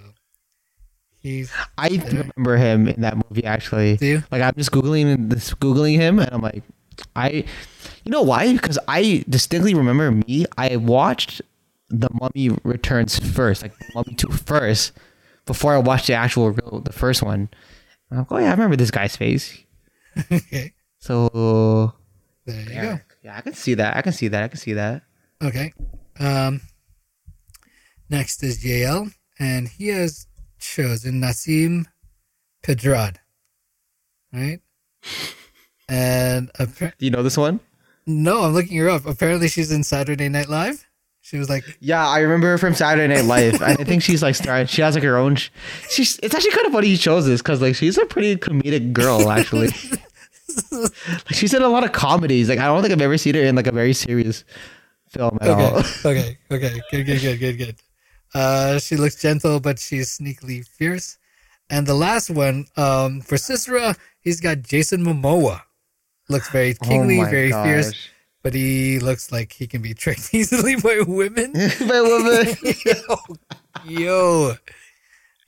he's 1.19 1.53
I 1.77 1.89
remember 1.89 2.57
him 2.57 2.89
in 2.89 3.01
that 3.03 3.17
movie 3.17 3.45
actually. 3.45 3.97
do 3.97 4.07
you 4.07 4.23
Like 4.31 4.43
I'm 4.43 4.55
just 4.57 4.73
googling 4.73 5.31
this, 5.31 5.55
googling 5.55 5.97
him, 5.97 6.19
and 6.19 6.31
I'm 6.33 6.43
like, 6.43 6.63
I, 7.15 7.45
you 8.05 8.11
know 8.11 8.23
why? 8.23 8.53
Because 8.53 8.79
I 8.89 9.25
distinctly 9.29 9.75
remember 9.75 10.11
me. 10.11 10.47
I 10.57 10.77
watched 10.77 11.43
the 11.89 12.09
Mummy 12.13 12.57
Returns 12.65 13.19
first, 13.19 13.63
like 13.63 13.73
Mummy 13.95 14.15
Two 14.15 14.29
first, 14.29 14.93
before 15.47 15.75
I 15.75 15.79
watched 15.79 16.07
the 16.07 16.15
actual 16.15 16.51
real 16.51 16.81
the 16.81 16.93
first 16.93 17.23
one. 17.23 17.49
I'm 18.11 18.19
like, 18.19 18.33
oh 18.33 18.39
yeah, 18.39 18.49
I 18.49 18.51
remember 18.53 18.77
this 18.77 18.91
guy's 18.91 19.17
face. 19.17 19.59
okay. 20.33 20.73
So 21.09 21.95
There 22.45 22.61
you 22.61 22.71
yeah, 22.71 22.99
yeah, 23.23 23.37
I 23.39 23.41
can 23.41 23.55
see 23.55 23.73
that. 23.75 23.97
I 23.97 24.03
can 24.03 24.13
see 24.13 24.29
that. 24.29 24.43
I 24.43 24.49
can 24.49 24.59
see 24.59 24.75
that. 24.75 25.03
Okay. 25.43 25.73
Um, 26.21 26.61
next 28.11 28.43
is 28.43 28.63
Yael, 28.63 29.13
and 29.39 29.69
he 29.69 29.89
has 29.89 30.27
chosen 30.59 31.21
Nasim 31.21 31.87
Pedrad. 32.63 33.17
Right? 34.33 34.61
And 35.91 36.53
appar- 36.59 36.93
Do 36.99 37.07
you 37.07 37.11
know 37.11 37.23
this 37.23 37.39
one? 37.39 37.61
no, 38.07 38.43
I'm 38.43 38.53
looking 38.53 38.77
her 38.77 38.91
up. 38.91 39.07
Apparently, 39.07 39.49
she's 39.49 39.73
in 39.73 39.83
Saturday 39.83 40.29
Night 40.29 40.51
Live. 40.51 40.87
She 41.23 41.39
was 41.39 41.49
like, 41.49 41.65
Yeah, 41.81 42.07
I 42.07 42.19
remember 42.21 42.49
her 42.49 42.59
from 42.59 42.75
Saturday 42.75 43.09
Night 43.15 43.25
Live. 43.25 43.63
I 43.63 43.75
think 43.75 44.03
she's 44.03 44.23
like 44.23 44.35
started. 44.35 44.69
She 44.69 44.83
has 44.83 44.95
like 44.97 45.05
her 45.05 45.17
own. 45.17 45.37
sh- 45.37 45.49
She's. 45.89 46.19
It's 46.23 46.35
actually 46.35 46.51
kind 46.51 46.67
of 46.67 46.73
funny 46.75 46.89
you 46.89 46.99
chose 46.99 47.25
this 47.25 47.41
because 47.41 47.63
like 47.63 47.75
she's 47.75 47.97
a 47.97 48.05
pretty 48.05 48.37
comedic 48.37 48.93
girl 48.93 49.31
actually. 49.39 49.71
like, 50.73 50.93
she's 51.31 51.55
in 51.55 51.63
a 51.63 51.69
lot 51.69 51.85
of 51.85 51.93
comedies. 51.93 52.49
Like 52.49 52.59
I 52.59 52.67
don't 52.67 52.83
think 52.83 52.93
I've 52.93 53.01
ever 53.01 53.19
seen 53.19 53.35
her 53.35 53.43
in 53.43 53.57
like 53.57 53.67
a 53.67 53.73
very 53.73 53.93
serious 53.93 54.45
film 55.09 55.39
at 55.41 55.49
okay, 55.49 55.63
all. 55.63 55.79
okay, 56.11 56.39
okay, 56.51 56.81
good, 56.91 57.07
good, 57.07 57.21
good, 57.21 57.39
good, 57.39 57.59
good. 57.59 57.77
Uh, 58.35 58.79
she 58.79 58.97
looks 58.97 59.21
gentle, 59.21 59.61
but 59.61 59.79
she's 59.79 60.19
sneakily 60.19 60.67
fierce. 60.67 61.19
And 61.71 61.87
the 61.87 61.95
last 61.95 62.31
one, 62.31 62.67
um, 62.77 63.21
for 63.21 63.37
Sisera, 63.37 63.97
he's 64.21 64.41
got 64.41 64.63
Jason 64.63 65.05
Momoa. 65.05 65.63
Looks 66.29 66.51
very 66.51 66.75
kingly, 66.75 67.21
Oh 67.21 67.25
very 67.25 67.51
fierce, 67.51 67.93
but 68.43 68.55
he 68.55 68.99
looks 68.99 69.33
like 69.33 69.53
he 69.53 69.67
can 69.67 69.81
be 69.81 69.95
tricked 69.95 70.29
easily 70.35 70.77
by 70.77 71.03
women. 71.07 71.53
My 71.81 72.01
woman. 72.03 72.57
yo, 73.87 74.55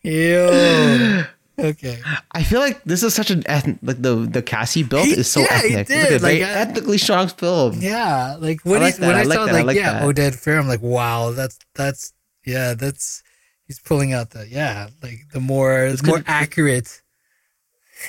yo. 0.03 1.24
Okay. 1.61 1.98
I 2.32 2.42
feel 2.42 2.61
like 2.61 2.82
this 2.84 3.02
is 3.02 3.14
such 3.14 3.30
an 3.30 3.42
ethnic. 3.46 3.78
Like 3.82 4.00
the 4.02 4.14
the 4.16 4.42
cast 4.42 4.74
he 4.74 4.82
built 4.82 5.06
He- 5.06 5.12
is 5.12 5.30
so 5.30 5.40
yeah, 5.40 5.61
he 5.62 5.74
ethnic. 5.76 5.90
It's 5.90 6.08
did, 6.11 6.22
like 6.22 6.34
a 6.36 6.38
very 6.38 6.40
like, 6.40 6.48
uh, 6.56 6.61
ethnically 6.61 6.98
strong 6.98 7.28
film. 7.28 7.74
Yeah, 7.80 8.36
like 8.38 8.61
when, 8.64 8.80
I 8.82 8.84
like 8.86 8.94
he, 8.96 9.00
when 9.02 9.14
I, 9.14 9.20
I 9.20 9.22
like 9.24 9.36
saw 9.38 9.46
that, 9.46 9.52
like, 9.52 9.64
like 9.66 9.76
yeah, 9.76 9.92
that. 9.92 10.02
Oded 10.02 10.32
Fehr, 10.42 10.58
I'm 10.58 10.68
like, 10.68 10.82
wow, 10.82 11.30
that's 11.32 11.58
that's 11.74 12.12
yeah, 12.46 12.74
that's 12.74 13.22
he's 13.66 13.78
pulling 13.80 14.12
out 14.12 14.30
the 14.30 14.48
yeah, 14.48 14.88
like 15.02 15.20
the 15.32 15.40
more 15.40 15.92
the 15.92 16.06
more 16.06 16.16
could- 16.18 16.24
accurate. 16.28 17.02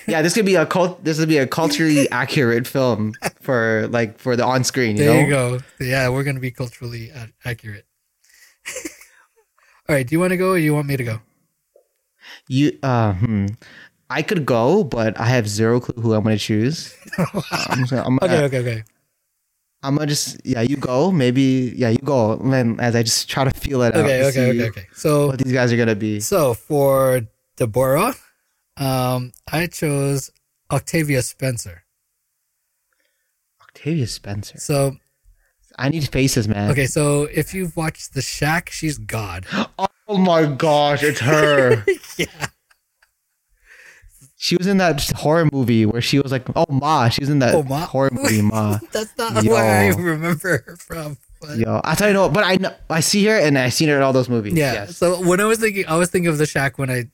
Yeah, 0.08 0.22
this 0.22 0.34
could 0.34 0.46
be 0.46 0.56
a 0.56 0.66
cult. 0.66 1.04
This 1.04 1.20
would 1.20 1.28
be 1.28 1.38
a 1.38 1.46
culturally 1.46 2.10
accurate 2.12 2.66
film 2.66 3.14
for 3.42 3.88
like 3.92 4.18
for 4.20 4.38
the 4.38 4.46
on 4.46 4.64
screen. 4.64 4.96
You 4.96 5.04
There 5.04 5.14
know. 5.14 5.20
you 5.20 5.58
go. 5.60 5.60
Yeah, 5.86 6.08
we're 6.08 6.24
gonna 6.24 6.40
be 6.40 6.52
culturally 6.52 7.12
accurate. 7.44 7.86
All 9.90 9.96
right, 9.96 10.08
do 10.08 10.16
you 10.16 10.20
want 10.22 10.32
to 10.32 10.38
go 10.38 10.52
or 10.52 10.58
do 10.58 10.64
you 10.64 10.74
want 10.74 10.88
me 10.88 10.96
to 10.96 11.04
go? 11.04 11.20
You 12.52 12.78
uh 12.84 13.14
hmm. 13.14 13.46
I 14.10 14.22
could 14.22 14.46
go, 14.46 14.84
but 14.84 15.18
I 15.18 15.24
have 15.24 15.48
zero 15.48 15.80
clue 15.80 16.04
who 16.04 16.14
I'm 16.14 16.24
gonna 16.24 16.38
choose. 16.38 16.94
I'm, 17.18 17.80
just 17.80 17.92
gonna, 17.92 18.04
I'm, 18.04 18.18
gonna, 18.18 18.34
Okay, 18.34 18.44
okay, 18.44 18.60
okay. 18.60 18.84
I'm 19.82 19.96
gonna 19.96 20.08
just 20.08 20.46
yeah, 20.46 20.60
you 20.60 20.76
go. 20.76 21.14
Maybe 21.14 21.72
yeah, 21.78 21.88
you 21.88 22.00
go. 22.04 22.36
Man, 22.40 22.78
as 22.82 22.94
I 22.94 23.04
just 23.04 23.30
try 23.30 23.46
to 23.46 23.52
feel 23.52 23.82
it 23.84 23.96
out. 23.96 24.04
Okay, 24.04 24.20
to 24.20 24.26
okay, 24.28 24.50
okay, 24.50 24.68
okay. 24.68 24.88
So 24.92 25.28
What 25.28 25.40
these 25.40 25.54
guys 25.54 25.72
are 25.72 25.78
gonna 25.78 25.96
be. 25.96 26.20
so 26.20 26.54
for 26.54 27.22
Deborah, 27.56 28.16
um, 28.76 29.32
I 29.50 29.68
chose 29.68 30.30
Octavia 30.70 31.22
Spencer. 31.22 31.84
Octavia 33.62 34.08
Spencer. 34.08 34.60
So 34.60 34.98
I 35.80 35.88
need 35.88 36.10
faces, 36.10 36.50
man. 36.50 36.70
okay, 36.72 36.86
so 36.86 37.30
if 37.32 37.54
you've 37.54 37.78
watched 37.78 38.14
The 38.14 38.22
Shack, 38.22 38.72
she's 38.72 38.98
God. 38.98 39.46
Oh 39.80 39.88
Oh 40.14 40.18
my 40.18 40.46
gosh, 40.46 41.04
it's 41.04 41.20
her. 41.22 41.86
yeah. 42.18 42.26
she 44.36 44.58
was 44.58 44.68
in 44.68 44.78
that 44.78 45.02
horror 45.12 45.48
movie 45.54 45.86
where 45.86 46.02
she 46.02 46.20
was 46.20 46.32
like, 46.32 46.46
oh 46.56 46.66
Ma. 46.70 47.10
She 47.10 47.22
was 47.22 47.30
in 47.30 47.40
that 47.40 47.54
Oh, 47.56 47.64
Ma? 47.64 47.86
horror 47.86 48.10
movie 48.12 48.42
Ma. 48.42 48.80
That's 48.92 49.16
not 49.18 49.44
Yo. 49.44 49.54
where 49.54 49.64
I 49.64 49.88
remember 49.96 50.64
her 50.66 50.76
from. 50.78 51.18
But 51.40 51.58
Yo, 51.58 51.80
I 51.84 51.96
tell 51.96 52.08
you 52.08 52.14
know, 52.14 52.28
but 52.30 52.44
I 52.44 52.56
know 52.58 52.74
I 52.90 53.00
see 53.00 53.26
her 53.26 53.38
and 53.38 53.58
I 53.58 53.70
seen 53.70 53.88
her 53.90 53.96
in 53.96 54.02
all 54.02 54.14
those 54.14 54.30
movies. 54.30 54.54
yeah. 54.54 54.74
Yes. 54.74 54.98
So 54.98 55.22
when 55.26 55.40
I 55.40 55.46
was 55.46 55.60
thinking, 55.60 55.86
I 55.88 55.96
was 55.96 56.10
thinking 56.10 56.28
of 56.30 56.38
the 56.38 56.46
shack 56.46 56.78
when 56.78 56.90
I, 56.92 57.06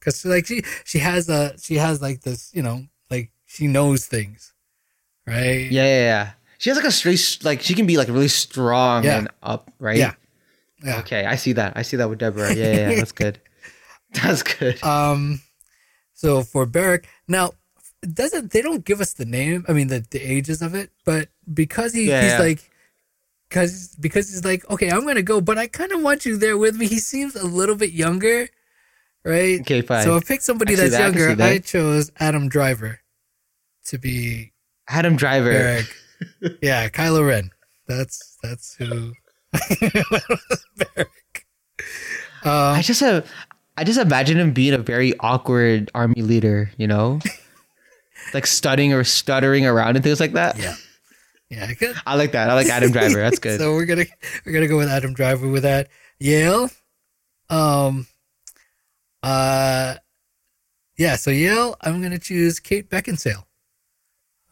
because 0.00 0.24
like 0.24 0.46
she 0.46 0.62
she 0.84 0.98
has 1.00 1.28
a 1.28 1.58
she 1.58 1.76
has 1.76 2.00
like 2.02 2.22
this 2.22 2.50
you 2.54 2.62
know 2.62 2.84
like 3.10 3.30
she 3.46 3.66
knows 3.66 4.06
things, 4.06 4.52
right? 5.26 5.70
Yeah, 5.70 5.84
yeah, 5.84 5.98
yeah. 6.00 6.30
She 6.58 6.70
has 6.70 6.76
like 6.78 6.86
a 6.86 6.92
straight, 6.92 7.38
like 7.42 7.60
she 7.60 7.74
can 7.74 7.86
be 7.86 7.96
like 7.98 8.08
really 8.08 8.28
strong 8.28 9.04
Yeah. 9.04 9.18
and 9.18 9.28
up, 9.42 9.70
right? 9.78 9.98
Yeah. 9.98 10.14
Yeah. 10.84 10.98
Okay, 11.00 11.24
I 11.24 11.36
see 11.36 11.52
that. 11.54 11.72
I 11.76 11.82
see 11.82 11.96
that 11.96 12.08
with 12.10 12.18
Deborah. 12.18 12.54
Yeah, 12.54 12.64
yeah, 12.72 12.90
yeah 12.90 12.96
that's 12.96 13.12
good. 13.24 13.40
That's 14.12 14.42
good. 14.42 14.82
Um. 14.84 15.40
So 16.12 16.42
for 16.42 16.66
Barak, 16.66 17.06
now 17.26 17.52
doesn't 18.02 18.52
they 18.52 18.60
don't 18.62 18.84
give 18.84 19.00
us 19.00 19.14
the 19.14 19.24
name? 19.24 19.64
I 19.68 19.72
mean 19.72 19.88
the 19.88 20.04
the 20.10 20.20
ages 20.20 20.62
of 20.62 20.74
it, 20.74 20.90
but 21.04 21.28
because 21.52 21.92
he 21.94 22.08
Yeah, 22.08 22.22
he's 22.22 22.32
yeah. 22.32 22.38
like. 22.38 22.70
Cause, 23.50 23.94
because 24.00 24.28
he's 24.30 24.44
like, 24.44 24.68
okay, 24.68 24.90
I'm 24.90 25.06
gonna 25.06 25.22
go, 25.22 25.40
but 25.40 25.58
I 25.58 25.68
kind 25.68 25.92
of 25.92 26.02
want 26.02 26.26
you 26.26 26.36
there 26.36 26.58
with 26.58 26.74
me. 26.74 26.88
He 26.88 26.98
seems 26.98 27.36
a 27.36 27.46
little 27.46 27.76
bit 27.76 27.92
younger, 27.92 28.48
right? 29.24 29.60
Okay, 29.60 29.80
fine. 29.82 30.02
So 30.02 30.16
I 30.16 30.20
picked 30.20 30.42
somebody 30.42 30.72
I 30.72 30.76
that's 30.76 30.90
that, 30.92 31.00
younger. 31.00 31.28
see 31.28 31.34
that. 31.34 31.52
I 31.52 31.58
chose 31.58 32.10
Adam 32.18 32.48
Driver 32.48 32.98
to 33.86 33.98
be 33.98 34.52
Adam 34.88 35.14
Driver. 35.14 35.52
Barak. 35.52 36.58
yeah, 36.62 36.88
Kylo 36.88 37.24
Ren. 37.28 37.50
That's 37.86 38.36
that's 38.42 38.74
who. 38.74 39.12
Um, 42.46 42.74
I 42.74 42.82
just 42.82 43.00
have, 43.00 43.26
I 43.78 43.84
just 43.84 43.98
imagine 43.98 44.38
him 44.38 44.52
being 44.52 44.74
a 44.74 44.78
very 44.78 45.14
awkward 45.20 45.90
army 45.94 46.20
leader. 46.20 46.70
You 46.76 46.86
know, 46.86 47.20
like 48.34 48.46
stuttering 48.46 48.92
or 48.92 49.02
stuttering 49.04 49.64
around 49.66 49.96
and 49.96 50.04
things 50.04 50.20
like 50.20 50.32
that. 50.34 50.58
yeah, 50.58 50.74
yeah. 51.48 51.66
I 51.68 51.74
could- 51.74 51.96
I 52.06 52.16
like 52.16 52.32
that. 52.32 52.50
I 52.50 52.54
like 52.54 52.66
Adam 52.68 52.92
Driver. 52.92 53.18
That's 53.20 53.38
good. 53.40 53.58
so 53.60 53.72
we're 53.74 53.86
gonna 53.86 54.04
we're 54.44 54.52
gonna 54.52 54.68
go 54.68 54.76
with 54.76 54.88
Adam 54.88 55.14
Driver 55.14 55.48
with 55.48 55.62
that. 55.62 55.88
Yael, 56.20 56.70
um, 57.48 58.06
uh, 59.22 59.94
yeah. 60.98 61.16
So 61.16 61.30
Yael, 61.30 61.76
I'm 61.80 62.02
gonna 62.02 62.18
choose 62.18 62.60
Kate 62.60 62.90
Beckinsale. 62.90 63.44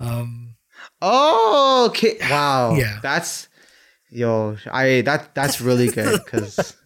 Um, 0.00 0.56
oh, 1.02 1.86
okay. 1.90 2.16
Wow. 2.22 2.74
Yeah. 2.74 2.98
That's, 3.02 3.48
yo, 4.12 4.56
I 4.70 5.00
that 5.02 5.34
that's 5.34 5.60
really 5.60 5.88
good 5.88 6.20
because, 6.24 6.76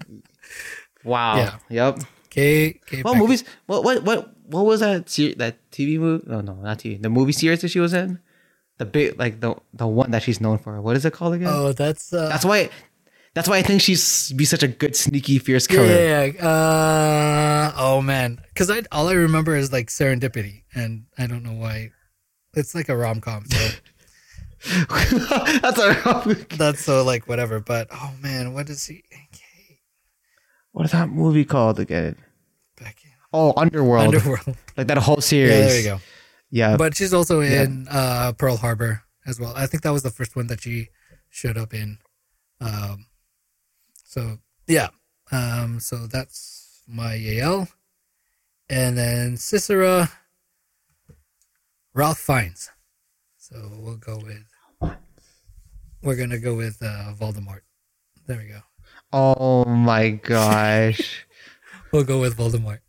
wow. 1.05 1.37
Yeah. 1.37 1.59
Yep. 1.69 2.01
Kate. 2.31 2.81
Kate 2.87 3.05
What 3.05 3.15
Beckin- 3.15 3.21
movies? 3.21 3.45
What 3.67 3.85
what 3.85 4.03
what 4.05 4.33
what 4.47 4.65
was 4.65 4.81
that? 4.81 5.09
ser- 5.11 5.35
That 5.37 5.59
TV 5.71 5.99
movie? 5.99 6.25
No, 6.27 6.41
no, 6.41 6.55
not 6.55 6.79
TV. 6.79 7.01
The 7.01 7.11
movie 7.11 7.33
series 7.33 7.61
that 7.63 7.69
she 7.69 7.81
was 7.81 7.93
in. 7.93 8.21
The 8.79 8.85
big 8.85 9.19
like 9.19 9.41
the 9.41 9.57
the 9.73 9.87
one 9.87 10.11
that 10.13 10.23
she's 10.23 10.41
known 10.41 10.59
for. 10.59 10.81
What 10.81 10.97
is 10.97 11.05
it 11.05 11.13
called 11.13 11.35
again? 11.35 11.49
Oh, 11.51 11.73
that's 11.73 12.13
uh, 12.13 12.29
That's 12.29 12.45
why. 12.45 12.71
That's 13.35 13.49
why 13.51 13.59
I 13.59 13.63
think 13.63 13.83
she's 13.83 14.33
be 14.33 14.47
such 14.47 14.63
a 14.63 14.69
good 14.69 14.97
sneaky 14.97 15.39
fierce 15.39 15.67
yeah, 15.69 15.83
yeah, 15.83 16.25
yeah. 16.25 16.49
Uh, 16.49 17.73
oh 17.77 18.01
man, 18.01 18.41
because 18.49 18.71
I 18.71 18.81
all 18.91 19.09
I 19.09 19.13
remember 19.13 19.55
is 19.55 19.71
like 19.73 19.89
Serendipity, 19.89 20.63
and 20.75 21.05
I 21.19 21.27
don't 21.27 21.43
know 21.43 21.53
why. 21.53 21.91
It's 22.55 22.75
like 22.75 22.89
a 22.89 22.97
rom 22.97 23.21
com, 23.21 23.45
so 23.45 23.59
that's 25.61 25.79
a 25.79 26.47
that's 26.57 26.85
so 26.85 27.05
like 27.05 27.29
whatever. 27.29 27.61
But 27.61 27.89
oh 27.93 28.13
man, 28.21 28.53
what 28.55 28.69
is 28.71 28.85
he? 28.87 29.03
Kate 29.33 29.79
what 30.73 30.85
is 30.85 30.93
that 30.93 31.09
movie 31.09 31.45
called 31.47 31.81
again? 31.81 32.17
Beckin. 32.77 33.11
Oh, 33.33 33.55
Underworld. 33.57 34.15
Underworld. 34.15 34.57
Like 34.77 34.89
that 34.89 34.99
whole 34.99 35.23
series. 35.23 35.51
Yeah, 35.53 35.61
there 35.67 35.79
you 35.79 35.85
go. 35.85 36.01
Yeah. 36.51 36.77
But 36.77 36.95
she's 36.95 37.15
also 37.15 37.41
Yeah. 37.41 37.63
in 37.63 37.87
uh, 37.91 38.33
Pearl 38.37 38.59
Harbor 38.59 39.03
as 39.27 39.41
well. 39.41 39.55
I 39.57 39.67
think 39.67 39.83
that 39.85 39.93
was 39.95 40.03
the 40.03 40.11
first 40.11 40.37
one 40.37 40.49
that 40.49 40.61
she 40.61 40.89
showed 41.31 41.57
up 41.57 41.73
in. 41.73 41.97
Um, 42.61 43.07
so 44.05 44.39
yeah, 44.67 44.89
um, 45.33 45.81
so 45.81 46.07
that's 46.07 46.83
my 46.87 47.15
Yael, 47.15 47.69
and 48.69 48.99
then 48.99 49.37
Sisera, 49.39 50.11
Ralph 51.95 52.19
Fiennes. 52.19 52.71
So 53.39 53.71
we'll 53.79 53.97
go 53.97 54.17
with. 54.23 54.45
We're 56.07 56.15
gonna 56.15 56.39
go 56.39 56.55
with 56.55 56.79
uh, 56.81 57.13
Voldemort. 57.19 57.63
There 58.29 58.39
we 58.39 58.47
go. 58.47 58.61
oh 59.13 59.65
my 59.65 60.11
gosh. 60.11 61.27
We'll 61.93 62.05
go 62.05 62.21
with 62.21 62.37
Voldemort. 62.37 62.81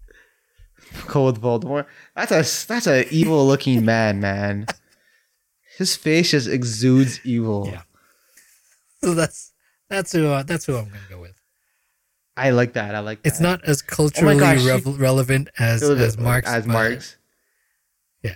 Cold 1.06 1.40
Voldemort. 1.40 1.86
That's 2.16 2.32
a 2.32 2.68
that's 2.68 2.88
a 2.88 3.08
evil 3.10 3.46
looking 3.46 3.86
man, 3.86 4.20
man. 4.20 4.66
His 5.78 5.96
face 5.96 6.32
just 6.32 6.48
exudes 6.48 7.20
evil. 7.24 7.70
Yeah. 7.72 7.84
So 9.04 9.14
that's 9.14 9.54
that's 9.90 10.12
who 10.12 10.28
uh, 10.28 10.44
that's 10.44 10.66
who 10.66 10.76
I'm 10.76 10.86
gonna 10.86 11.00
go 11.10 11.22
with. 11.22 11.40
I 12.36 12.50
like 12.50 12.74
that. 12.74 12.96
I 12.96 13.00
like 13.00 13.22
that. 13.22 13.30
It's 13.30 13.40
not 13.40 13.64
as 13.66 13.82
culturally 13.82 14.40
gosh, 14.40 14.62
she- 14.62 14.92
relevant 14.92 15.50
as 15.58 15.84
as 15.84 16.18
Mark's. 16.18 16.50
As 16.50 16.66
Mark's. 16.66 17.18
Yeah. 18.24 18.36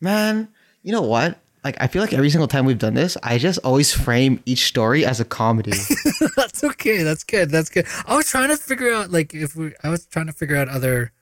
Man, 0.00 0.48
you 0.82 0.92
know 0.92 1.02
what? 1.02 1.38
Like 1.62 1.76
I 1.80 1.86
feel 1.88 2.00
like 2.02 2.12
every 2.12 2.30
single 2.30 2.48
time 2.48 2.64
we've 2.64 2.78
done 2.78 2.94
this, 2.94 3.16
I 3.22 3.38
just 3.38 3.58
always 3.64 3.92
frame 3.92 4.42
each 4.46 4.66
story 4.66 5.04
as 5.04 5.20
a 5.20 5.24
comedy. 5.24 5.72
That's 6.36 6.64
okay. 6.64 7.02
That's 7.02 7.22
good. 7.22 7.50
That's 7.50 7.68
good. 7.68 7.86
I 8.06 8.16
was 8.16 8.26
trying 8.28 8.48
to 8.48 8.56
figure 8.56 8.92
out 8.92 9.10
like 9.10 9.34
if 9.34 9.54
we. 9.56 9.72
I 9.84 9.90
was 9.90 10.06
trying 10.06 10.26
to 10.26 10.32
figure 10.32 10.56
out 10.56 10.68
other 10.68 11.12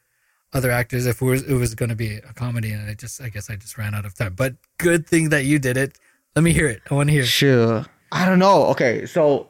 other 0.53 0.71
actors 0.71 1.07
if 1.07 1.21
it 1.21 1.25
was, 1.25 1.43
it 1.43 1.55
was 1.55 1.75
going 1.75 1.89
to 1.89 1.97
be 1.97 2.17
a 2.17 2.33
comedy, 2.35 2.71
and 2.73 2.89
I 2.89 2.95
just 2.95 3.21
I 3.21 3.29
guess 3.31 3.51
I 3.51 3.57
just 3.57 3.77
ran 3.77 3.95
out 3.95 4.05
of 4.05 4.15
time. 4.15 4.35
But 4.35 4.55
good 4.79 5.07
thing 5.07 5.31
that 5.31 5.45
you 5.45 5.59
did 5.59 5.77
it. 5.77 5.99
Let 6.37 6.43
me 6.43 6.53
hear 6.53 6.69
it. 6.69 6.83
I 6.91 6.95
want 6.95 7.09
to 7.09 7.13
hear. 7.13 7.23
it. 7.23 7.27
Sure. 7.27 7.85
I 8.13 8.25
don't 8.25 8.39
know. 8.39 8.67
Okay, 8.67 9.07
so 9.07 9.49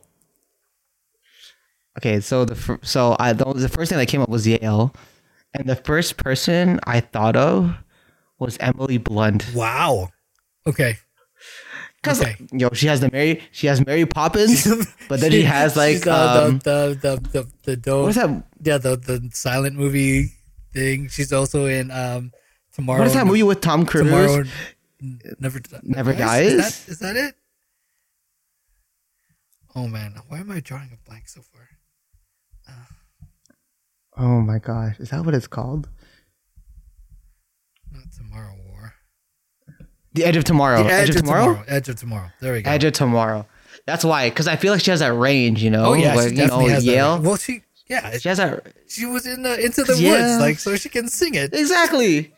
okay, 1.99 2.21
so 2.21 2.45
the 2.47 2.79
so 2.83 3.15
I 3.19 3.35
the, 3.35 3.45
the 3.53 3.69
first 3.69 3.91
thing 3.91 3.99
that 3.99 4.07
came 4.07 4.23
up 4.23 4.29
was 4.29 4.47
Yael, 4.47 4.95
and 5.53 5.69
the 5.69 5.77
first 5.77 6.17
person 6.17 6.81
I 6.85 7.01
thought 7.01 7.37
of 7.37 7.77
was 8.39 8.57
Emily 8.59 8.99
Blunt. 8.99 9.53
Wow. 9.55 10.11
Okay. 10.69 10.99
Cause 12.03 12.21
Okay. 12.21 12.37
yo, 12.53 12.69
she 12.75 12.87
has 12.87 13.01
the 13.01 13.11
Mary, 13.11 13.43
she 13.51 13.67
has 13.67 13.85
Mary 13.85 14.07
Poppins, 14.07 14.67
but 15.09 15.21
then 15.21 15.33
she, 15.33 15.43
has 15.43 15.77
like 15.77 16.07
uh, 16.07 16.45
um, 16.47 16.59
the 16.61 16.97
the 17.01 17.17
the 17.33 17.43
the, 17.43 17.49
the 17.65 17.77
dope- 17.77 18.05
what's 18.05 18.17
that? 18.17 18.45
Yeah, 18.63 18.79
the 18.79 18.97
the 18.97 19.31
silent 19.33 19.75
movie 19.77 20.33
thing. 20.73 21.09
She's 21.09 21.33
also 21.33 21.67
in 21.67 21.91
um 21.91 22.33
tomorrow. 22.73 23.01
What 23.01 23.09
is 23.09 23.15
that 23.15 23.27
movie 23.27 23.43
with 23.43 23.61
Tom 23.61 23.85
Cruise? 23.85 24.05
Tomorrow 24.05 24.45
never 25.41 25.61
Never 25.83 26.13
Is 26.13 26.19
Dies? 26.19 26.57
that, 26.57 26.93
is 26.93 26.99
that 27.01 27.17
it? 27.17 27.35
Oh 29.75 29.87
man, 29.89 30.15
why 30.29 30.39
am 30.39 30.51
I 30.51 30.61
drawing 30.61 30.91
a 30.93 31.09
blank 31.09 31.29
so 31.29 31.41
far? 31.43 31.69
Oh 34.17 34.41
my 34.41 34.59
gosh, 34.59 34.99
is 34.99 35.11
that 35.11 35.25
what 35.25 35.35
it's 35.35 35.47
called? 35.47 35.89
Not 37.93 38.13
Tomorrow. 38.17 38.57
The 40.19 40.25
Edge 40.25 40.37
of 40.37 40.45
Tomorrow. 40.45 40.83
The 40.83 40.93
Edge, 40.93 41.11
of, 41.11 41.17
tomorrow? 41.17 41.65
Edge 41.69 41.89
of 41.89 41.97
Tomorrow. 41.97 42.31
There 42.41 42.53
we 42.53 42.63
go. 42.63 42.71
Edge 42.71 42.85
of 42.85 42.93
Tomorrow. 42.93 43.47
That's 43.87 44.05
why, 44.05 44.29
because 44.29 44.49
I 44.49 44.57
feel 44.57 44.73
like 44.73 44.83
she 44.83 44.91
has 44.91 45.01
that 45.01 45.15
range, 45.15 45.63
you 45.63 45.71
know. 45.71 45.87
oh 45.87 45.95
yeah, 45.95 46.15
like, 46.15 46.31
she 46.31 46.35
you 46.35 46.43
know, 46.43 46.49
definitely 46.49 46.73
has 46.73 46.85
that. 46.85 46.93
Yael. 46.93 47.23
Well, 47.23 47.37
she 47.37 47.63
yeah, 47.89 48.19
She 48.19 48.29
has 48.29 48.39
that 48.39 48.67
she 48.87 49.07
was 49.07 49.27
in 49.27 49.43
the 49.43 49.65
Into 49.65 49.83
the 49.83 49.97
Yeah. 49.97 50.11
Woods, 50.11 50.41
like 50.43 50.59
so 50.59 50.77
she 50.77 50.89
can 50.89 51.09
sing 51.09 51.35
it. 51.35 51.55
exactly, 51.55 52.35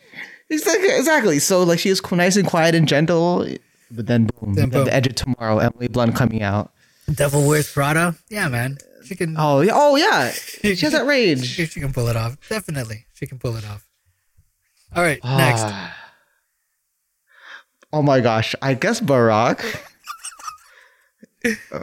exactly, 0.49 0.91
exactly. 0.91 1.39
So 1.39 1.63
like 1.65 1.79
she 1.79 1.89
is 1.89 2.01
nice 2.13 2.37
and 2.37 2.47
quiet 2.47 2.75
and 2.75 2.87
gentle, 2.87 3.47
but 3.91 4.07
then 4.07 4.29
boom, 4.41 4.55
Then 4.55 4.71
boom. 4.71 4.85
the 4.85 4.95
Edge 4.95 5.09
of 5.09 5.17
Tomorrow. 5.17 5.59
Emily 5.59 5.89
Blunt 5.89 6.15
coming 6.15 6.43
out. 6.43 6.73
Devil 7.13 7.47
Wears 7.49 7.73
Prada. 7.73 8.15
Yeah, 8.29 8.49
man, 8.49 8.79
she 9.05 9.17
can. 9.17 9.35
Oh 9.37 9.61
yeah, 9.61 9.73
oh 9.75 9.97
yeah, 9.97 10.31
she 10.63 10.77
has 10.77 10.93
that 10.93 11.07
range. 11.07 11.47
She, 11.47 11.67
she 11.67 11.81
can 11.81 11.93
pull 11.93 12.07
it 12.09 12.17
off. 12.17 12.37
Definitely, 12.49 13.07
she 13.15 13.27
can 13.27 13.39
pull 13.39 13.57
it 13.57 13.67
off. 13.67 13.87
All 14.95 15.03
right, 15.03 15.19
ah. 15.25 15.37
next. 15.37 16.00
Oh 17.93 18.03
my 18.03 18.21
gosh, 18.21 18.55
I 18.63 18.75
guess 18.75 19.01
Barak. 19.01 19.65
Uh, 21.45 21.83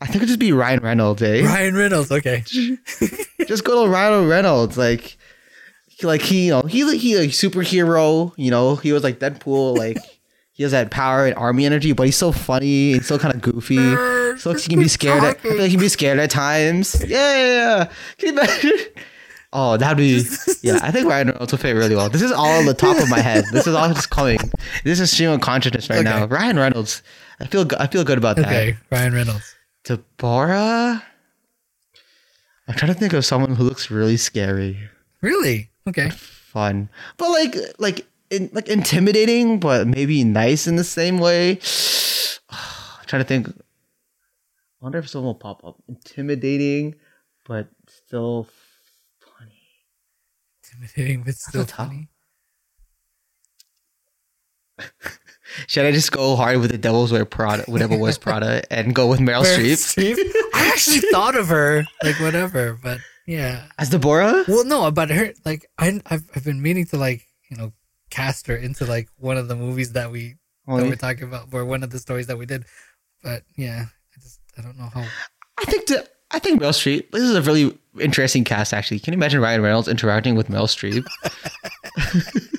I 0.00 0.06
think 0.06 0.16
it'd 0.16 0.28
just 0.28 0.38
be 0.38 0.52
Ryan 0.52 0.80
Reynolds, 0.80 1.22
eh? 1.22 1.44
Ryan 1.44 1.74
Reynolds. 1.74 2.12
Okay. 2.12 2.44
just 3.46 3.64
go 3.64 3.84
to 3.84 3.90
Ryan 3.90 4.28
Reynolds, 4.28 4.78
like, 4.78 5.16
like 6.02 6.20
he, 6.20 6.46
you 6.46 6.52
know, 6.52 6.62
he, 6.62 6.98
he, 6.98 7.14
a 7.14 7.26
superhero. 7.28 8.32
You 8.36 8.50
know, 8.50 8.76
he 8.76 8.92
was 8.92 9.02
like 9.02 9.18
Deadpool, 9.18 9.76
like 9.76 9.98
he 10.52 10.62
has 10.62 10.72
that 10.72 10.90
power 10.90 11.26
and 11.26 11.34
army 11.36 11.66
energy, 11.66 11.92
but 11.92 12.04
he's 12.04 12.16
so 12.16 12.32
funny 12.32 12.92
and 12.92 13.04
so 13.04 13.18
kind 13.18 13.34
of 13.34 13.40
goofy. 13.40 13.96
So 14.38 14.54
he 14.54 14.68
can 14.68 14.78
be 14.78 14.88
scared. 14.88 15.24
At, 15.24 15.36
I 15.36 15.40
feel 15.40 15.52
like 15.58 15.64
he 15.64 15.72
can 15.72 15.80
be 15.80 15.88
scared 15.88 16.18
at 16.18 16.30
times. 16.30 17.02
Yeah, 17.06 17.36
yeah, 17.36 17.46
yeah. 17.46 17.84
Can 18.18 18.34
you 18.34 18.40
imagine? 18.40 18.78
Oh, 19.54 19.76
that'd 19.76 19.98
be 19.98 20.24
yeah. 20.62 20.78
I 20.82 20.90
think 20.90 21.08
Ryan 21.08 21.28
Reynolds 21.28 21.52
will 21.52 21.58
fit 21.58 21.72
really 21.72 21.94
well. 21.94 22.08
This 22.08 22.22
is 22.22 22.32
all 22.32 22.58
on 22.58 22.64
the 22.66 22.72
top 22.74 22.98
of 22.98 23.08
my 23.10 23.20
head. 23.20 23.44
This 23.52 23.66
is 23.66 23.74
all 23.74 23.88
just 23.92 24.08
coming. 24.10 24.38
This 24.84 24.98
is 24.98 25.10
stream 25.10 25.30
of 25.30 25.40
consciousness 25.42 25.90
right 25.90 26.02
now. 26.04 26.26
Ryan 26.26 26.56
Reynolds. 26.56 27.02
I 27.40 27.46
feel 27.46 27.66
I 27.78 27.86
feel 27.86 28.04
good 28.04 28.18
about 28.18 28.36
that. 28.36 28.46
Okay, 28.46 28.76
Ryan 28.90 29.12
Reynolds. 29.12 29.54
Deborah. 29.84 31.02
I'm 32.68 32.74
trying 32.76 32.92
to 32.94 32.98
think 32.98 33.12
of 33.12 33.24
someone 33.26 33.54
who 33.56 33.64
looks 33.64 33.90
really 33.90 34.16
scary, 34.16 34.78
Really? 35.20 35.68
Okay. 35.88 36.10
fun, 36.10 36.88
but 37.18 37.28
like 37.30 37.56
like 37.78 38.06
in, 38.30 38.48
like 38.52 38.68
intimidating, 38.68 39.58
but 39.60 39.86
maybe 39.86 40.24
nice 40.24 40.66
in 40.66 40.76
the 40.76 40.84
same 40.84 41.18
way. 41.18 41.58
I'm 42.50 43.04
trying 43.06 43.22
to 43.22 43.28
think. 43.28 43.48
I 43.48 43.52
wonder 44.80 44.98
if 44.98 45.08
someone 45.08 45.26
will 45.26 45.34
pop 45.34 45.62
up. 45.64 45.76
Intimidating, 45.88 46.94
but 47.44 47.68
still. 47.88 48.46
Intimidating, 50.82 51.22
but 51.22 51.34
still 51.34 51.64
funny. 51.64 52.08
Should 55.66 55.84
I 55.84 55.92
just 55.92 56.10
go 56.12 56.34
hard 56.34 56.58
with 56.58 56.70
the 56.70 56.78
Devil's 56.78 57.12
Wear 57.12 57.24
Prada, 57.24 57.64
whatever 57.70 57.96
was 57.96 58.18
Prada, 58.26 58.62
and 58.72 58.94
go 58.94 59.06
with 59.06 59.20
Meryl 59.20 59.42
Meryl 59.42 59.74
Streep 59.74 60.14
Streep? 60.14 60.16
I 60.54 60.68
actually 60.68 61.00
thought 61.12 61.36
of 61.36 61.48
her, 61.48 61.84
like 62.02 62.18
whatever, 62.20 62.78
but 62.82 62.98
yeah. 63.26 63.66
as 63.78 63.90
Deborah? 63.90 64.44
Well, 64.48 64.64
no, 64.64 64.90
but 64.90 65.10
her, 65.10 65.32
like 65.44 65.66
I, 65.78 66.00
I've, 66.06 66.28
I've 66.34 66.44
been 66.44 66.62
meaning 66.62 66.86
to 66.86 66.96
like 66.96 67.28
you 67.50 67.56
know 67.56 67.72
cast 68.10 68.48
her 68.48 68.56
into 68.56 68.86
like 68.86 69.08
one 69.18 69.36
of 69.36 69.46
the 69.48 69.56
movies 69.56 69.92
that 69.92 70.10
we 70.10 70.36
that 70.66 70.86
we're 70.86 70.96
talking 70.96 71.24
about, 71.24 71.48
or 71.52 71.64
one 71.64 71.82
of 71.82 71.90
the 71.90 71.98
stories 71.98 72.26
that 72.26 72.38
we 72.38 72.46
did. 72.46 72.64
But 73.22 73.42
yeah, 73.56 73.84
I 74.16 74.20
just 74.20 74.40
I 74.58 74.62
don't 74.62 74.78
know 74.78 74.88
how. 74.92 75.04
I 75.58 75.64
think 75.64 75.86
to, 75.86 76.08
I 76.30 76.38
think 76.38 76.60
Meryl 76.60 76.70
Streep. 76.70 77.10
This 77.12 77.22
is 77.22 77.36
a 77.36 77.42
really 77.42 77.78
interesting 78.00 78.44
cast. 78.44 78.72
Actually, 78.72 79.00
can 79.00 79.12
you 79.12 79.18
imagine 79.18 79.40
Ryan 79.40 79.62
Reynolds 79.62 79.88
interacting 79.88 80.34
with 80.34 80.48
Meryl 80.48 80.64
Streep? 80.64 81.04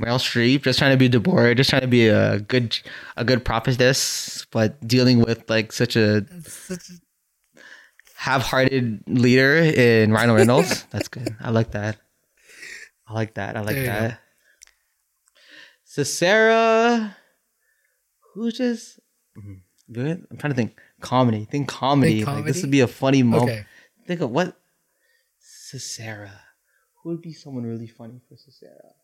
Meryl 0.00 0.18
Streep 0.18 0.62
just 0.62 0.78
trying 0.78 0.90
to 0.92 0.96
be 0.96 1.08
Deborah, 1.08 1.54
just 1.54 1.70
trying 1.70 1.82
to 1.82 1.88
be 1.88 2.08
a 2.08 2.40
good 2.40 2.78
a 3.16 3.24
good 3.24 3.44
prophetess, 3.44 4.46
but 4.50 4.80
dealing 4.86 5.20
with 5.20 5.48
like 5.48 5.72
such 5.72 5.96
a 5.96 6.26
such 6.44 6.88
a, 6.90 6.92
half-hearted 8.16 9.02
leader 9.06 9.56
in 9.56 10.10
Ryan 10.12 10.32
Reynolds. 10.32 10.84
That's 10.90 11.08
good. 11.08 11.36
I 11.40 11.50
like 11.50 11.72
that. 11.72 11.98
I 13.06 13.12
like 13.12 13.34
that. 13.34 13.56
I 13.56 13.60
like 13.60 13.76
There 13.76 13.86
that. 13.86 14.20
Sisera, 15.84 17.16
who 18.32 18.50
just? 18.50 18.98
Mhm. 19.38 19.60
Good. 19.92 20.26
I'm 20.30 20.38
trying 20.38 20.52
to 20.52 20.56
think. 20.56 20.80
Comedy. 21.04 21.44
Think 21.44 21.68
comedy. 21.68 22.24
Like 22.24 22.44
this 22.44 22.62
would 22.62 22.70
be 22.70 22.80
a 22.80 22.86
funny 22.86 23.22
moment. 23.22 23.50
okay. 23.50 23.66
Think 24.06 24.20
of 24.20 24.30
what? 24.30 24.56
Sarah. 25.78 26.40
Who 27.02 27.10
would 27.10 27.22
be 27.22 27.32
someone 27.32 27.64
really 27.64 27.86
funny 27.86 28.20
for 28.28 28.36
Sarah? 28.36 28.94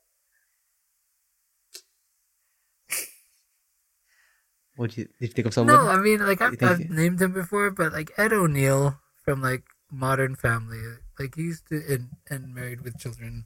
What 4.76 4.90
did 4.90 4.98
you, 4.98 5.04
did 5.04 5.12
you 5.20 5.28
think 5.28 5.46
of 5.46 5.52
someone? 5.54 5.76
No, 5.76 5.90
I 5.90 5.98
mean 5.98 6.24
like 6.26 6.40
I've, 6.40 6.56
I've 6.62 6.88
named 6.88 7.20
him 7.20 7.32
before, 7.32 7.70
but 7.70 7.92
like 7.92 8.12
Ed 8.16 8.32
O'Neill 8.32 8.98
from 9.22 9.42
like 9.42 9.64
Modern 9.92 10.34
Family, 10.36 10.80
like 11.18 11.34
he 11.34 11.42
used 11.42 11.68
to 11.68 11.82
and 11.86 12.08
and 12.30 12.54
Married 12.54 12.80
with 12.80 12.98
Children, 12.98 13.44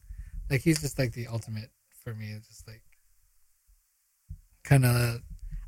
like 0.49 0.61
he's 0.61 0.81
just 0.81 0.97
like 0.97 1.13
the 1.13 1.27
ultimate 1.27 1.71
for 2.05 2.15
me. 2.15 2.31
It's 2.31 2.47
just 2.47 2.69
like 2.69 2.83
kind 4.63 4.85
of 4.85 5.23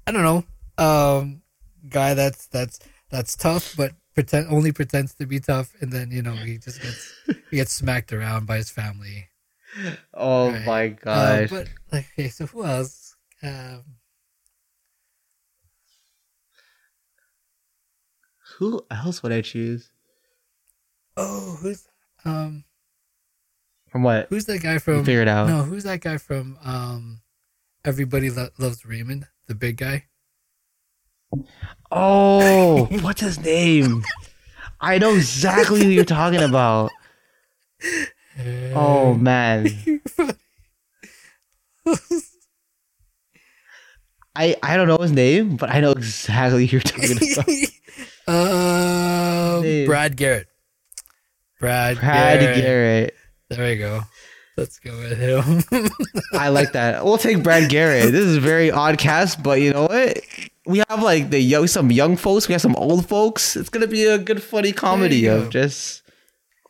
I 0.06 0.12
don't 0.12 0.22
know, 0.22 0.44
um, 0.78 1.42
guy 1.88 2.14
that's 2.14 2.46
that's 2.48 2.78
that's 3.10 3.36
tough, 3.36 3.74
but 3.76 3.92
pretend 4.14 4.48
only 4.48 4.72
pretends 4.72 5.14
to 5.16 5.26
be 5.26 5.40
tough, 5.40 5.72
and 5.80 5.92
then 5.92 6.10
you 6.10 6.22
know 6.22 6.32
he 6.34 6.58
just 6.58 6.80
gets 6.82 7.12
he 7.50 7.56
gets 7.56 7.72
smacked 7.72 8.12
around 8.12 8.46
by 8.46 8.56
his 8.56 8.70
family. 8.70 9.28
oh 10.14 10.50
Right. 10.52 10.64
my 11.04 11.10
Uh, 11.10 11.46
but 11.48 11.68
like, 11.92 12.06
okay, 12.14 12.28
so 12.28 12.46
who 12.46 12.64
else? 12.64 13.14
Um, 13.42 13.84
Who 18.58 18.86
else 18.90 19.22
would 19.22 19.32
I 19.32 19.42
choose? 19.42 19.90
oh, 21.16 21.58
who's 21.60 21.86
um. 22.24 22.64
From 23.88 24.02
what? 24.02 24.26
Who's 24.30 24.46
that 24.46 24.62
guy 24.62 24.78
from? 24.78 25.04
Figure 25.04 25.22
it 25.22 25.28
out. 25.28 25.48
No, 25.48 25.62
who's 25.62 25.84
that 25.84 26.00
guy 26.00 26.18
from? 26.18 26.58
Um, 26.64 27.20
Everybody 27.84 28.30
Lo- 28.30 28.48
Loves 28.58 28.84
Raymond, 28.84 29.26
the 29.46 29.54
big 29.54 29.76
guy. 29.76 30.06
Oh, 31.90 32.84
what's 33.02 33.20
his 33.20 33.40
name? 33.40 34.02
I 34.80 34.98
know 34.98 35.14
exactly 35.14 35.82
who 35.82 35.88
you're 35.88 36.04
talking 36.04 36.42
about. 36.42 36.90
Oh 38.74 39.14
man. 39.14 39.66
I 44.36 44.56
I 44.62 44.76
don't 44.76 44.88
know 44.88 44.98
his 44.98 45.12
name, 45.12 45.56
but 45.56 45.70
I 45.70 45.80
know 45.80 45.92
exactly 45.92 46.66
who 46.66 46.72
you're 46.76 46.80
talking 46.82 47.16
about. 47.16 47.48
um. 48.28 49.86
Brad 49.86 50.16
Garrett. 50.16 50.48
Brad, 51.60 51.96
Brad 51.98 52.40
Garrett. 52.40 52.60
Garrett. 52.62 53.14
There 53.48 53.64
we 53.66 53.76
go. 53.78 54.02
Let's 54.58 54.78
go 54.78 54.92
with 54.98 55.18
him. 55.18 55.62
I 56.32 56.48
like 56.50 56.72
that. 56.72 57.04
We'll 57.04 57.18
take 57.18 57.42
Brad 57.42 57.70
Garrett. 57.70 58.12
This 58.12 58.24
is 58.24 58.36
a 58.36 58.40
very 58.40 58.70
odd 58.70 58.98
cast, 58.98 59.42
but 59.42 59.60
you 59.60 59.72
know 59.72 59.86
what? 59.86 60.18
We 60.66 60.82
have 60.88 61.02
like 61.02 61.30
the 61.30 61.40
young, 61.40 61.66
some 61.68 61.90
young 61.90 62.16
folks. 62.16 62.48
We 62.48 62.52
have 62.52 62.60
some 62.62 62.76
old 62.76 63.08
folks. 63.08 63.56
It's 63.56 63.68
gonna 63.68 63.86
be 63.86 64.04
a 64.04 64.18
good, 64.18 64.42
funny 64.42 64.72
comedy 64.72 65.26
of 65.26 65.44
go. 65.44 65.50
just. 65.50 66.02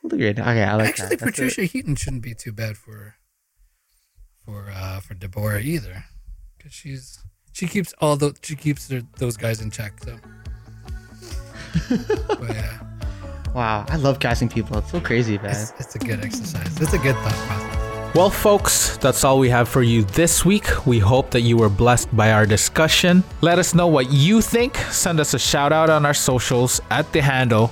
Okay, 0.05 0.41
I 0.41 0.75
like 0.77 0.89
Actually, 0.89 1.09
that. 1.09 1.19
That's 1.19 1.23
it. 1.23 1.25
Patricia 1.25 1.63
Heaton 1.65 1.97
shouldn't 1.97 2.23
be 2.23 2.35
too 2.35 2.53
bad 2.53 2.77
for 2.77 3.17
for 4.45 4.71
uh, 4.73 5.01
for 5.01 5.15
Deborah 5.15 5.61
either, 5.61 6.05
because 6.57 6.73
she's 6.73 7.19
she 7.53 7.67
keeps 7.67 7.93
all 8.01 8.17
the 8.17 8.37
she 8.43 8.55
keeps 8.55 8.89
her, 8.91 9.03
those 9.19 9.37
guys 9.37 9.61
in 9.61 9.71
check. 9.71 9.95
So, 10.05 10.17
but 12.29 12.51
yeah, 12.51 12.79
Wow, 13.55 13.87
I 13.89 13.97
love 13.97 14.21
casting 14.21 14.49
people. 14.51 14.77
It's 14.79 14.91
so 14.91 15.01
crazy, 15.01 15.39
man. 15.39 15.51
it's, 15.51 15.73
it's 15.81 15.95
a 15.97 15.99
good 15.99 16.23
exercise. 16.23 16.79
It's 16.81 16.93
a 16.93 16.99
good 16.99 17.17
thought 17.17 17.33
process. 17.33 17.86
Well, 18.17 18.31
folks, 18.31 18.97
that's 18.97 19.25
all 19.25 19.39
we 19.39 19.51
have 19.51 19.69
for 19.69 19.83
you 19.83 20.05
this 20.05 20.43
week. 20.43 20.87
We 20.87 20.99
hope 20.99 21.33
that 21.33 21.43
you 21.43 21.59
were 21.59 21.69
blessed 21.69 22.17
by 22.17 22.33
our 22.33 22.47
discussion. 22.47 23.23
Let 23.43 23.59
us 23.59 23.75
know 23.75 23.89
what 23.89 24.11
you 24.11 24.41
think. 24.41 24.79
Send 24.91 25.21
us 25.21 25.35
a 25.35 25.39
shout 25.39 25.71
out 25.71 25.91
on 25.91 26.07
our 26.07 26.15
socials 26.15 26.81
at 26.89 27.13
the 27.13 27.21
handle 27.21 27.71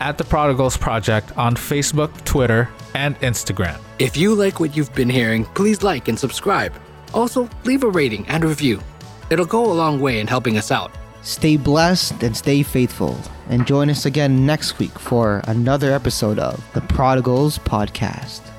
at 0.00 0.18
the 0.18 0.24
Prodigals 0.24 0.76
Project 0.76 1.30
on 1.38 1.54
Facebook, 1.54 2.10
Twitter, 2.24 2.68
and 2.96 3.16
Instagram. 3.20 3.78
If 4.00 4.16
you 4.16 4.34
like 4.34 4.58
what 4.58 4.76
you've 4.76 4.92
been 4.94 5.08
hearing, 5.08 5.44
please 5.44 5.84
like 5.84 6.08
and 6.08 6.18
subscribe. 6.18 6.74
Also, 7.12 7.48
leave 7.62 7.84
a 7.84 7.88
rating 7.88 8.26
and 8.26 8.42
review. 8.42 8.80
It'll 9.30 9.46
go 9.46 9.64
a 9.64 9.72
long 9.72 10.00
way 10.00 10.18
in 10.18 10.26
helping 10.26 10.58
us 10.58 10.72
out. 10.72 10.90
Stay 11.22 11.56
blessed 11.56 12.20
and 12.24 12.36
stay 12.36 12.64
faithful. 12.64 13.16
And 13.48 13.64
join 13.64 13.90
us 13.90 14.06
again 14.06 14.44
next 14.44 14.80
week 14.80 14.98
for 14.98 15.40
another 15.44 15.92
episode 15.92 16.40
of 16.40 16.60
the 16.72 16.80
Prodigals 16.80 17.60
Podcast. 17.60 18.53